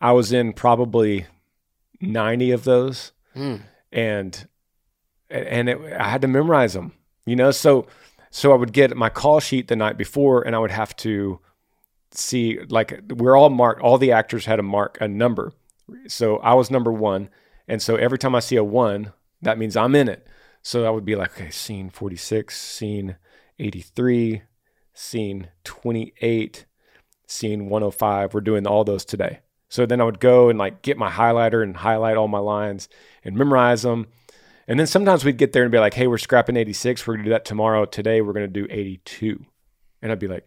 I 0.00 0.12
was 0.12 0.32
in 0.32 0.52
probably 0.54 1.26
90 2.00 2.50
of 2.52 2.64
those, 2.64 3.12
Hmm. 3.34 3.56
and 3.92 4.48
and 5.30 5.68
it, 5.68 5.78
I 5.92 6.08
had 6.08 6.22
to 6.22 6.28
memorize 6.28 6.74
them. 6.74 6.92
You 7.26 7.36
know, 7.36 7.50
so 7.50 7.86
so 8.30 8.52
I 8.52 8.56
would 8.56 8.72
get 8.72 8.96
my 8.96 9.08
call 9.08 9.40
sheet 9.40 9.68
the 9.68 9.76
night 9.76 9.96
before, 9.96 10.42
and 10.42 10.54
I 10.54 10.58
would 10.58 10.70
have 10.70 10.94
to 10.96 11.40
see 12.12 12.60
like 12.68 13.00
we're 13.08 13.36
all 13.36 13.50
marked. 13.50 13.80
All 13.82 13.98
the 13.98 14.12
actors 14.12 14.46
had 14.46 14.58
a 14.58 14.64
mark 14.64 14.98
a 15.00 15.08
number, 15.08 15.52
so 16.06 16.38
I 16.38 16.54
was 16.54 16.70
number 16.70 16.92
one, 16.92 17.28
and 17.68 17.80
so 17.80 17.96
every 17.96 18.18
time 18.18 18.34
I 18.34 18.40
see 18.40 18.56
a 18.56 18.64
one, 18.64 19.12
that 19.42 19.58
means 19.58 19.76
I'm 19.76 19.94
in 19.94 20.08
it. 20.08 20.26
So 20.62 20.84
I 20.84 20.90
would 20.90 21.04
be 21.04 21.16
like, 21.16 21.32
okay, 21.32 21.50
scene 21.50 21.88
46, 21.88 22.58
scene 22.58 23.16
83, 23.58 24.42
scene 24.92 25.48
28, 25.64 26.66
scene 27.26 27.68
105. 27.68 28.34
We're 28.34 28.40
doing 28.40 28.66
all 28.66 28.84
those 28.84 29.04
today. 29.04 29.40
So 29.68 29.86
then 29.86 30.00
I 30.00 30.04
would 30.04 30.20
go 30.20 30.48
and 30.48 30.58
like 30.58 30.82
get 30.82 30.98
my 30.98 31.10
highlighter 31.10 31.62
and 31.62 31.76
highlight 31.76 32.16
all 32.16 32.28
my 32.28 32.40
lines 32.40 32.88
and 33.24 33.36
memorize 33.36 33.82
them. 33.82 34.08
And 34.70 34.78
then 34.78 34.86
sometimes 34.86 35.24
we'd 35.24 35.36
get 35.36 35.52
there 35.52 35.64
and 35.64 35.72
be 35.72 35.78
like, 35.80 35.94
hey, 35.94 36.06
we're 36.06 36.16
scrapping 36.16 36.56
86. 36.56 37.04
We're 37.04 37.14
going 37.14 37.24
to 37.24 37.28
do 37.30 37.34
that 37.34 37.44
tomorrow. 37.44 37.84
Today 37.86 38.20
we're 38.20 38.32
going 38.32 38.46
to 38.52 38.60
do 38.60 38.68
82. 38.70 39.44
And 40.00 40.12
I'd 40.12 40.20
be 40.20 40.28
like, 40.28 40.46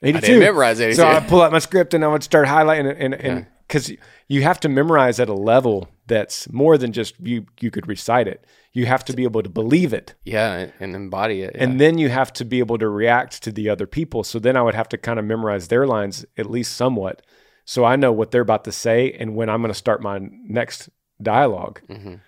82. 0.00 0.16
I 0.16 0.20
didn't 0.20 0.38
memorize 0.40 0.80
anything. 0.80 0.96
So 0.96 1.08
I'd 1.08 1.26
pull 1.26 1.42
out 1.42 1.50
my 1.50 1.58
script 1.58 1.92
and 1.92 2.04
I 2.04 2.08
would 2.08 2.22
start 2.22 2.46
highlighting 2.46 2.90
it. 2.92 2.96
And, 3.00 3.14
and, 3.14 3.46
because 3.66 3.92
you 4.28 4.42
have 4.42 4.60
to 4.60 4.68
memorize 4.68 5.18
at 5.20 5.28
a 5.28 5.34
level 5.34 5.88
that's 6.06 6.50
more 6.52 6.78
than 6.78 6.92
just 6.92 7.16
you, 7.20 7.46
you 7.60 7.70
could 7.70 7.86
recite 7.86 8.26
it. 8.28 8.46
You 8.72 8.86
have 8.86 9.04
to 9.06 9.12
be 9.12 9.24
able 9.24 9.42
to 9.42 9.48
believe 9.50 9.92
it. 9.92 10.14
yeah, 10.24 10.70
and 10.80 10.94
embody 10.94 11.42
it. 11.42 11.52
yeah. 11.54 11.64
And 11.64 11.80
then 11.80 11.98
you 11.98 12.08
have 12.08 12.32
to 12.34 12.44
be 12.44 12.60
able 12.60 12.78
to 12.78 12.88
react 12.88 13.42
to 13.42 13.52
the 13.52 13.68
other 13.68 13.86
people. 13.86 14.22
So 14.24 14.38
then 14.38 14.56
I 14.56 14.62
would 14.62 14.74
have 14.76 14.88
to 14.90 14.96
kind 14.98 15.18
of 15.18 15.24
memorize 15.24 15.68
their 15.68 15.86
lines 15.86 16.24
at 16.38 16.48
least 16.48 16.76
somewhat. 16.76 17.22
So 17.64 17.84
I 17.84 17.96
know 17.96 18.12
what 18.12 18.30
they're 18.30 18.40
about 18.40 18.64
to 18.64 18.72
say 18.72 19.12
and 19.12 19.34
when 19.34 19.50
I'm 19.50 19.60
going 19.60 19.72
to 19.72 19.78
start 19.78 20.00
my 20.00 20.18
next 20.20 20.88
dialog 21.20 21.80
Mhm. 21.90 22.20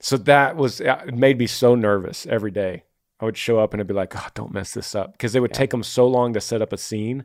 So 0.00 0.16
that 0.18 0.56
was, 0.56 0.80
it 0.80 1.14
made 1.14 1.38
me 1.38 1.46
so 1.46 1.74
nervous 1.74 2.26
every 2.26 2.50
day. 2.50 2.84
I 3.18 3.24
would 3.24 3.36
show 3.36 3.58
up 3.58 3.72
and 3.72 3.80
I'd 3.80 3.86
be 3.86 3.94
like, 3.94 4.14
oh, 4.14 4.28
don't 4.34 4.52
mess 4.52 4.72
this 4.72 4.94
up. 4.94 5.12
Because 5.12 5.34
it 5.34 5.40
would 5.40 5.54
take 5.54 5.70
them 5.70 5.82
so 5.82 6.06
long 6.06 6.34
to 6.34 6.40
set 6.40 6.60
up 6.60 6.72
a 6.72 6.76
scene. 6.76 7.24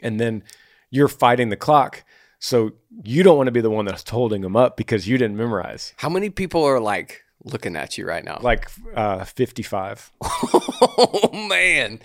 And 0.00 0.20
then 0.20 0.42
you're 0.90 1.08
fighting 1.08 1.48
the 1.48 1.56
clock. 1.56 2.04
So 2.38 2.72
you 3.02 3.22
don't 3.22 3.38
want 3.38 3.46
to 3.46 3.52
be 3.52 3.62
the 3.62 3.70
one 3.70 3.86
that's 3.86 4.08
holding 4.08 4.42
them 4.42 4.56
up 4.56 4.76
because 4.76 5.08
you 5.08 5.16
didn't 5.16 5.38
memorize. 5.38 5.94
How 5.96 6.10
many 6.10 6.28
people 6.28 6.62
are 6.64 6.80
like 6.80 7.24
looking 7.42 7.76
at 7.76 7.96
you 7.96 8.06
right 8.06 8.24
now? 8.24 8.38
Like 8.42 8.70
uh, 8.94 9.24
55. 9.24 10.12
oh 10.22 11.30
man. 11.48 12.00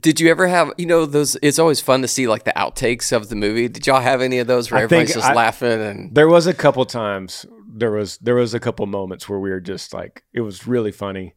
Did 0.00 0.20
you 0.20 0.30
ever 0.30 0.46
have, 0.46 0.72
you 0.76 0.86
know, 0.86 1.06
those? 1.06 1.36
It's 1.42 1.58
always 1.58 1.80
fun 1.80 2.02
to 2.02 2.08
see 2.08 2.26
like 2.28 2.44
the 2.44 2.52
outtakes 2.56 3.12
of 3.12 3.28
the 3.28 3.36
movie. 3.36 3.68
Did 3.68 3.86
y'all 3.86 4.00
have 4.00 4.20
any 4.20 4.38
of 4.38 4.46
those 4.46 4.70
where 4.70 4.80
I 4.80 4.82
everybody's 4.84 5.14
just 5.14 5.26
I- 5.28 5.34
laughing 5.34 5.80
and 5.80 6.14
There 6.14 6.28
was 6.28 6.46
a 6.46 6.54
couple 6.54 6.84
times 6.84 7.46
there 7.68 7.90
was 7.90 8.16
there 8.18 8.34
was 8.34 8.54
a 8.54 8.60
couple 8.60 8.86
moments 8.86 9.28
where 9.28 9.38
we 9.38 9.50
were 9.50 9.60
just 9.60 9.92
like 9.92 10.24
it 10.32 10.40
was 10.40 10.66
really 10.66 10.92
funny, 10.92 11.34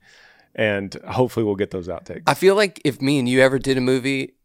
and 0.56 0.94
hopefully 1.08 1.46
we'll 1.46 1.56
get 1.56 1.72
those 1.72 1.88
outtakes. 1.88 2.24
I 2.28 2.34
feel 2.34 2.56
like 2.56 2.82
if 2.86 3.02
me 3.02 3.20
and 3.20 3.28
you 3.28 3.42
ever 3.42 3.60
did 3.60 3.78
a 3.78 3.82
movie, 3.82 4.36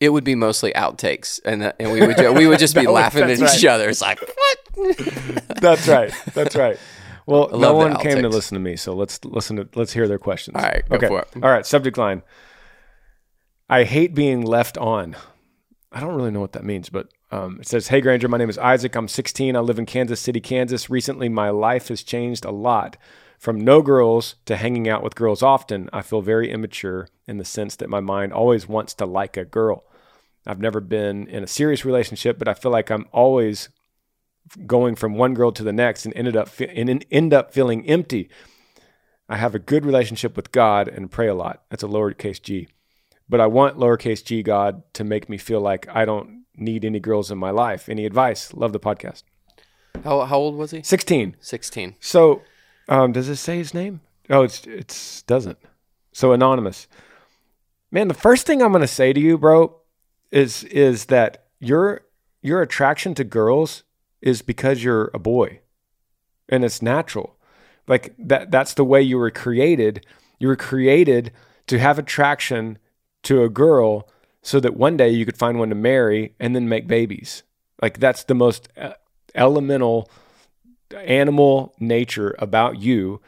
it 0.00 0.10
would 0.10 0.24
be 0.24 0.34
mostly 0.34 0.72
outtakes, 0.72 1.40
and 1.44 1.62
uh, 1.62 1.72
and 1.78 1.92
we 1.92 2.00
would 2.00 2.18
we 2.36 2.46
would 2.46 2.58
just 2.58 2.74
be 2.74 2.86
was- 2.86 2.94
laughing 2.94 3.22
at 3.30 3.38
that's 3.38 3.58
each 3.58 3.64
other. 3.64 3.88
It's 3.88 4.00
like 4.02 4.20
what? 4.20 4.96
That's 5.60 5.88
right. 5.88 6.12
That's 6.34 6.54
right. 6.54 6.78
Well, 7.26 7.50
no 7.58 7.74
one 7.74 7.96
came 7.96 8.22
to 8.22 8.28
listen 8.28 8.54
to 8.54 8.60
me, 8.60 8.76
so 8.76 8.94
let's 8.94 9.22
listen 9.24 9.56
to 9.56 9.68
let's 9.74 9.92
hear 9.92 10.08
their 10.08 10.18
questions. 10.18 10.56
All 10.56 10.62
right, 10.62 10.82
it. 10.90 11.10
All 11.10 11.50
right, 11.50 11.66
subject 11.66 11.98
line. 11.98 12.22
I 13.68 13.84
hate 13.84 14.14
being 14.14 14.40
left 14.42 14.78
on. 14.78 15.14
I 15.92 16.00
don't 16.00 16.14
really 16.14 16.30
know 16.30 16.40
what 16.40 16.52
that 16.52 16.64
means, 16.64 16.88
but 16.88 17.08
um, 17.30 17.58
it 17.60 17.66
says, 17.66 17.88
"Hey 17.88 18.00
Granger, 18.00 18.28
my 18.28 18.38
name 18.38 18.48
is 18.48 18.56
Isaac. 18.56 18.94
I'm 18.94 19.08
16. 19.08 19.56
I 19.56 19.60
live 19.60 19.78
in 19.78 19.84
Kansas 19.84 20.20
City, 20.20 20.40
Kansas. 20.40 20.88
Recently, 20.88 21.28
my 21.28 21.50
life 21.50 21.88
has 21.88 22.02
changed 22.02 22.44
a 22.44 22.50
lot. 22.50 22.96
From 23.38 23.60
no 23.60 23.82
girls 23.82 24.34
to 24.46 24.56
hanging 24.56 24.88
out 24.88 25.02
with 25.02 25.14
girls 25.14 25.42
often. 25.42 25.88
I 25.92 26.02
feel 26.02 26.22
very 26.22 26.50
immature 26.50 27.08
in 27.28 27.38
the 27.38 27.44
sense 27.44 27.76
that 27.76 27.88
my 27.88 28.00
mind 28.00 28.32
always 28.32 28.66
wants 28.66 28.94
to 28.94 29.06
like 29.06 29.36
a 29.36 29.44
girl. 29.44 29.84
I've 30.44 30.60
never 30.60 30.80
been 30.80 31.28
in 31.28 31.44
a 31.44 31.46
serious 31.46 31.84
relationship, 31.84 32.38
but 32.38 32.48
I 32.48 32.54
feel 32.54 32.72
like 32.72 32.90
I'm 32.90 33.06
always 33.12 33.68
going 34.66 34.96
from 34.96 35.14
one 35.14 35.34
girl 35.34 35.52
to 35.52 35.62
the 35.62 35.72
next 35.72 36.04
and 36.04 36.16
ended 36.16 36.36
up 36.36 36.48
fe- 36.48 36.72
and 36.74 37.04
end 37.10 37.34
up 37.34 37.52
feeling 37.52 37.86
empty. 37.86 38.28
I 39.28 39.36
have 39.36 39.54
a 39.54 39.60
good 39.60 39.84
relationship 39.84 40.36
with 40.36 40.50
God 40.50 40.88
and 40.88 41.10
pray 41.10 41.28
a 41.28 41.34
lot. 41.34 41.62
That's 41.68 41.82
a 41.82 41.86
lowercase 41.86 42.42
g. 42.42 42.68
But 43.28 43.40
I 43.40 43.46
want 43.46 43.76
lowercase 43.76 44.24
g 44.24 44.42
God 44.42 44.82
to 44.94 45.04
make 45.04 45.28
me 45.28 45.36
feel 45.36 45.60
like 45.60 45.86
I 45.88 46.04
don't 46.04 46.44
need 46.56 46.84
any 46.84 47.00
girls 47.00 47.30
in 47.30 47.38
my 47.38 47.50
life. 47.50 47.88
Any 47.88 48.06
advice? 48.06 48.54
Love 48.54 48.72
the 48.72 48.80
podcast. 48.80 49.22
How 50.04 50.24
how 50.24 50.38
old 50.38 50.56
was 50.56 50.70
he? 50.70 50.82
16. 50.82 51.36
Sixteen. 51.40 51.94
So, 52.00 52.42
um, 52.88 53.12
does 53.12 53.28
it 53.28 53.36
say 53.36 53.58
his 53.58 53.74
name? 53.74 54.00
Oh, 54.30 54.42
it's 54.42 54.66
it's 54.66 55.22
doesn't. 55.22 55.58
So 56.12 56.32
anonymous. 56.32 56.88
Man, 57.90 58.08
the 58.08 58.14
first 58.14 58.46
thing 58.46 58.62
I'm 58.62 58.72
going 58.72 58.82
to 58.82 58.86
say 58.86 59.12
to 59.12 59.20
you, 59.20 59.38
bro, 59.38 59.76
is 60.30 60.64
is 60.64 61.06
that 61.06 61.46
your 61.58 62.02
your 62.42 62.62
attraction 62.62 63.14
to 63.14 63.24
girls 63.24 63.82
is 64.20 64.42
because 64.42 64.82
you're 64.82 65.10
a 65.14 65.18
boy, 65.18 65.60
and 66.48 66.64
it's 66.64 66.82
natural. 66.82 67.36
Like 67.86 68.14
that. 68.18 68.50
That's 68.50 68.74
the 68.74 68.84
way 68.84 69.02
you 69.02 69.16
were 69.18 69.30
created. 69.30 70.04
You 70.38 70.48
were 70.48 70.56
created 70.56 71.32
to 71.66 71.78
have 71.78 71.98
attraction 71.98 72.78
to 73.24 73.42
a 73.42 73.48
girl, 73.48 74.08
so 74.42 74.60
that 74.60 74.76
one 74.76 74.96
day 74.96 75.10
you 75.10 75.24
could 75.24 75.36
find 75.36 75.58
one 75.58 75.68
to 75.68 75.74
marry 75.74 76.34
and 76.38 76.54
then 76.54 76.68
make 76.68 76.86
babies. 76.86 77.42
Like 77.82 77.98
that's 77.98 78.24
the 78.24 78.34
most 78.34 78.68
uh, 78.76 78.94
elemental 79.34 80.10
animal 80.94 81.74
nature 81.78 82.34
about 82.38 82.78
you. 82.78 83.20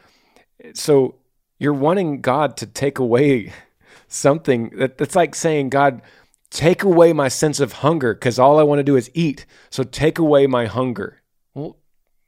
So 0.73 1.15
you're 1.59 1.73
wanting 1.73 2.21
God 2.21 2.57
to 2.57 2.65
take 2.65 2.99
away 2.99 3.53
something 4.07 4.69
that, 4.77 4.97
that's 4.97 5.15
like 5.15 5.35
saying, 5.35 5.69
God, 5.69 6.01
take 6.49 6.83
away 6.83 7.13
my 7.13 7.27
sense 7.27 7.59
of 7.59 7.73
hunger 7.73 8.13
because 8.13 8.39
all 8.39 8.59
I 8.59 8.63
want 8.63 8.79
to 8.79 8.83
do 8.83 8.95
is 8.95 9.09
eat. 9.13 9.45
So 9.69 9.83
take 9.83 10.19
away 10.19 10.47
my 10.47 10.65
hunger. 10.65 11.21
Well, 11.53 11.77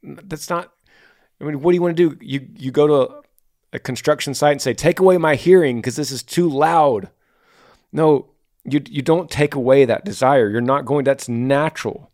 that's 0.02 0.50
not. 0.50 0.72
I 1.42 1.46
mean, 1.46 1.62
what 1.62 1.72
do 1.72 1.76
you 1.76 1.82
want 1.82 1.98
to 1.98 2.10
do? 2.10 2.18
You 2.26 2.48
you 2.56 2.72
go 2.72 2.88
to 2.88 2.94
a, 2.94 3.22
a 3.74 3.80
construction 3.80 4.34
site 4.34 4.54
and 4.54 4.62
say, 4.62 4.74
take 4.74 5.00
away 5.00 5.18
my 5.18 5.36
hearing 5.36 5.78
because 5.78 5.96
this 5.96 6.12
is 6.12 6.24
too 6.24 6.50
loud. 6.50 7.10
No, 7.94 8.26
you 8.66 8.82
you 8.90 9.02
don't 9.02 9.30
take 9.30 9.56
away 9.56 9.86
that 9.86 10.04
desire. 10.04 10.50
You're 10.50 10.62
not 10.62 10.86
going. 10.86 11.06
That's 11.06 11.30
natural. 11.30 12.10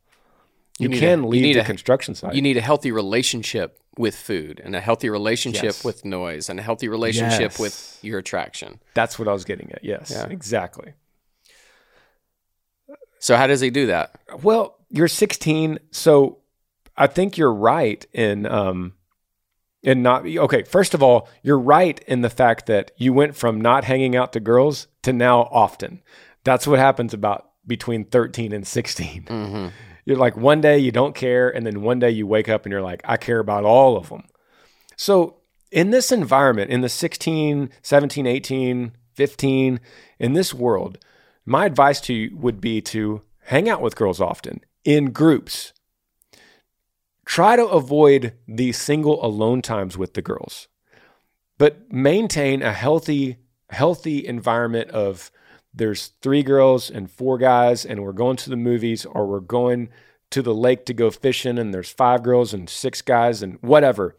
You, 0.77 0.89
need 0.89 0.99
can 0.99 1.19
a- 1.19 1.23
you 1.23 1.27
leave 1.29 1.53
the 1.55 1.61
a- 1.61 1.65
construction 1.65 2.13
site. 2.15 2.35
You 2.35 2.41
need 2.41 2.57
a 2.57 2.61
healthy 2.61 2.91
relationship 2.91 3.79
with 3.97 4.15
food 4.15 4.61
and 4.63 4.75
a 4.75 4.79
healthy 4.79 5.09
relationship 5.09 5.63
Yes. 5.63 5.83
with 5.83 6.05
noise 6.05 6.47
and 6.49 6.57
a 6.59 6.63
healthy 6.63 6.87
relationship 6.87 7.51
Yes. 7.51 7.59
with 7.59 7.99
your 8.01 8.19
attraction. 8.19 8.79
that's 8.93 9.17
what 9.19 9.27
I 9.27 9.33
was 9.33 9.43
getting 9.43 9.71
at. 9.73 9.83
Yes, 9.83 10.11
Yeah. 10.11 10.27
exactly. 10.29 10.93
So 13.19 13.35
how 13.35 13.47
does 13.47 13.59
he 13.61 13.69
do 13.69 13.87
that? 13.87 14.11
Well, 14.41 14.77
you're 14.89 15.09
16, 15.09 15.79
so 15.91 16.37
I 16.95 17.07
think 17.07 17.37
you're 17.37 17.53
right 17.53 18.05
in 18.13 18.45
um 18.45 18.93
in 19.83 20.01
not 20.01 20.25
okay. 20.25 20.63
First 20.63 20.93
of 20.93 21.01
all, 21.01 21.29
you're 21.43 21.59
right 21.59 21.99
in 22.07 22.21
the 22.21 22.29
fact 22.29 22.65
that 22.65 22.91
you 22.97 23.13
went 23.13 23.35
from 23.35 23.61
not 23.61 23.83
hanging 23.83 24.15
out 24.15 24.33
to 24.33 24.39
girls 24.39 24.87
to 25.03 25.13
now 25.13 25.41
often. 25.51 26.01
That's 26.43 26.67
what 26.67 26.79
happens 26.79 27.13
about 27.13 27.49
between 27.67 28.05
13 28.05 28.51
and 28.51 28.65
16. 28.65 29.23
Mm-hmm. 29.23 29.67
You're 30.05 30.17
like 30.17 30.35
one 30.35 30.61
day 30.61 30.79
you 30.79 30.91
don't 30.91 31.15
care, 31.15 31.49
and 31.49 31.65
then 31.65 31.81
one 31.81 31.99
day 31.99 32.09
you 32.09 32.25
wake 32.25 32.49
up 32.49 32.65
and 32.65 32.71
you're 32.71 32.81
like, 32.81 33.01
I 33.05 33.17
care 33.17 33.39
about 33.39 33.63
all 33.63 33.95
of 33.95 34.09
them. 34.09 34.23
So 34.97 35.37
in 35.71 35.91
this 35.91 36.11
environment, 36.11 36.71
in 36.71 36.81
the 36.81 36.89
16, 36.89 37.69
17, 37.81 38.25
18, 38.27 38.91
15, 39.13 39.79
in 40.17 40.33
this 40.33 40.53
world, 40.53 40.97
my 41.45 41.65
advice 41.65 42.01
to 42.01 42.13
you 42.13 42.35
would 42.37 42.59
be 42.59 42.81
to 42.81 43.21
hang 43.43 43.69
out 43.69 43.81
with 43.81 43.95
girls 43.95 44.19
often 44.19 44.61
in 44.83 45.11
groups. 45.11 45.73
Try 47.29 47.57
to 47.57 47.67
avoid 47.67 48.33
the 48.47 48.71
single 48.71 49.23
alone 49.23 49.61
times 49.61 49.95
with 49.95 50.15
the 50.15 50.21
girls, 50.23 50.67
but 51.59 51.93
maintain 51.93 52.63
a 52.63 52.73
healthy, 52.73 53.37
healthy 53.69 54.25
environment 54.25 54.89
of 54.89 55.29
there's 55.71 56.13
three 56.23 56.41
girls 56.41 56.89
and 56.89 57.09
four 57.09 57.37
guys, 57.37 57.85
and 57.85 58.01
we're 58.01 58.13
going 58.13 58.35
to 58.37 58.49
the 58.49 58.55
movies 58.55 59.05
or 59.05 59.27
we're 59.27 59.41
going 59.41 59.89
to 60.31 60.41
the 60.41 60.55
lake 60.55 60.87
to 60.87 60.93
go 60.95 61.11
fishing, 61.11 61.59
and 61.59 61.71
there's 61.71 61.91
five 61.91 62.23
girls 62.23 62.51
and 62.51 62.67
six 62.67 63.03
guys 63.03 63.43
and 63.43 63.59
whatever. 63.61 64.15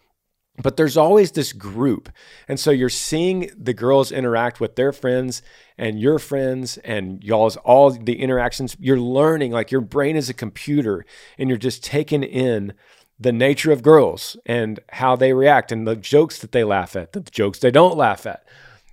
But 0.62 0.76
there's 0.76 0.96
always 0.96 1.32
this 1.32 1.52
group. 1.52 2.10
And 2.46 2.60
so 2.60 2.70
you're 2.70 2.90
seeing 2.90 3.50
the 3.56 3.72
girls 3.72 4.12
interact 4.12 4.60
with 4.60 4.76
their 4.76 4.92
friends 4.92 5.42
and 5.78 6.00
your 6.00 6.18
friends 6.18 6.76
and 6.78 7.24
y'all's 7.24 7.56
all 7.56 7.90
the 7.90 8.20
interactions. 8.20 8.76
You're 8.78 9.00
learning, 9.00 9.52
like 9.52 9.70
your 9.70 9.80
brain 9.80 10.16
is 10.16 10.28
a 10.28 10.34
computer, 10.34 11.06
and 11.38 11.48
you're 11.48 11.56
just 11.56 11.82
taking 11.82 12.22
in 12.22 12.74
the 13.20 13.32
nature 13.32 13.70
of 13.70 13.82
girls 13.82 14.36
and 14.46 14.80
how 14.92 15.14
they 15.14 15.34
react 15.34 15.70
and 15.70 15.86
the 15.86 15.94
jokes 15.94 16.38
that 16.38 16.52
they 16.52 16.64
laugh 16.64 16.96
at, 16.96 17.12
the 17.12 17.20
jokes 17.20 17.58
they 17.58 17.70
don't 17.70 17.96
laugh 17.96 18.24
at. 18.26 18.44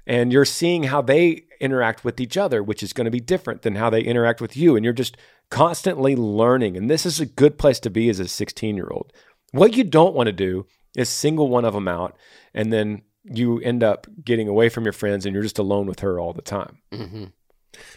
And 0.05 0.31
you're 0.31 0.45
seeing 0.45 0.83
how 0.83 1.01
they 1.01 1.45
interact 1.59 2.03
with 2.03 2.19
each 2.19 2.37
other, 2.37 2.61
which 2.61 2.83
is 2.83 2.93
going 2.93 3.05
to 3.05 3.11
be 3.11 3.19
different 3.19 3.61
than 3.61 3.75
how 3.75 3.89
they 3.89 4.01
interact 4.01 4.41
with 4.41 4.55
you. 4.55 4.75
And 4.75 4.83
you're 4.83 4.93
just 4.93 5.17
constantly 5.49 6.15
learning. 6.15 6.75
And 6.75 6.89
this 6.89 7.05
is 7.05 7.19
a 7.19 7.25
good 7.25 7.57
place 7.57 7.79
to 7.81 7.89
be 7.89 8.09
as 8.09 8.19
a 8.19 8.27
16 8.27 8.75
year 8.75 8.89
old. 8.91 9.13
What 9.51 9.75
you 9.75 9.83
don't 9.85 10.13
want 10.13 10.27
to 10.27 10.33
do 10.33 10.65
is 10.95 11.09
single 11.09 11.47
one 11.47 11.65
of 11.65 11.73
them 11.73 11.87
out 11.87 12.17
and 12.53 12.73
then 12.73 13.03
you 13.23 13.59
end 13.59 13.83
up 13.83 14.07
getting 14.23 14.47
away 14.47 14.69
from 14.69 14.83
your 14.83 14.93
friends 14.93 15.25
and 15.25 15.33
you're 15.33 15.43
just 15.43 15.59
alone 15.59 15.87
with 15.87 15.99
her 15.99 16.19
all 16.19 16.33
the 16.33 16.41
time. 16.41 16.79
Mm-hmm. 16.91 17.25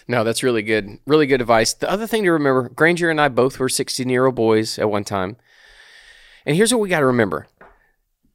No, 0.07 0.25
that's 0.25 0.43
really 0.43 0.63
good. 0.63 0.99
Really 1.07 1.27
good 1.27 1.41
advice. 1.41 1.73
The 1.73 1.91
other 1.91 2.07
thing 2.07 2.25
to 2.25 2.33
remember 2.33 2.69
Granger 2.69 3.11
and 3.11 3.21
I 3.21 3.29
both 3.29 3.59
were 3.59 3.69
16 3.69 4.09
year 4.09 4.27
old 4.27 4.35
boys 4.35 4.79
at 4.79 4.91
one 4.91 5.05
time. 5.05 5.37
And 6.47 6.57
here's 6.57 6.73
what 6.73 6.81
we 6.81 6.89
got 6.89 7.01
to 7.01 7.07
remember 7.07 7.47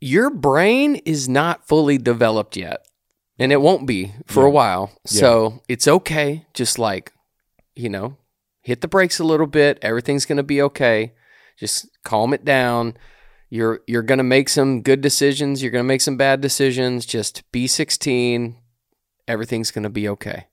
your 0.01 0.29
brain 0.29 0.95
is 1.05 1.27
not 1.27 1.67
fully 1.67 1.97
developed 1.97 2.57
yet, 2.57 2.85
and 3.39 3.51
it 3.51 3.61
won't 3.61 3.87
be 3.87 4.13
for 4.27 4.43
a 4.45 4.49
Yeah. 4.49 4.53
while. 4.53 4.91
So 5.05 5.61
it's 5.67 5.87
okay. 5.87 6.45
Just 6.53 6.77
like, 6.77 7.11
you 7.75 7.89
know, 7.89 8.17
hit 8.61 8.81
the 8.81 8.87
brakes 8.87 9.19
a 9.19 9.23
little 9.23 9.47
bit. 9.47 9.79
Everything's 9.81 10.25
going 10.25 10.37
to 10.37 10.43
be 10.43 10.61
okay. 10.61 11.13
Just 11.57 11.87
calm 12.03 12.33
it 12.33 12.43
down. 12.45 12.97
You're 13.49 13.81
you're 13.87 14.01
going 14.03 14.17
to 14.17 14.23
make 14.23 14.49
some 14.49 14.81
good 14.81 15.01
decisions. 15.01 15.61
You're 15.61 15.71
going 15.71 15.83
to 15.83 15.87
make 15.87 16.01
some 16.01 16.17
bad 16.17 16.41
decisions. 16.41 17.05
Just 17.05 17.49
be 17.51 17.67
16. 17.67 18.57
Everything's 19.27 19.71
going 19.71 19.83
to 19.83 19.89
be 19.89 20.09
okay. 20.09 20.47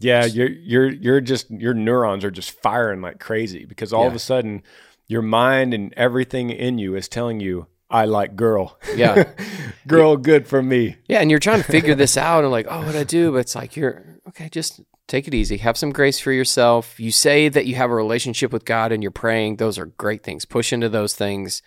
Yeah, 0.00 0.24
you're 0.24 0.48
you're 0.50 0.90
you're 0.92 1.20
just 1.20 1.50
your 1.50 1.74
neurons 1.74 2.24
are 2.24 2.30
just 2.30 2.50
firing 2.50 3.00
like 3.00 3.18
crazy 3.20 3.64
because 3.64 3.92
all 3.92 4.06
of 4.06 4.14
a 4.14 4.18
sudden 4.18 4.62
your 5.06 5.22
mind 5.22 5.74
and 5.74 5.92
everything 5.96 6.50
in 6.50 6.78
you 6.78 6.94
is 6.96 7.08
telling 7.08 7.40
you 7.40 7.66
I 7.90 8.06
like 8.06 8.34
girl. 8.34 8.78
Yeah. 8.96 9.30
girl 9.86 10.16
good 10.16 10.48
for 10.48 10.62
me. 10.62 10.96
Yeah, 11.06 11.20
and 11.20 11.30
you're 11.30 11.38
trying 11.38 11.62
to 11.62 11.70
figure 11.70 11.94
this 11.94 12.16
out 12.16 12.42
and 12.42 12.50
like, 12.50 12.66
oh, 12.68 12.84
what 12.84 12.96
I 12.96 13.04
do? 13.04 13.32
But 13.32 13.38
it's 13.38 13.54
like 13.54 13.76
you're 13.76 14.18
okay, 14.28 14.48
just 14.48 14.80
take 15.06 15.28
it 15.28 15.34
easy. 15.34 15.58
Have 15.58 15.76
some 15.76 15.92
grace 15.92 16.18
for 16.18 16.32
yourself. 16.32 16.98
You 16.98 17.12
say 17.12 17.48
that 17.48 17.66
you 17.66 17.74
have 17.76 17.90
a 17.90 17.94
relationship 17.94 18.52
with 18.52 18.64
God 18.64 18.90
and 18.90 19.02
you're 19.02 19.12
praying. 19.12 19.56
Those 19.56 19.78
are 19.78 19.86
great 19.86 20.22
things. 20.22 20.44
Push 20.44 20.72
into 20.72 20.88
those 20.88 21.14
things. 21.14 21.62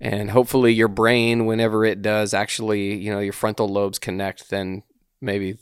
And 0.00 0.30
hopefully 0.30 0.72
your 0.72 0.88
brain, 0.88 1.46
whenever 1.46 1.84
it 1.84 2.02
does 2.02 2.34
actually, 2.34 2.94
you 2.94 3.12
know, 3.12 3.20
your 3.20 3.32
frontal 3.32 3.68
lobes 3.68 3.98
connect, 3.98 4.50
then 4.50 4.82
maybe 5.20 5.58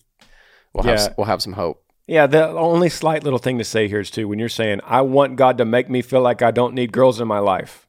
we'll 0.72 0.84
have 0.84 1.14
we'll 1.16 1.26
have 1.26 1.42
some 1.42 1.55
hope. 1.55 1.82
Yeah, 2.11 2.26
the 2.26 2.48
only 2.48 2.88
slight 2.88 3.22
little 3.22 3.38
thing 3.38 3.58
to 3.58 3.64
say 3.64 3.86
here 3.86 4.00
is 4.00 4.11
too 4.11 4.26
when 4.26 4.40
you're 4.40 4.48
saying 4.48 4.80
I 4.84 5.00
want 5.02 5.36
God 5.36 5.58
to 5.58 5.64
make 5.64 5.88
me 5.88 6.02
feel 6.02 6.20
like 6.20 6.42
I 6.42 6.50
don't 6.50 6.74
need 6.74 6.90
girls 6.90 7.20
in 7.20 7.28
my 7.28 7.38
life. 7.38 7.86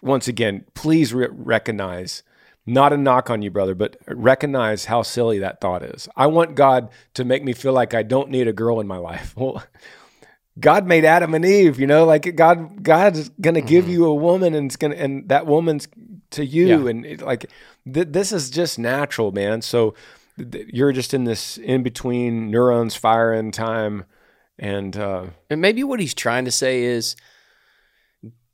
Once 0.00 0.26
again, 0.26 0.64
please 0.72 1.12
re- 1.12 1.28
recognize 1.30 2.22
not 2.64 2.94
a 2.94 2.96
knock 2.96 3.28
on 3.28 3.42
you, 3.42 3.50
brother, 3.50 3.74
but 3.74 3.98
recognize 4.06 4.86
how 4.86 5.02
silly 5.02 5.38
that 5.38 5.60
thought 5.60 5.82
is. 5.82 6.08
I 6.16 6.28
want 6.28 6.54
God 6.54 6.88
to 7.12 7.26
make 7.26 7.44
me 7.44 7.52
feel 7.52 7.74
like 7.74 7.92
I 7.92 8.02
don't 8.02 8.30
need 8.30 8.48
a 8.48 8.54
girl 8.54 8.80
in 8.80 8.86
my 8.86 8.98
life. 8.98 9.34
Well, 9.36 9.62
God 10.58 10.86
made 10.86 11.04
Adam 11.04 11.34
and 11.34 11.44
Eve, 11.44 11.78
you 11.78 11.86
know, 11.86 12.06
like 12.06 12.34
God 12.36 12.82
God's 12.82 13.28
going 13.28 13.54
to 13.54 13.60
give 13.60 13.84
mm-hmm. 13.84 13.92
you 13.92 14.06
a 14.06 14.14
woman 14.14 14.54
and 14.54 14.66
it's 14.66 14.76
going 14.76 14.94
and 14.94 15.28
that 15.28 15.46
woman's 15.46 15.88
to 16.30 16.44
you 16.44 16.84
Yeah. 16.84 16.90
and 16.90 17.04
it, 17.04 17.20
like 17.20 17.50
th- 17.84 18.08
this 18.10 18.32
is 18.32 18.48
just 18.48 18.78
natural, 18.78 19.30
man. 19.30 19.60
So 19.60 19.94
you're 20.72 20.92
just 20.92 21.14
in 21.14 21.24
this 21.24 21.58
in 21.58 21.82
between 21.82 22.50
neurons 22.50 22.94
firing 22.94 23.50
time 23.50 24.04
and 24.58 24.96
uh 24.96 25.26
And 25.50 25.60
maybe 25.60 25.84
what 25.84 26.00
he's 26.00 26.14
trying 26.14 26.44
to 26.44 26.50
say 26.50 26.82
is, 26.82 27.16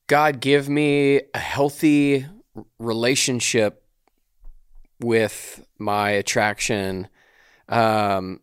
God, 0.07 0.41
give 0.41 0.69
me 0.69 1.23
a 1.33 1.39
healthy 1.39 2.27
relationship 2.79 3.83
with 5.01 5.65
my 5.79 6.11
attraction. 6.11 7.09
Um, 7.69 8.41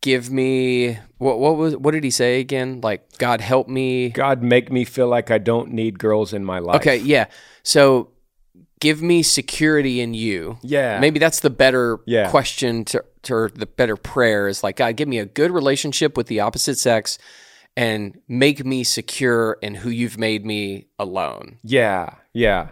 give 0.00 0.30
me 0.30 0.98
what? 1.18 1.38
What 1.38 1.56
was? 1.56 1.76
What 1.76 1.92
did 1.92 2.04
he 2.04 2.10
say 2.10 2.40
again? 2.40 2.80
Like, 2.82 3.18
God, 3.18 3.40
help 3.40 3.68
me. 3.68 4.10
God 4.10 4.42
make 4.42 4.70
me 4.70 4.84
feel 4.84 5.08
like 5.08 5.30
I 5.30 5.38
don't 5.38 5.72
need 5.72 5.98
girls 5.98 6.32
in 6.32 6.44
my 6.44 6.58
life. 6.58 6.76
Okay, 6.76 6.98
yeah. 6.98 7.26
So, 7.62 8.10
give 8.82 9.00
me 9.00 9.22
security 9.22 10.00
in 10.00 10.12
you. 10.12 10.58
Yeah. 10.60 10.98
Maybe 10.98 11.20
that's 11.20 11.38
the 11.38 11.50
better 11.50 12.00
Yeah. 12.04 12.28
question 12.30 12.84
to, 12.86 13.04
to 13.22 13.34
or 13.34 13.50
the 13.54 13.66
better 13.66 13.96
prayer 13.96 14.48
is 14.48 14.64
like 14.64 14.76
God, 14.76 14.96
give 14.96 15.06
me 15.06 15.20
a 15.20 15.24
good 15.24 15.52
relationship 15.52 16.16
with 16.16 16.26
the 16.26 16.40
opposite 16.40 16.76
sex, 16.78 17.16
and 17.76 18.18
make 18.26 18.64
me 18.64 18.82
secure 18.82 19.56
in 19.62 19.76
who 19.76 19.88
you've 19.90 20.18
made 20.18 20.44
me 20.44 20.88
alone. 20.98 21.58
Yeah. 21.62 22.14
Yeah. 22.34 22.70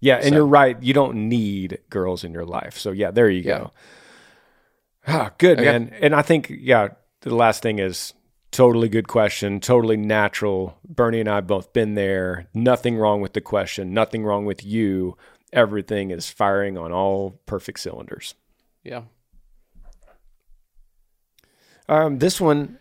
Yeah, 0.00 0.16
and 0.16 0.30
So- 0.30 0.34
you're 0.34 0.46
right. 0.46 0.76
You 0.82 0.92
don't 0.94 1.28
need 1.28 1.78
girls 1.90 2.24
in 2.24 2.32
your 2.32 2.44
life. 2.44 2.76
So 2.76 2.90
yeah, 2.90 3.12
there 3.12 3.30
you 3.30 3.42
Yeah. 3.42 3.58
go. 3.58 3.70
Ah, 5.06 5.30
good 5.38 5.58
Okay. 5.60 5.70
man. 5.70 5.92
And 6.02 6.12
I 6.14 6.22
think 6.22 6.50
yeah, 6.50 6.88
the 7.20 7.34
last 7.34 7.62
thing 7.62 7.78
is 7.78 8.14
totally 8.50 8.88
good 8.88 9.08
question, 9.08 9.60
totally 9.60 9.96
natural. 9.96 10.78
Bernie 10.88 11.20
and 11.20 11.28
I 11.28 11.36
have 11.36 11.46
both 11.46 11.72
been 11.72 11.94
there. 11.94 12.48
Nothing 12.54 12.96
wrong 12.96 13.20
with 13.20 13.32
the 13.32 13.40
question. 13.40 13.94
Nothing 13.94 14.24
wrong 14.24 14.44
with 14.44 14.64
you. 14.64 15.16
Everything 15.52 16.10
is 16.10 16.30
firing 16.30 16.78
on 16.78 16.92
all 16.92 17.40
perfect 17.46 17.80
cylinders. 17.80 18.34
Yeah. 18.84 19.02
Um, 21.88 22.18
this 22.18 22.40
one, 22.40 22.78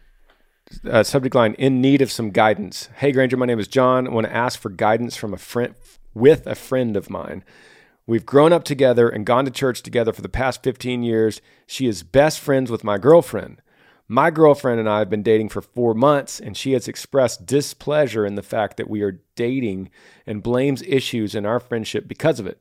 uh, 0.87 1.01
subject 1.01 1.33
line: 1.33 1.55
in 1.55 1.81
need 1.81 2.01
of 2.01 2.11
some 2.11 2.29
guidance. 2.29 2.89
Hey 2.95 3.11
Granger, 3.11 3.37
my 3.37 3.47
name 3.47 3.59
is 3.59 3.67
John. 3.67 4.07
I 4.07 4.11
want 4.11 4.27
to 4.27 4.35
ask 4.35 4.59
for 4.59 4.69
guidance 4.69 5.15
from 5.15 5.33
a 5.33 5.37
friend 5.37 5.73
with 6.13 6.45
a 6.45 6.55
friend 6.55 6.95
of 6.95 7.09
mine. 7.09 7.43
We've 8.05 8.25
grown 8.25 8.53
up 8.53 8.63
together 8.63 9.07
and 9.07 9.25
gone 9.25 9.45
to 9.45 9.51
church 9.51 9.83
together 9.83 10.13
for 10.13 10.21
the 10.23 10.29
past 10.29 10.63
15 10.63 11.03
years. 11.03 11.41
She 11.67 11.85
is 11.85 12.01
best 12.01 12.39
friends 12.39 12.71
with 12.71 12.83
my 12.83 12.97
girlfriend. 12.97 13.61
My 14.11 14.31
girlfriend 14.31 14.79
and 14.79 14.89
I 14.89 14.97
have 14.99 15.09
been 15.11 15.21
dating 15.21 15.49
for 15.49 15.61
four 15.61 15.93
months, 15.93 16.39
and 16.39 16.57
she 16.57 16.71
has 16.71 16.87
expressed 16.87 17.45
displeasure 17.45 18.25
in 18.25 18.33
the 18.33 18.41
fact 18.41 18.77
that 18.77 18.89
we 18.89 19.03
are 19.03 19.21
dating 19.35 19.91
and 20.25 20.41
blames 20.41 20.81
issues 20.81 21.35
in 21.35 21.45
our 21.45 21.59
friendship 21.59 22.07
because 22.07 22.39
of 22.39 22.47
it. 22.47 22.59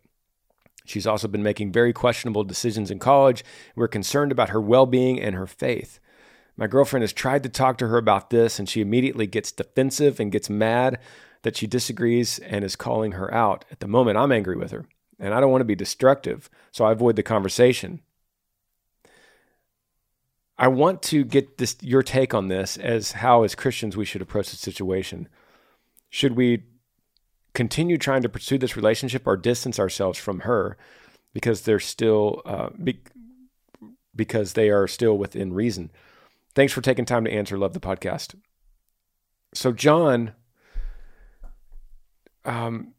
She's 0.84 1.06
also 1.06 1.26
been 1.26 1.42
making 1.42 1.72
very 1.72 1.94
questionable 1.94 2.44
decisions 2.44 2.90
in 2.90 2.98
college. 2.98 3.42
We're 3.74 3.88
concerned 3.88 4.30
about 4.30 4.50
her 4.50 4.60
well 4.60 4.84
being 4.84 5.18
and 5.18 5.34
her 5.34 5.46
faith. 5.46 6.00
My 6.54 6.66
girlfriend 6.66 7.02
has 7.02 7.14
tried 7.14 7.42
to 7.44 7.48
talk 7.48 7.78
to 7.78 7.88
her 7.88 7.96
about 7.96 8.28
this, 8.28 8.58
and 8.58 8.68
she 8.68 8.82
immediately 8.82 9.26
gets 9.26 9.50
defensive 9.50 10.20
and 10.20 10.30
gets 10.30 10.50
mad 10.50 10.98
that 11.44 11.56
she 11.56 11.66
disagrees 11.66 12.38
and 12.40 12.62
is 12.62 12.76
calling 12.76 13.12
her 13.12 13.32
out. 13.32 13.64
At 13.70 13.80
the 13.80 13.88
moment, 13.88 14.18
I'm 14.18 14.32
angry 14.32 14.56
with 14.58 14.70
her, 14.72 14.84
and 15.18 15.32
I 15.32 15.40
don't 15.40 15.50
want 15.50 15.62
to 15.62 15.66
be 15.66 15.74
destructive, 15.74 16.50
so 16.72 16.84
I 16.84 16.92
avoid 16.92 17.16
the 17.16 17.22
conversation. 17.22 18.02
I 20.58 20.68
want 20.68 21.02
to 21.04 21.24
get 21.24 21.58
this 21.58 21.76
your 21.80 22.02
take 22.02 22.34
on 22.34 22.48
this 22.48 22.76
as 22.76 23.12
how 23.12 23.44
as 23.44 23.54
Christians 23.54 23.96
we 23.96 24.04
should 24.04 24.22
approach 24.22 24.50
the 24.50 24.56
situation. 24.56 25.28
Should 26.10 26.36
we 26.36 26.64
continue 27.54 27.96
trying 27.96 28.22
to 28.22 28.28
pursue 28.28 28.58
this 28.58 28.76
relationship 28.76 29.26
or 29.26 29.36
distance 29.36 29.78
ourselves 29.78 30.18
from 30.18 30.40
her 30.40 30.76
because 31.32 31.62
they're 31.62 31.78
still 31.78 32.42
uh, 32.44 32.70
be, 32.82 33.00
because 34.16 34.54
they 34.54 34.68
are 34.70 34.88
still 34.88 35.16
within 35.16 35.52
reason? 35.52 35.92
Thanks 36.54 36.72
for 36.72 36.80
taking 36.80 37.04
time 37.04 37.24
to 37.24 37.32
answer. 37.32 37.56
Love 37.56 37.72
the 37.72 37.80
podcast. 37.80 38.34
So 39.54 39.70
John, 39.70 40.32
um, 42.44 42.94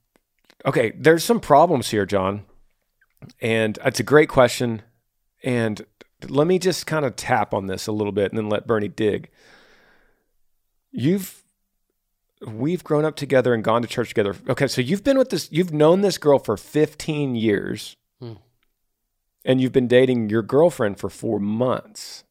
okay, 0.65 0.93
there's 0.97 1.25
some 1.25 1.41
problems 1.41 1.89
here, 1.89 2.05
John, 2.05 2.45
and 3.41 3.77
it's 3.83 3.99
a 3.99 4.03
great 4.03 4.29
question, 4.29 4.81
and 5.43 5.85
let 6.27 6.47
me 6.47 6.59
just 6.59 6.85
kind 6.85 7.05
of 7.05 7.15
tap 7.15 7.53
on 7.53 7.67
this 7.67 7.87
a 7.87 7.91
little 7.91 8.11
bit 8.11 8.31
and 8.31 8.37
then 8.37 8.49
let 8.49 8.67
Bernie 8.67 8.87
dig. 8.87 9.29
You've 10.91 11.43
we've 12.45 12.83
grown 12.83 13.05
up 13.05 13.15
together 13.15 13.53
and 13.53 13.63
gone 13.63 13.81
to 13.81 13.87
church 13.87 14.09
together. 14.09 14.35
Okay, 14.47 14.67
so 14.67 14.81
you've 14.81 15.03
been 15.03 15.17
with 15.17 15.29
this 15.29 15.49
you've 15.51 15.73
known 15.73 16.01
this 16.01 16.17
girl 16.17 16.39
for 16.39 16.57
15 16.57 17.35
years. 17.35 17.95
Hmm. 18.19 18.33
And 19.45 19.61
you've 19.61 19.71
been 19.71 19.87
dating 19.87 20.29
your 20.29 20.41
girlfriend 20.41 20.99
for 20.99 21.09
4 21.09 21.39
months. 21.39 22.23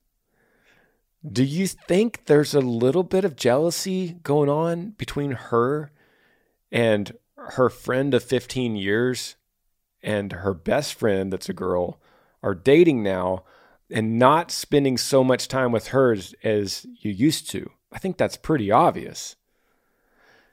Do 1.27 1.43
you 1.43 1.67
think 1.67 2.27
there's 2.27 2.55
a 2.55 2.61
little 2.61 3.03
bit 3.03 3.25
of 3.25 3.35
jealousy 3.35 4.19
going 4.23 4.49
on 4.49 4.91
between 4.91 5.33
her 5.33 5.91
and 6.71 7.13
her 7.37 7.69
friend 7.71 8.15
of 8.15 8.23
15 8.23 8.77
years 8.77 9.37
and 10.03 10.33
her 10.33 10.55
best 10.55 10.95
friend 10.95 11.33
that's 11.33 11.49
a 11.49 11.55
girl 11.55 12.01
are 12.43 12.55
dating 12.55 13.03
now? 13.03 13.45
And 13.91 14.19
not 14.19 14.51
spending 14.51 14.97
so 14.99 15.25
much 15.25 15.49
time 15.49 15.73
with 15.73 15.89
her 15.89 16.13
as, 16.43 16.87
you 17.01 17.11
used 17.11 17.51
to. 17.51 17.71
I 17.93 17.99
think 17.99 18.17
that's 18.17 18.37
pretty 18.37 18.71
obvious. 18.71 19.37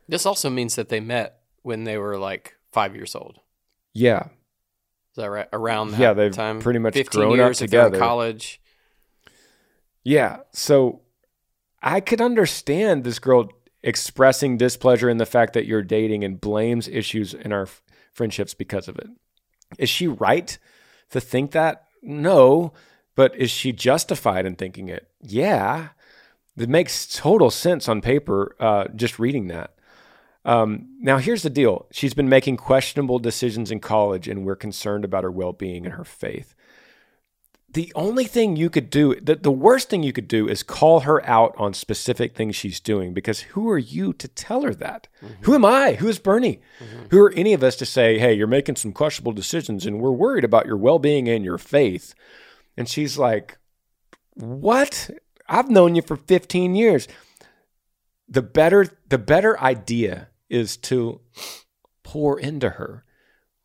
This 0.08 0.26
also 0.26 0.50
means 0.50 0.76
that 0.76 0.90
they 0.90 1.00
met 1.00 1.40
when 1.64 1.84
they 1.84 1.98
were 1.98 2.18
like 2.18 2.56
five 2.72 2.96
years 2.96 3.16
old. 3.16 3.40
Yeah. 3.94 4.28
Is 5.12 5.18
that 5.18 5.30
right? 5.30 5.48
Around 5.52 5.92
that 5.92 6.00
yeah, 6.00 6.14
they've 6.14 6.32
time, 6.32 6.60
pretty 6.60 6.80
much 6.80 6.94
grown 7.10 7.40
up 7.40 7.54
together. 7.54 7.98
college. 7.98 8.62
Yeah. 10.04 10.40
So 10.52 11.02
I 11.82 12.00
could 12.00 12.22
understand 12.22 13.04
this 13.04 13.20
girl 13.20 13.50
expressing 13.82 14.58
displeasure 14.58 15.10
in 15.10 15.18
the 15.18 15.26
fact 15.26 15.54
that 15.54 15.66
you're 15.66 15.84
dating 15.84 16.24
and 16.24 16.42
blames 16.42 16.88
issues 16.88 17.34
in 17.34 17.52
our 17.52 17.64
f- 17.64 17.82
friendships 18.12 18.54
because 18.54 18.88
of 18.88 18.98
it. 18.98 19.08
Is 19.78 19.90
she 19.90 20.08
right 20.08 20.58
to 21.12 21.22
think 21.22 21.52
that? 21.52 21.86
No. 22.02 22.74
But 23.16 23.36
is 23.36 23.50
she 23.50 23.72
justified 23.72 24.46
in 24.46 24.56
thinking 24.56 24.90
it? 24.90 25.10
Yeah. 25.22 25.90
It 26.58 26.70
makes 26.70 27.08
total 27.08 27.50
sense 27.50 27.90
on 27.90 28.02
paper, 28.02 28.56
uh, 28.60 28.86
just 28.96 29.20
reading 29.20 29.48
that. 29.48 29.76
Um, 30.46 30.90
now, 31.00 31.18
here's 31.18 31.42
the 31.42 31.50
deal 31.50 31.88
she's 31.92 32.14
been 32.14 32.30
making 32.30 32.58
questionable 32.58 33.20
decisions 33.20 33.72
in 33.72 33.80
college, 33.80 34.28
and 34.28 34.46
we're 34.46 34.56
concerned 34.56 35.04
about 35.04 35.24
her 35.24 35.32
well 35.32 35.54
being 35.54 35.86
and 35.86 35.96
her 35.96 36.04
faith. 36.04 36.54
The 37.76 37.92
only 37.94 38.24
thing 38.24 38.56
you 38.56 38.70
could 38.70 38.90
do, 38.90 39.16
the, 39.16 39.36
the 39.36 39.52
worst 39.52 39.90
thing 39.90 40.02
you 40.02 40.14
could 40.14 40.30
do 40.30 40.48
is 40.48 40.64
call 40.64 41.02
her 41.02 41.26
out 41.28 41.54
on 41.58 41.74
specific 41.74 42.34
things 42.34 42.56
she's 42.56 42.80
doing 42.80 43.14
because 43.14 43.42
who 43.42 43.70
are 43.70 43.78
you 43.78 44.14
to 44.14 44.30
tell 44.30 44.62
her 44.62 44.74
that? 44.76 45.10
Mm-hmm. 45.22 45.34
Who 45.42 45.56
am 45.56 45.66
I? 45.66 45.96
Who 45.96 46.08
is 46.08 46.18
Bernie? 46.18 46.62
Mm-hmm. 46.80 47.08
Who 47.10 47.22
are 47.22 47.34
any 47.34 47.52
of 47.52 47.64
us 47.64 47.76
to 47.78 47.86
say, 47.86 48.18
hey, 48.18 48.34
you're 48.34 48.48
making 48.48 48.78
some 48.78 48.94
questionable 48.94 49.34
decisions 49.34 49.86
and 49.86 50.00
we're 50.00 50.12
worried 50.12 50.46
about 50.46 50.68
your 50.68 50.78
well 50.78 51.00
being 51.00 51.28
and 51.28 51.44
your 51.44 51.58
faith? 51.58 52.16
And 52.78 52.88
she's 52.88 53.18
like, 53.18 53.58
What? 54.34 55.10
I've 55.48 55.70
known 55.70 55.96
you 55.96 56.02
for 56.02 56.16
15 56.16 56.76
years. 56.76 57.08
The 58.28 58.42
better 58.42 58.88
the 59.08 59.20
better 59.20 59.60
idea 59.60 60.30
is 60.50 60.78
to 60.78 61.22
pour 62.04 62.40
into 62.40 62.72
her, 62.72 63.04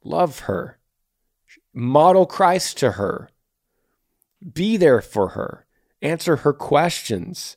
love 0.04 0.40
her, 0.40 0.78
model 1.72 2.26
Christ 2.26 2.78
to 2.78 2.92
her, 2.92 3.30
be 4.52 4.76
there 4.76 5.00
for 5.00 5.28
her, 5.28 5.66
answer 6.02 6.36
her 6.36 6.52
questions, 6.52 7.56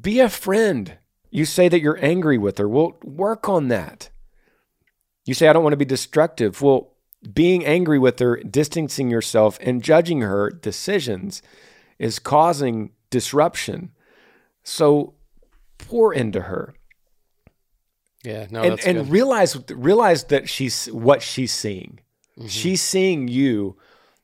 be 0.00 0.20
a 0.20 0.28
friend. 0.28 0.98
You 1.30 1.44
say 1.44 1.68
that 1.68 1.80
you're 1.80 2.02
angry 2.02 2.38
with 2.38 2.58
her. 2.58 2.68
Well, 2.68 2.96
work 3.02 3.48
on 3.48 3.68
that. 3.68 4.10
You 5.24 5.34
say, 5.34 5.48
I 5.48 5.52
don't 5.52 5.62
want 5.62 5.72
to 5.72 5.78
be 5.78 5.84
destructive. 5.84 6.62
Well, 6.62 6.95
being 7.32 7.64
angry 7.64 7.98
with 7.98 8.18
her, 8.18 8.36
distancing 8.36 9.10
yourself, 9.10 9.58
and 9.60 9.82
judging 9.82 10.20
her 10.20 10.50
decisions 10.50 11.42
is 11.98 12.18
causing 12.18 12.90
disruption. 13.10 13.92
So 14.62 15.14
pour 15.78 16.12
into 16.12 16.42
her. 16.42 16.74
Yeah, 18.24 18.46
no, 18.50 18.62
and, 18.62 18.80
and 18.84 19.08
realize 19.08 19.56
realize 19.70 20.24
that 20.24 20.48
she's 20.48 20.86
what 20.86 21.22
she's 21.22 21.52
seeing. 21.52 22.00
Mm-hmm. 22.36 22.48
She's 22.48 22.82
seeing 22.82 23.28
you, 23.28 23.76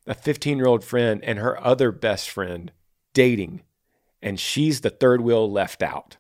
a 0.07 0.15
15 0.15 0.59
year 0.59 0.67
old 0.67 0.83
friend, 0.83 1.23
and 1.23 1.39
her 1.39 1.63
other 1.65 1.93
best 1.93 2.29
friend 2.29 2.73
dating, 3.15 3.63
and 4.21 4.41
she's 4.41 4.81
the 4.81 4.91
third 4.91 5.21
wheel 5.21 5.51
left 5.51 5.83
out. 5.83 6.17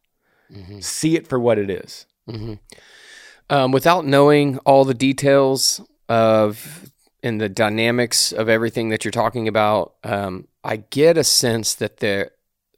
Mm-hmm. 0.52 0.78
See 0.80 1.16
it 1.16 1.26
for 1.26 1.40
what 1.40 1.58
it 1.58 1.70
is. 1.70 2.06
Mm-hmm. 2.28 2.54
Um, 3.50 3.72
without 3.72 4.06
knowing 4.06 4.58
all 4.58 4.84
the 4.84 4.94
details 4.94 5.80
of 6.12 6.90
in 7.22 7.38
the 7.38 7.48
dynamics 7.48 8.32
of 8.32 8.48
everything 8.48 8.90
that 8.90 9.02
you're 9.02 9.12
talking 9.12 9.48
about, 9.48 9.94
um, 10.04 10.46
I 10.62 10.76
get 10.76 11.16
a 11.16 11.24
sense 11.24 11.74
that 11.76 11.98
the 11.98 12.30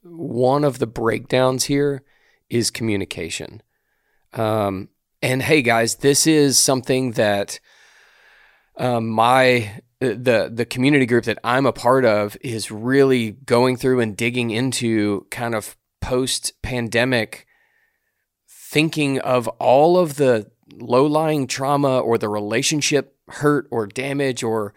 one 0.03 0.63
of 0.63 0.79
the 0.79 0.87
breakdowns 0.87 1.65
here 1.65 2.03
is 2.49 2.71
communication. 2.71 3.61
Um, 4.31 4.87
and 5.21 5.41
hey, 5.41 5.61
guys, 5.61 5.95
this 5.95 6.25
is 6.25 6.57
something 6.57 7.11
that 7.13 7.59
um, 8.77 9.09
my 9.09 9.81
the 9.99 10.49
the 10.53 10.65
community 10.65 11.05
group 11.05 11.25
that 11.25 11.39
I'm 11.43 11.65
a 11.65 11.73
part 11.73 12.05
of 12.05 12.37
is 12.39 12.71
really 12.71 13.31
going 13.31 13.75
through 13.75 13.99
and 13.99 14.15
digging 14.15 14.51
into 14.51 15.25
kind 15.29 15.55
of 15.55 15.75
post 15.99 16.53
pandemic 16.61 17.47
thinking 18.47 19.19
of 19.19 19.47
all 19.59 19.97
of 19.97 20.15
the 20.15 20.51
low 20.73 21.05
lying 21.05 21.47
trauma 21.47 21.99
or 21.99 22.17
the 22.17 22.29
relationship 22.29 23.15
hurt 23.27 23.67
or 23.71 23.87
damage 23.87 24.43
or 24.43 24.73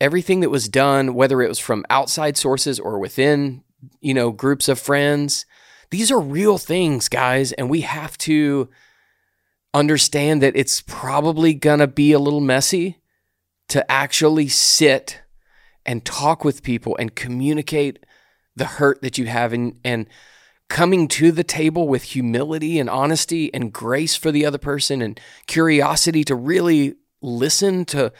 everything 0.00 0.40
that 0.40 0.50
was 0.50 0.68
done, 0.68 1.14
whether 1.14 1.42
it 1.42 1.48
was 1.48 1.58
from 1.58 1.84
outside 1.90 2.36
sources 2.36 2.80
or 2.80 2.98
within, 2.98 3.62
you 4.00 4.14
know, 4.14 4.30
groups 4.30 4.68
of 4.68 4.78
friends. 4.78 5.44
These 5.90 6.10
are 6.10 6.20
real 6.20 6.58
things, 6.58 7.08
guys, 7.08 7.52
and 7.52 7.68
we 7.68 7.82
have 7.82 8.16
to 8.18 8.68
understand 9.74 10.42
that 10.42 10.56
it's 10.56 10.82
probably 10.82 11.54
going 11.54 11.78
to 11.80 11.86
be 11.86 12.12
a 12.12 12.18
little 12.18 12.40
messy 12.40 12.98
to 13.68 13.88
actually 13.90 14.48
sit 14.48 15.20
and 15.86 16.04
talk 16.04 16.44
with 16.44 16.62
people 16.62 16.96
and 16.96 17.14
communicate 17.14 18.04
the 18.56 18.64
hurt 18.64 19.00
that 19.02 19.16
you 19.16 19.26
have 19.26 19.52
and 19.52 19.78
and 19.84 20.06
coming 20.70 21.08
to 21.08 21.32
the 21.32 21.44
table 21.44 21.88
with 21.88 22.04
humility 22.04 22.78
and 22.78 22.88
honesty 22.88 23.52
and 23.52 23.72
grace 23.72 24.16
for 24.16 24.30
the 24.30 24.46
other 24.46 24.56
person 24.56 25.02
and 25.02 25.20
curiosity 25.46 26.24
to 26.24 26.34
really 26.34 26.94
listen 27.20 27.84
to 27.84 28.10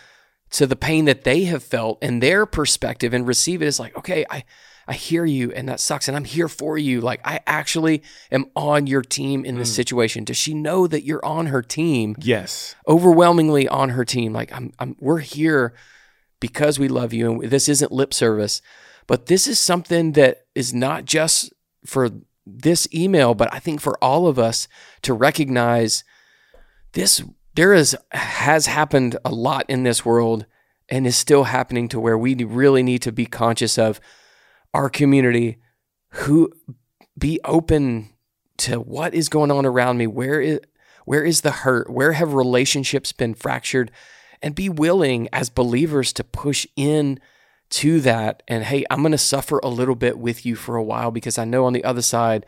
to 0.51 0.66
the 0.66 0.76
pain 0.76 1.05
that 1.05 1.22
they 1.22 1.44
have 1.44 1.62
felt 1.62 1.96
and 2.03 2.20
their 2.20 2.44
perspective 2.44 3.14
and 3.14 3.24
receive 3.24 3.62
it 3.62 3.66
as 3.66 3.78
like, 3.78 3.96
okay, 3.96 4.26
I 4.28 4.44
I 4.88 4.94
hear 4.94 5.24
you 5.24 5.53
and 5.53 5.68
that 5.68 5.78
sucks 5.78 6.09
and 6.09 6.16
I'm 6.16 6.24
here 6.24 6.48
for 6.48 6.76
you. 6.76 7.01
Like 7.01 7.20
I 7.24 7.38
actually 7.46 8.03
am 8.32 8.46
on 8.57 8.88
your 8.88 9.03
team 9.03 9.44
in 9.44 9.57
this 9.57 9.70
mm. 9.70 9.76
situation. 9.76 10.24
Does 10.24 10.36
she 10.36 10.53
know 10.53 10.88
that 10.88 11.05
you're 11.05 11.24
on 11.24 11.46
her 11.46 11.62
team? 11.62 12.16
Yes. 12.18 12.74
Overwhelmingly 12.88 13.68
on 13.68 13.90
her 13.90 14.05
team. 14.05 14.32
Like 14.32 14.53
I'm, 14.53 14.72
I'm 14.80 14.96
we're 14.98 15.20
here 15.20 15.72
because 16.40 16.80
we 16.80 16.88
love 16.88 17.12
you 17.12 17.30
and 17.30 17.51
this 17.51 17.68
isn't 17.68 17.92
lip 17.92 18.12
service. 18.12 18.61
But 19.07 19.26
this 19.26 19.46
is 19.46 19.61
something 19.61 20.12
that 20.12 20.46
is 20.57 20.74
not 20.74 21.05
just 21.05 21.53
for 21.86 22.11
this 22.59 22.88
email, 22.94 23.34
but 23.34 23.53
I 23.53 23.59
think 23.59 23.80
for 23.80 24.03
all 24.03 24.26
of 24.26 24.38
us 24.38 24.68
to 25.03 25.14
recognize 25.14 26.05
this 26.92 27.22
there 27.55 27.72
is 27.72 27.96
has 28.12 28.66
happened 28.66 29.16
a 29.24 29.30
lot 29.30 29.66
in 29.68 29.82
this 29.82 30.05
world 30.05 30.46
and 30.88 31.07
is 31.07 31.16
still 31.16 31.44
happening 31.44 31.88
to 31.88 32.01
where 32.01 32.18
we 32.18 32.34
really 32.34 32.82
need 32.82 33.03
to 33.03 33.12
be 33.12 33.26
conscious 33.26 33.78
of 33.78 34.01
our 34.74 34.88
community 34.88 35.59
who 36.11 36.53
be 37.18 37.40
open 37.44 38.11
to 38.57 38.80
what 38.80 39.14
is 39.14 39.28
going 39.28 39.51
on 39.51 39.64
around 39.64 39.98
me. 39.98 40.07
Where 40.07 40.40
is 40.40 40.61
where 41.05 41.24
is 41.24 41.40
the 41.40 41.51
hurt? 41.51 41.90
Where 41.90 42.12
have 42.12 42.34
relationships 42.34 43.12
been 43.12 43.34
fractured? 43.34 43.90
And 44.42 44.55
be 44.55 44.68
willing 44.68 45.28
as 45.32 45.51
believers 45.51 46.12
to 46.14 46.24
push 46.24 46.66
in 46.76 47.18
to 47.71 48.01
that. 48.01 48.43
And 48.49 48.64
hey, 48.64 48.85
I'm 48.91 49.01
going 49.01 49.12
to 49.12 49.18
suffer 49.18 49.59
a 49.62 49.68
little 49.68 49.95
bit 49.95 50.18
with 50.18 50.45
you 50.45 50.57
for 50.57 50.77
a 50.77 50.83
while 50.83 51.11
because 51.11 51.39
I 51.39 51.45
know 51.45 51.64
on 51.64 51.73
the 51.73 51.85
other 51.85 52.03
side, 52.03 52.45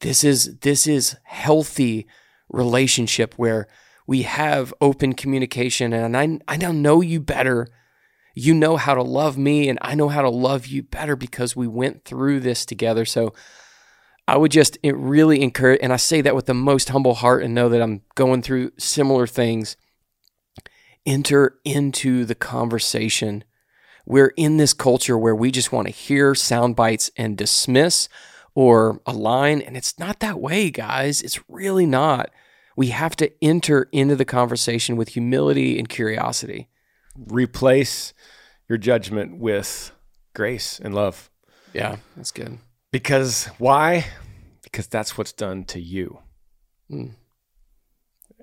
this 0.00 0.22
is 0.22 0.58
this 0.58 0.86
is 0.86 1.16
healthy 1.24 2.06
relationship 2.50 3.34
where 3.34 3.66
we 4.06 4.22
have 4.22 4.72
open 4.80 5.14
communication 5.14 5.92
and 5.92 6.16
I 6.16 6.38
I 6.46 6.56
now 6.56 6.72
know 6.72 7.00
you 7.00 7.20
better. 7.20 7.66
You 8.34 8.52
know 8.52 8.76
how 8.76 8.94
to 8.94 9.02
love 9.02 9.38
me 9.38 9.68
and 9.68 9.78
I 9.80 9.94
know 9.94 10.08
how 10.08 10.20
to 10.20 10.28
love 10.28 10.66
you 10.66 10.82
better 10.82 11.16
because 11.16 11.56
we 11.56 11.66
went 11.66 12.04
through 12.04 12.40
this 12.40 12.66
together. 12.66 13.06
So 13.06 13.32
I 14.28 14.36
would 14.36 14.52
just 14.52 14.76
really 14.84 15.40
encourage 15.40 15.80
and 15.82 15.92
I 15.92 15.96
say 15.96 16.20
that 16.20 16.34
with 16.34 16.44
the 16.44 16.54
most 16.54 16.90
humble 16.90 17.14
heart 17.14 17.42
and 17.42 17.54
know 17.54 17.70
that 17.70 17.80
I'm 17.80 18.02
going 18.14 18.42
through 18.42 18.72
similar 18.78 19.26
things. 19.26 19.76
Enter 21.06 21.58
into 21.64 22.24
the 22.24 22.34
conversation. 22.34 23.44
We're 24.06 24.32
in 24.36 24.56
this 24.56 24.72
culture 24.72 25.18
where 25.18 25.34
we 25.34 25.50
just 25.50 25.72
want 25.72 25.88
to 25.88 25.92
hear 25.92 26.34
sound 26.34 26.76
bites 26.76 27.10
and 27.16 27.36
dismiss 27.36 28.08
or 28.54 29.00
a 29.04 29.12
line. 29.12 29.60
And 29.60 29.76
it's 29.76 29.98
not 29.98 30.20
that 30.20 30.40
way, 30.40 30.70
guys. 30.70 31.20
It's 31.22 31.40
really 31.48 31.86
not. 31.86 32.30
We 32.76 32.88
have 32.88 33.16
to 33.16 33.32
enter 33.42 33.88
into 33.90 34.16
the 34.16 34.24
conversation 34.24 34.96
with 34.96 35.10
humility 35.10 35.78
and 35.78 35.88
curiosity. 35.88 36.68
Replace 37.16 38.14
your 38.68 38.78
judgment 38.78 39.38
with 39.38 39.92
grace 40.34 40.78
and 40.78 40.94
love. 40.94 41.30
Yeah, 41.72 41.96
that's 42.16 42.30
good. 42.30 42.58
Because 42.92 43.46
why? 43.58 44.06
Because 44.62 44.86
that's 44.86 45.18
what's 45.18 45.32
done 45.32 45.64
to 45.64 45.80
you. 45.80 46.20
Mm. 46.90 47.14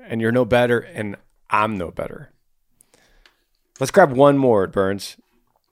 And 0.06 0.20
you're 0.20 0.32
no 0.32 0.46
better, 0.46 0.80
and 0.80 1.16
I'm 1.50 1.78
no 1.78 1.92
better. 1.92 2.34
Let's 3.80 3.92
grab 3.92 4.12
one 4.12 4.38
more, 4.38 4.68
Burns. 4.68 5.18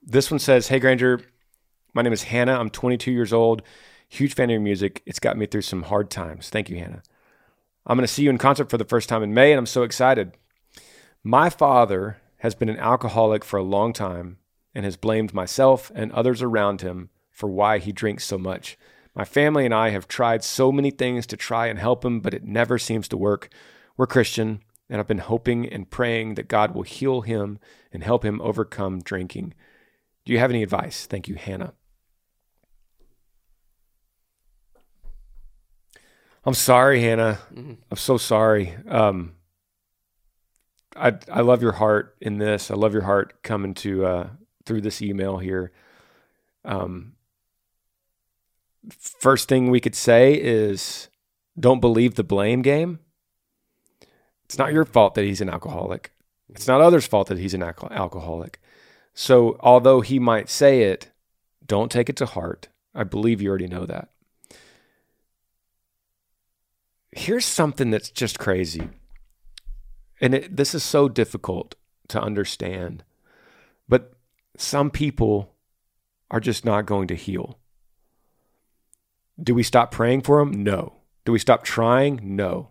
This 0.04 0.32
one 0.32 0.40
says, 0.40 0.66
Hey, 0.66 0.80
Granger, 0.80 1.20
my 1.94 2.02
name 2.02 2.12
is 2.12 2.24
Hannah. 2.24 2.58
I'm 2.58 2.70
22 2.70 3.12
years 3.12 3.32
old. 3.32 3.62
Huge 4.08 4.34
fan 4.34 4.50
of 4.50 4.54
your 4.54 4.60
music. 4.60 5.00
It's 5.06 5.20
got 5.20 5.36
me 5.36 5.46
through 5.46 5.62
some 5.62 5.84
hard 5.84 6.10
times. 6.10 6.50
Thank 6.50 6.68
you, 6.68 6.76
Hannah. 6.76 7.04
I'm 7.86 7.96
going 7.96 8.06
to 8.06 8.12
see 8.12 8.24
you 8.24 8.30
in 8.30 8.38
concert 8.38 8.68
for 8.68 8.78
the 8.78 8.84
first 8.84 9.08
time 9.08 9.22
in 9.22 9.32
May, 9.32 9.52
and 9.52 9.58
I'm 9.60 9.66
so 9.66 9.84
excited. 9.84 10.36
My 11.22 11.48
father 11.48 12.18
has 12.38 12.56
been 12.56 12.68
an 12.68 12.78
alcoholic 12.78 13.44
for 13.44 13.58
a 13.58 13.62
long 13.62 13.92
time 13.92 14.38
and 14.74 14.84
has 14.84 14.96
blamed 14.96 15.32
myself 15.34 15.92
and 15.94 16.10
others 16.10 16.42
around 16.42 16.80
him 16.80 17.10
for 17.30 17.48
why 17.48 17.78
he 17.78 17.92
drinks 17.92 18.24
so 18.24 18.36
much. 18.36 18.76
My 19.14 19.24
family 19.24 19.64
and 19.64 19.74
I 19.74 19.90
have 19.90 20.08
tried 20.08 20.42
so 20.42 20.72
many 20.72 20.90
things 20.90 21.26
to 21.28 21.36
try 21.36 21.68
and 21.68 21.78
help 21.78 22.04
him, 22.04 22.18
but 22.18 22.34
it 22.34 22.42
never 22.42 22.76
seems 22.76 23.06
to 23.08 23.16
work. 23.16 23.50
We're 23.96 24.08
Christian, 24.08 24.62
and 24.88 24.98
I've 24.98 25.06
been 25.06 25.18
hoping 25.18 25.68
and 25.68 25.90
praying 25.90 26.34
that 26.34 26.48
God 26.48 26.74
will 26.74 26.82
heal 26.82 27.20
him 27.20 27.60
and 27.92 28.02
help 28.02 28.24
him 28.24 28.40
overcome 28.40 29.00
drinking. 29.00 29.54
Do 30.24 30.32
you 30.32 30.38
have 30.38 30.50
any 30.50 30.62
advice? 30.62 31.06
Thank 31.06 31.28
you, 31.28 31.34
Hannah. 31.34 31.74
I'm 36.44 36.54
sorry, 36.54 37.00
Hannah. 37.00 37.38
Mm-hmm. 37.54 37.74
I'm 37.90 37.96
so 37.96 38.16
sorry. 38.18 38.74
Um, 38.88 39.34
I 40.96 41.14
I 41.30 41.40
love 41.40 41.62
your 41.62 41.72
heart 41.72 42.16
in 42.20 42.38
this. 42.38 42.70
I 42.70 42.74
love 42.74 42.92
your 42.92 43.02
heart 43.02 43.42
coming 43.42 43.74
to 43.74 44.04
uh, 44.04 44.28
through 44.66 44.80
this 44.80 45.00
email 45.00 45.38
here. 45.38 45.72
Um, 46.64 47.14
first 48.90 49.48
thing 49.48 49.70
we 49.70 49.80
could 49.80 49.94
say 49.94 50.34
is 50.34 51.08
don't 51.58 51.80
believe 51.80 52.14
the 52.14 52.24
blame 52.24 52.62
game. 52.62 52.98
It's 54.44 54.58
not 54.58 54.72
your 54.72 54.84
fault 54.84 55.14
that 55.14 55.24
he's 55.24 55.40
an 55.40 55.48
alcoholic. 55.48 56.12
It's 56.50 56.68
not 56.68 56.80
others' 56.80 57.06
fault 57.06 57.28
that 57.28 57.38
he's 57.38 57.54
an 57.54 57.62
alcoholic. 57.62 58.60
So, 59.14 59.56
although 59.60 60.00
he 60.00 60.18
might 60.18 60.48
say 60.48 60.82
it, 60.82 61.10
don't 61.64 61.90
take 61.90 62.08
it 62.08 62.16
to 62.16 62.26
heart. 62.26 62.68
I 62.94 63.04
believe 63.04 63.40
you 63.40 63.48
already 63.48 63.68
know 63.68 63.86
that 63.86 64.12
here's 67.12 67.44
something 67.44 67.90
that's 67.90 68.10
just 68.10 68.38
crazy. 68.38 68.88
And 70.20 70.34
it, 70.34 70.56
this 70.56 70.74
is 70.74 70.82
so 70.82 71.08
difficult 71.08 71.74
to 72.08 72.20
understand. 72.20 73.04
But 73.88 74.14
some 74.56 74.90
people 74.90 75.54
are 76.30 76.40
just 76.40 76.64
not 76.64 76.86
going 76.86 77.08
to 77.08 77.14
heal. 77.14 77.58
Do 79.42 79.54
we 79.54 79.62
stop 79.62 79.90
praying 79.90 80.22
for 80.22 80.38
them? 80.38 80.64
No. 80.64 80.94
Do 81.24 81.32
we 81.32 81.38
stop 81.38 81.64
trying? 81.64 82.36
No. 82.36 82.70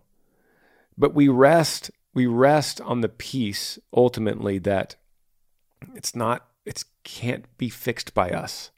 But 0.98 1.14
we 1.14 1.28
rest 1.28 1.90
we 2.14 2.26
rest 2.26 2.78
on 2.82 3.00
the 3.00 3.08
peace 3.08 3.78
ultimately 3.94 4.58
that 4.58 4.96
it's 5.94 6.14
not 6.14 6.46
it 6.64 6.84
can't 7.04 7.44
be 7.58 7.68
fixed 7.68 8.14
by 8.14 8.30
us. 8.30 8.70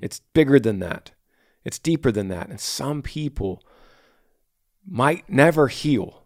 It's 0.00 0.20
bigger 0.32 0.58
than 0.58 0.78
that. 0.80 1.12
It's 1.64 1.78
deeper 1.78 2.10
than 2.10 2.28
that. 2.28 2.48
And 2.48 2.60
some 2.60 3.02
people 3.02 3.62
might 4.86 5.28
never 5.28 5.68
heal. 5.68 6.24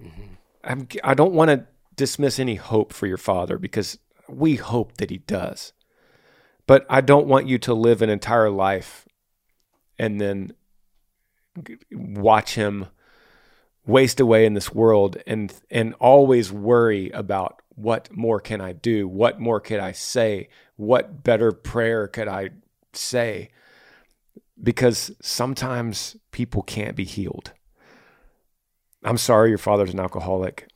Mm-hmm. 0.00 0.34
I'm, 0.64 0.88
I 1.02 1.14
don't 1.14 1.32
want 1.32 1.50
to 1.50 1.66
dismiss 1.96 2.38
any 2.38 2.56
hope 2.56 2.92
for 2.92 3.06
your 3.06 3.16
father 3.16 3.58
because 3.58 3.98
we 4.28 4.56
hope 4.56 4.98
that 4.98 5.10
he 5.10 5.18
does. 5.18 5.72
But 6.66 6.84
I 6.90 7.00
don't 7.00 7.26
want 7.26 7.48
you 7.48 7.58
to 7.58 7.74
live 7.74 8.02
an 8.02 8.10
entire 8.10 8.50
life 8.50 9.06
and 9.98 10.20
then 10.20 10.52
watch 11.90 12.54
him 12.54 12.86
waste 13.86 14.20
away 14.20 14.44
in 14.44 14.52
this 14.52 14.72
world 14.72 15.16
and 15.26 15.52
and 15.70 15.94
always 15.94 16.52
worry 16.52 17.10
about 17.10 17.62
what 17.78 18.14
more 18.14 18.40
can 18.40 18.60
I 18.60 18.72
do? 18.72 19.06
What 19.06 19.38
more 19.40 19.60
could 19.60 19.80
I 19.80 19.92
say? 19.92 20.48
What 20.76 21.22
better 21.22 21.52
prayer 21.52 22.08
could 22.08 22.28
I 22.28 22.50
say? 22.92 23.50
Because 24.60 25.12
sometimes 25.22 26.16
people 26.32 26.62
can't 26.62 26.96
be 26.96 27.04
healed. 27.04 27.52
I'm 29.04 29.18
sorry 29.18 29.50
your 29.50 29.58
father's 29.58 29.94
an 29.94 30.00
alcoholic. 30.00 30.66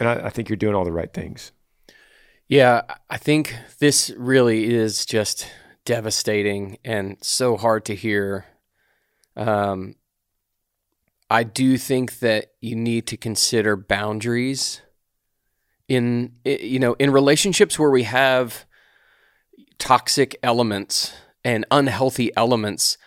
And 0.00 0.08
I, 0.08 0.26
I 0.26 0.30
think 0.30 0.48
you're 0.48 0.56
doing 0.56 0.74
all 0.74 0.84
the 0.84 0.92
right 0.92 1.12
things. 1.12 1.52
Yeah, 2.48 2.82
I 3.08 3.18
think 3.18 3.54
this 3.78 4.10
really 4.16 4.74
is 4.74 5.06
just 5.06 5.50
devastating 5.84 6.78
and 6.84 7.18
so 7.20 7.56
hard 7.56 7.84
to 7.86 7.94
hear. 7.94 8.46
Um, 9.36 9.96
I 11.30 11.44
do 11.44 11.78
think 11.78 12.18
that 12.20 12.52
you 12.60 12.76
need 12.76 13.06
to 13.08 13.16
consider 13.16 13.76
boundaries 13.76 14.82
in 15.94 16.32
eh, 16.44 16.58
you 16.60 16.78
know 16.78 16.94
in 16.94 17.10
relationships 17.10 17.78
where 17.78 17.90
we 17.90 18.04
have 18.04 18.64
toxic 19.78 20.36
elements 20.42 21.12
and 21.44 21.66
unhealthy 21.70 22.34
elements. 22.36 22.98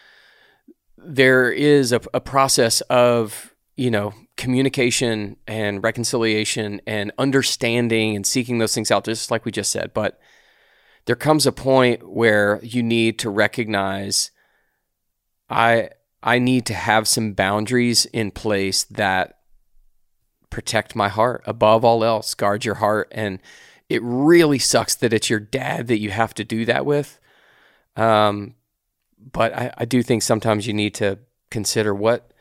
There 0.98 1.52
is 1.52 1.92
a, 1.92 2.02
a 2.14 2.22
process 2.22 2.82
of 2.82 3.54
you 3.76 3.92
know 3.92 4.14
communication 4.38 5.38
and 5.48 5.84
reconciliation 5.84 6.82
and 6.86 7.12
understanding 7.18 8.16
and 8.16 8.28
seeking 8.28 8.58
those 8.58 8.76
things 8.76 8.92
out, 8.92 9.06
just 9.06 9.32
like 9.32 9.46
we 9.46 9.52
just 9.52 9.72
said. 9.72 9.94
But 9.94 10.20
there 11.06 11.16
comes 11.16 11.46
a 11.46 11.52
point 11.52 12.10
where 12.10 12.60
you 12.64 12.84
need 12.84 13.20
to 13.20 13.30
recognize 13.30 14.32
I 15.50 15.90
I 16.22 16.40
need 16.40 16.66
to 16.68 16.74
have 16.74 17.08
some 17.08 17.34
boundaries 17.34 18.06
in 18.08 18.32
place 18.32 18.84
that 18.86 19.35
protect 20.56 20.96
my 20.96 21.10
heart 21.10 21.44
above 21.46 21.84
all 21.84 22.02
else, 22.02 22.34
guard 22.34 22.64
your 22.64 22.76
heart. 22.76 23.10
And 23.12 23.40
it 23.90 24.02
really 24.02 24.58
sucks 24.58 24.96
that 24.96 25.12
it's 25.12 25.30
your 25.30 25.42
dad 25.42 25.88
that 25.88 26.00
you 26.00 26.12
have 26.12 26.34
to 26.36 26.46
do 26.46 26.64
that 26.64 26.86
with. 26.86 27.20
Um, 27.98 28.56
but 29.34 29.54
I, 29.54 29.74
I 29.80 29.84
do 29.84 30.02
think 30.02 30.24
sometimes 30.24 30.66
you 30.66 30.72
need 30.74 30.94
to 30.94 31.20
consider 31.50 31.94
what 31.94 32.32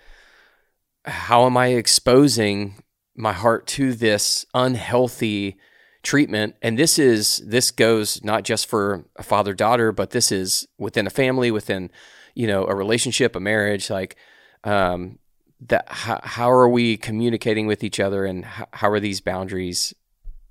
how 1.06 1.44
am 1.44 1.56
I 1.56 1.68
exposing 1.68 2.76
my 3.16 3.32
heart 3.32 3.66
to 3.78 3.92
this 3.92 4.46
unhealthy 4.54 5.56
treatment? 6.04 6.54
And 6.62 6.78
this 6.78 7.00
is 7.00 7.42
this 7.44 7.72
goes 7.72 8.22
not 8.22 8.44
just 8.44 8.66
for 8.66 9.06
a 9.16 9.24
father 9.24 9.54
daughter, 9.54 9.90
but 9.90 10.10
this 10.10 10.30
is 10.30 10.68
within 10.78 11.08
a 11.08 11.10
family, 11.10 11.50
within 11.50 11.90
you 12.36 12.46
know 12.46 12.64
a 12.64 12.76
relationship, 12.76 13.34
a 13.34 13.40
marriage. 13.40 13.90
Like 13.90 14.14
um, 14.62 15.18
that, 15.68 15.86
how, 15.88 16.20
how 16.22 16.50
are 16.50 16.68
we 16.68 16.96
communicating 16.96 17.66
with 17.66 17.82
each 17.82 18.00
other, 18.00 18.24
and 18.24 18.44
how, 18.44 18.66
how 18.72 18.90
are 18.90 19.00
these 19.00 19.20
boundaries, 19.20 19.94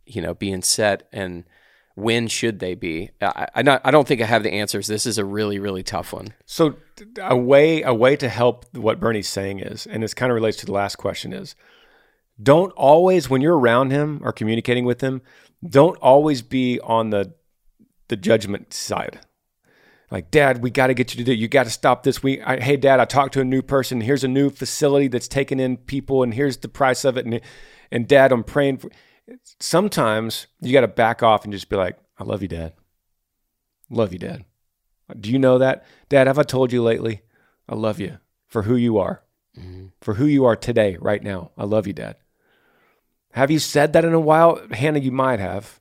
you 0.05 0.21
know, 0.21 0.33
being 0.33 0.61
set 0.61 1.07
and 1.11 1.45
when 1.95 2.27
should 2.27 2.57
they 2.57 2.73
be? 2.73 3.11
I, 3.21 3.47
I, 3.53 3.61
not, 3.61 3.81
I 3.85 3.91
don't 3.91 4.07
think 4.07 4.19
I 4.19 4.25
have 4.25 4.41
the 4.41 4.53
answers. 4.53 4.87
This 4.87 5.05
is 5.05 5.19
a 5.19 5.25
really, 5.25 5.59
really 5.59 5.83
tough 5.83 6.11
one. 6.11 6.33
So 6.45 6.77
a 7.21 7.37
way, 7.37 7.83
a 7.83 7.93
way 7.93 8.15
to 8.15 8.29
help 8.29 8.65
what 8.75 8.99
Bernie's 8.99 9.29
saying 9.29 9.59
is, 9.59 9.85
and 9.85 10.01
this 10.01 10.15
kind 10.15 10.31
of 10.31 10.35
relates 10.35 10.57
to 10.57 10.65
the 10.65 10.71
last 10.71 10.95
question 10.95 11.33
is, 11.33 11.55
don't 12.41 12.71
always, 12.71 13.29
when 13.29 13.41
you're 13.41 13.57
around 13.57 13.91
him 13.91 14.19
or 14.23 14.31
communicating 14.31 14.85
with 14.85 15.01
him, 15.01 15.21
don't 15.63 15.97
always 15.99 16.41
be 16.41 16.79
on 16.79 17.11
the, 17.11 17.35
the 18.07 18.15
judgment 18.15 18.73
side. 18.73 19.19
Like, 20.11 20.31
Dad, 20.31 20.61
we 20.61 20.69
got 20.69 20.87
to 20.87 20.93
get 20.93 21.13
you 21.13 21.17
to 21.17 21.23
do. 21.23 21.33
You 21.33 21.47
got 21.47 21.63
to 21.63 21.69
stop 21.71 22.03
this. 22.03 22.21
We, 22.21 22.41
I, 22.41 22.59
hey, 22.59 22.77
Dad, 22.77 22.99
I 22.99 23.05
talked 23.05 23.33
to 23.33 23.41
a 23.41 23.45
new 23.45 23.61
person. 23.61 24.01
Here's 24.01 24.23
a 24.23 24.27
new 24.27 24.49
facility 24.49 25.07
that's 25.07 25.27
taking 25.27 25.59
in 25.59 25.77
people, 25.77 26.21
and 26.21 26.33
here's 26.33 26.57
the 26.57 26.67
price 26.67 27.03
of 27.03 27.17
it. 27.17 27.25
And, 27.25 27.41
and 27.91 28.07
Dad, 28.07 28.31
I'm 28.31 28.43
praying 28.43 28.77
for 28.77 28.89
sometimes 29.59 30.47
you 30.61 30.73
got 30.73 30.81
to 30.81 30.87
back 30.87 31.23
off 31.23 31.43
and 31.43 31.53
just 31.53 31.69
be 31.69 31.75
like, 31.75 31.97
I 32.17 32.23
love 32.23 32.41
you, 32.41 32.47
dad. 32.47 32.73
Love 33.89 34.13
you, 34.13 34.19
Dad. 34.19 34.45
Do 35.19 35.31
you 35.31 35.37
know 35.37 35.59
that? 35.59 35.85
Dad, 36.09 36.27
have 36.27 36.39
I 36.39 36.43
told 36.43 36.71
you 36.71 36.81
lately? 36.81 37.21
I 37.69 37.75
love 37.75 37.99
you 37.99 38.17
for 38.47 38.63
who 38.63 38.75
you 38.75 38.97
are, 38.97 39.23
mm-hmm. 39.57 39.87
for 40.01 40.15
who 40.15 40.25
you 40.25 40.45
are 40.45 40.55
today, 40.55 40.97
right 40.99 41.21
now. 41.21 41.51
I 41.57 41.65
love 41.65 41.85
you, 41.85 41.93
Dad. 41.93 42.15
Have 43.33 43.51
you 43.51 43.59
said 43.59 43.93
that 43.93 44.05
in 44.05 44.13
a 44.13 44.19
while? 44.19 44.61
Hannah, 44.71 44.99
you 44.99 45.11
might 45.11 45.39
have. 45.39 45.79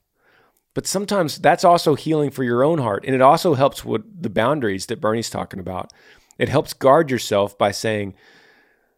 But 0.73 0.87
sometimes 0.87 1.37
that's 1.37 1.63
also 1.63 1.95
healing 1.95 2.31
for 2.31 2.43
your 2.43 2.63
own 2.63 2.79
heart. 2.79 3.03
And 3.05 3.13
it 3.13 3.21
also 3.21 3.53
helps 3.53 3.85
with 3.85 4.01
the 4.21 4.29
boundaries 4.29 4.87
that 4.87 5.01
Bernie's 5.01 5.29
talking 5.29 5.59
about. 5.59 5.93
It 6.39 6.49
helps 6.49 6.73
guard 6.73 7.11
yourself 7.11 7.57
by 7.57 7.71
saying, 7.71 8.15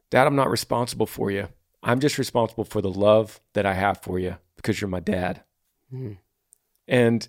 Dad, 0.10 0.28
I'm 0.28 0.36
not 0.36 0.50
responsible 0.50 1.06
for 1.06 1.32
you. 1.32 1.50
I'm 1.84 2.00
just 2.00 2.18
responsible 2.18 2.64
for 2.64 2.82
the 2.82 2.92
love 2.92 3.40
that 3.54 3.66
I 3.66 3.74
have 3.74 4.02
for 4.02 4.18
you 4.20 4.38
because 4.56 4.80
you're 4.80 4.90
my 4.90 5.02
dad. 5.02 5.44
Mm. 5.94 6.18
And 6.88 7.28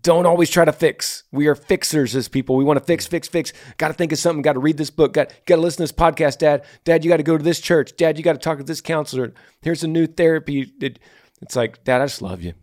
don't 0.00 0.26
always 0.26 0.48
try 0.48 0.64
to 0.64 0.72
fix. 0.72 1.24
We 1.32 1.46
are 1.48 1.54
fixers 1.54 2.14
as 2.14 2.28
people. 2.28 2.56
We 2.56 2.64
want 2.64 2.78
to 2.78 2.84
fix, 2.84 3.06
fix, 3.06 3.28
fix. 3.28 3.52
Got 3.78 3.88
to 3.88 3.94
think 3.94 4.12
of 4.12 4.18
something. 4.18 4.42
Got 4.42 4.54
to 4.54 4.60
read 4.60 4.78
this 4.78 4.90
book. 4.90 5.12
Got 5.12 5.32
got 5.46 5.56
to 5.56 5.60
listen 5.60 5.78
to 5.78 5.82
this 5.82 5.92
podcast. 5.92 6.38
Dad, 6.38 6.64
Dad, 6.84 7.04
you 7.04 7.10
got 7.10 7.16
to 7.16 7.22
go 7.22 7.36
to 7.36 7.44
this 7.44 7.60
church. 7.60 7.96
Dad, 7.96 8.16
you 8.16 8.24
got 8.24 8.34
to 8.34 8.38
talk 8.38 8.58
to 8.58 8.64
this 8.64 8.80
counselor. 8.80 9.34
Here's 9.60 9.82
a 9.82 9.88
new 9.88 10.06
therapy. 10.06 10.72
It, 10.80 10.98
it's 11.40 11.56
like, 11.56 11.82
Dad, 11.84 12.00
I 12.00 12.06
just 12.06 12.22
love 12.22 12.42
you, 12.42 12.54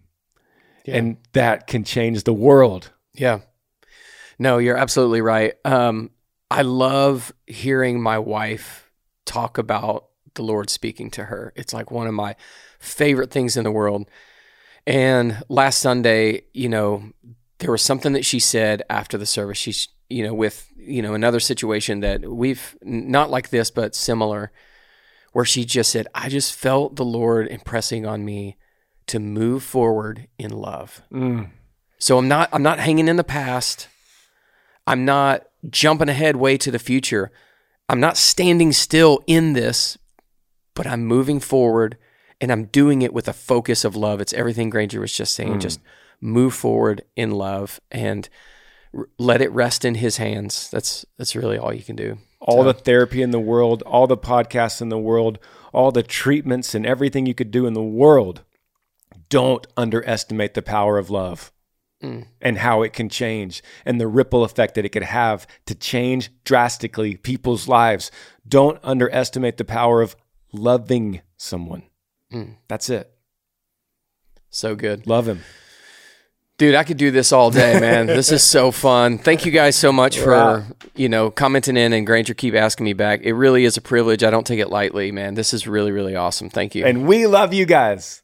yeah. 0.89 0.97
and 0.97 1.17
that 1.33 1.67
can 1.67 1.83
change 1.83 2.23
the 2.23 2.33
world. 2.33 2.91
Yeah. 3.13 3.39
No, 4.37 4.57
you're 4.57 4.77
absolutely 4.77 5.21
right. 5.21 5.53
Um, 5.65 6.11
I 6.49 6.61
love 6.61 7.33
hearing 7.45 8.01
my 8.01 8.17
wife 8.17 8.89
talk 9.25 9.57
about 9.57 10.05
the 10.35 10.43
Lord 10.43 10.69
speaking 10.69 11.11
to 11.11 11.25
her. 11.25 11.53
It's 11.55 11.73
like 11.73 11.91
one 11.91 12.07
of 12.07 12.13
my 12.13 12.35
favorite 12.79 13.31
things 13.31 13.57
in 13.57 13.63
the 13.63 13.71
world. 13.71 14.09
And 14.87 15.43
last 15.49 15.79
Sunday, 15.79 16.43
you 16.53 16.69
know, 16.69 17.11
there 17.59 17.71
was 17.71 17.81
something 17.81 18.13
that 18.13 18.25
she 18.25 18.39
said 18.39 18.81
after 18.89 19.17
the 19.17 19.25
service. 19.25 19.57
She's, 19.57 19.89
you 20.09 20.23
know, 20.23 20.33
with, 20.33 20.71
you 20.77 21.01
know, 21.01 21.13
another 21.13 21.39
situation 21.39 21.99
that 21.99 22.25
we've 22.25 22.75
not 22.81 23.29
like 23.29 23.49
this, 23.49 23.69
but 23.69 23.93
similar, 23.93 24.51
where 25.33 25.45
she 25.45 25.65
just 25.65 25.91
said, 25.91 26.07
I 26.15 26.29
just 26.29 26.55
felt 26.55 26.95
the 26.95 27.05
Lord 27.05 27.47
impressing 27.47 28.05
on 28.05 28.25
me 28.25 28.57
to 29.09 29.19
move 29.19 29.63
forward 29.63 30.27
in 30.37 30.51
love. 30.51 31.01
Mm. 31.11 31.49
So 31.97 32.17
I'm 32.17 32.27
not, 32.27 32.49
I'm 32.51 32.63
not 32.63 32.79
hanging 32.79 33.07
in 33.07 33.17
the 33.17 33.23
past. 33.23 33.87
I'm 34.87 35.05
not 35.05 35.45
jumping 35.69 36.09
ahead 36.09 36.37
way 36.37 36.57
to 36.57 36.71
the 36.71 36.79
future. 36.79 37.31
I'm 37.89 37.99
not 37.99 38.17
standing 38.17 38.71
still 38.71 39.21
in 39.27 39.53
this, 39.53 39.97
but 40.73 40.87
I'm 40.87 41.05
moving 41.05 41.39
forward 41.39 41.97
and 42.39 42.51
I'm 42.51 42.65
doing 42.65 43.01
it 43.01 43.13
with 43.13 43.27
a 43.27 43.33
focus 43.33 43.83
of 43.83 43.95
love. 43.95 44.21
It's 44.21 44.33
everything 44.33 44.69
Granger 44.69 45.01
was 45.01 45.13
just 45.13 45.35
saying. 45.35 45.55
Mm. 45.55 45.61
Just 45.61 45.79
move 46.21 46.53
forward 46.53 47.03
in 47.15 47.31
love 47.31 47.79
and 47.91 48.29
r- 48.93 49.09
let 49.17 49.41
it 49.41 49.51
rest 49.51 49.83
in 49.83 49.95
His 49.95 50.17
hands. 50.17 50.69
That's 50.71 51.05
that's 51.17 51.35
really 51.35 51.57
all 51.57 51.73
you 51.73 51.83
can 51.83 51.95
do. 51.95 52.17
All 52.39 52.63
so. 52.63 52.71
the 52.71 52.73
therapy 52.73 53.21
in 53.21 53.31
the 53.31 53.39
world, 53.39 53.81
all 53.83 54.07
the 54.07 54.17
podcasts 54.17 54.81
in 54.81 54.89
the 54.89 54.97
world, 54.97 55.39
all 55.73 55.91
the 55.91 56.03
treatments 56.03 56.73
and 56.73 56.85
everything 56.85 57.25
you 57.25 57.33
could 57.33 57.51
do 57.51 57.65
in 57.65 57.73
the 57.73 57.83
world. 57.83 58.43
Don't 59.29 59.65
underestimate 59.77 60.53
the 60.53 60.61
power 60.61 60.97
of 60.97 61.09
love. 61.09 61.51
Mm. 62.01 62.27
and 62.41 62.59
how 62.59 62.81
it 62.81 62.93
can 62.93 63.09
change 63.09 63.61
and 63.83 63.99
the 63.99 64.07
ripple 64.07 64.45
effect 64.45 64.75
that 64.75 64.85
it 64.85 64.93
could 64.93 65.03
have 65.03 65.45
to 65.65 65.75
change 65.75 66.31
drastically 66.45 67.17
people's 67.17 67.67
lives. 67.67 68.09
Don't 68.47 68.79
underestimate 68.83 69.57
the 69.57 69.65
power 69.65 70.01
of 70.01 70.15
loving 70.53 71.19
someone. 71.35 71.83
Mm. 72.31 72.55
That's 72.69 72.89
it. 72.89 73.11
So 74.49 74.75
good. 74.75 75.07
Love 75.07 75.27
him. 75.27 75.41
Dude, 76.57 76.75
I 76.75 76.83
could 76.83 76.97
do 76.97 77.09
this 77.09 77.31
all 77.31 77.51
day, 77.51 77.79
man. 77.79 78.07
this 78.07 78.31
is 78.31 78.43
so 78.43 78.71
fun. 78.71 79.17
Thank 79.17 79.45
you 79.45 79.51
guys 79.51 79.77
so 79.77 79.93
much 79.93 80.19
for, 80.19 80.65
you 80.95 81.07
know, 81.07 81.31
commenting 81.31 81.77
in 81.77 81.93
and 81.93 82.05
Granger 82.05 82.33
keep 82.33 82.53
asking 82.53 82.83
me 82.83 82.93
back. 82.93 83.21
It 83.23 83.33
really 83.33 83.63
is 83.63 83.77
a 83.77 83.81
privilege. 83.81 84.23
I 84.23 84.29
don't 84.29 84.45
take 84.45 84.59
it 84.59 84.69
lightly, 84.69 85.11
man. 85.11 85.35
This 85.35 85.53
is 85.53 85.67
really, 85.67 85.91
really 85.91 86.15
awesome. 86.15 86.49
Thank 86.49 86.75
you. 86.75 86.85
And 86.85 87.07
we 87.07 87.27
love 87.27 87.53
you 87.53 87.65
guys. 87.65 88.23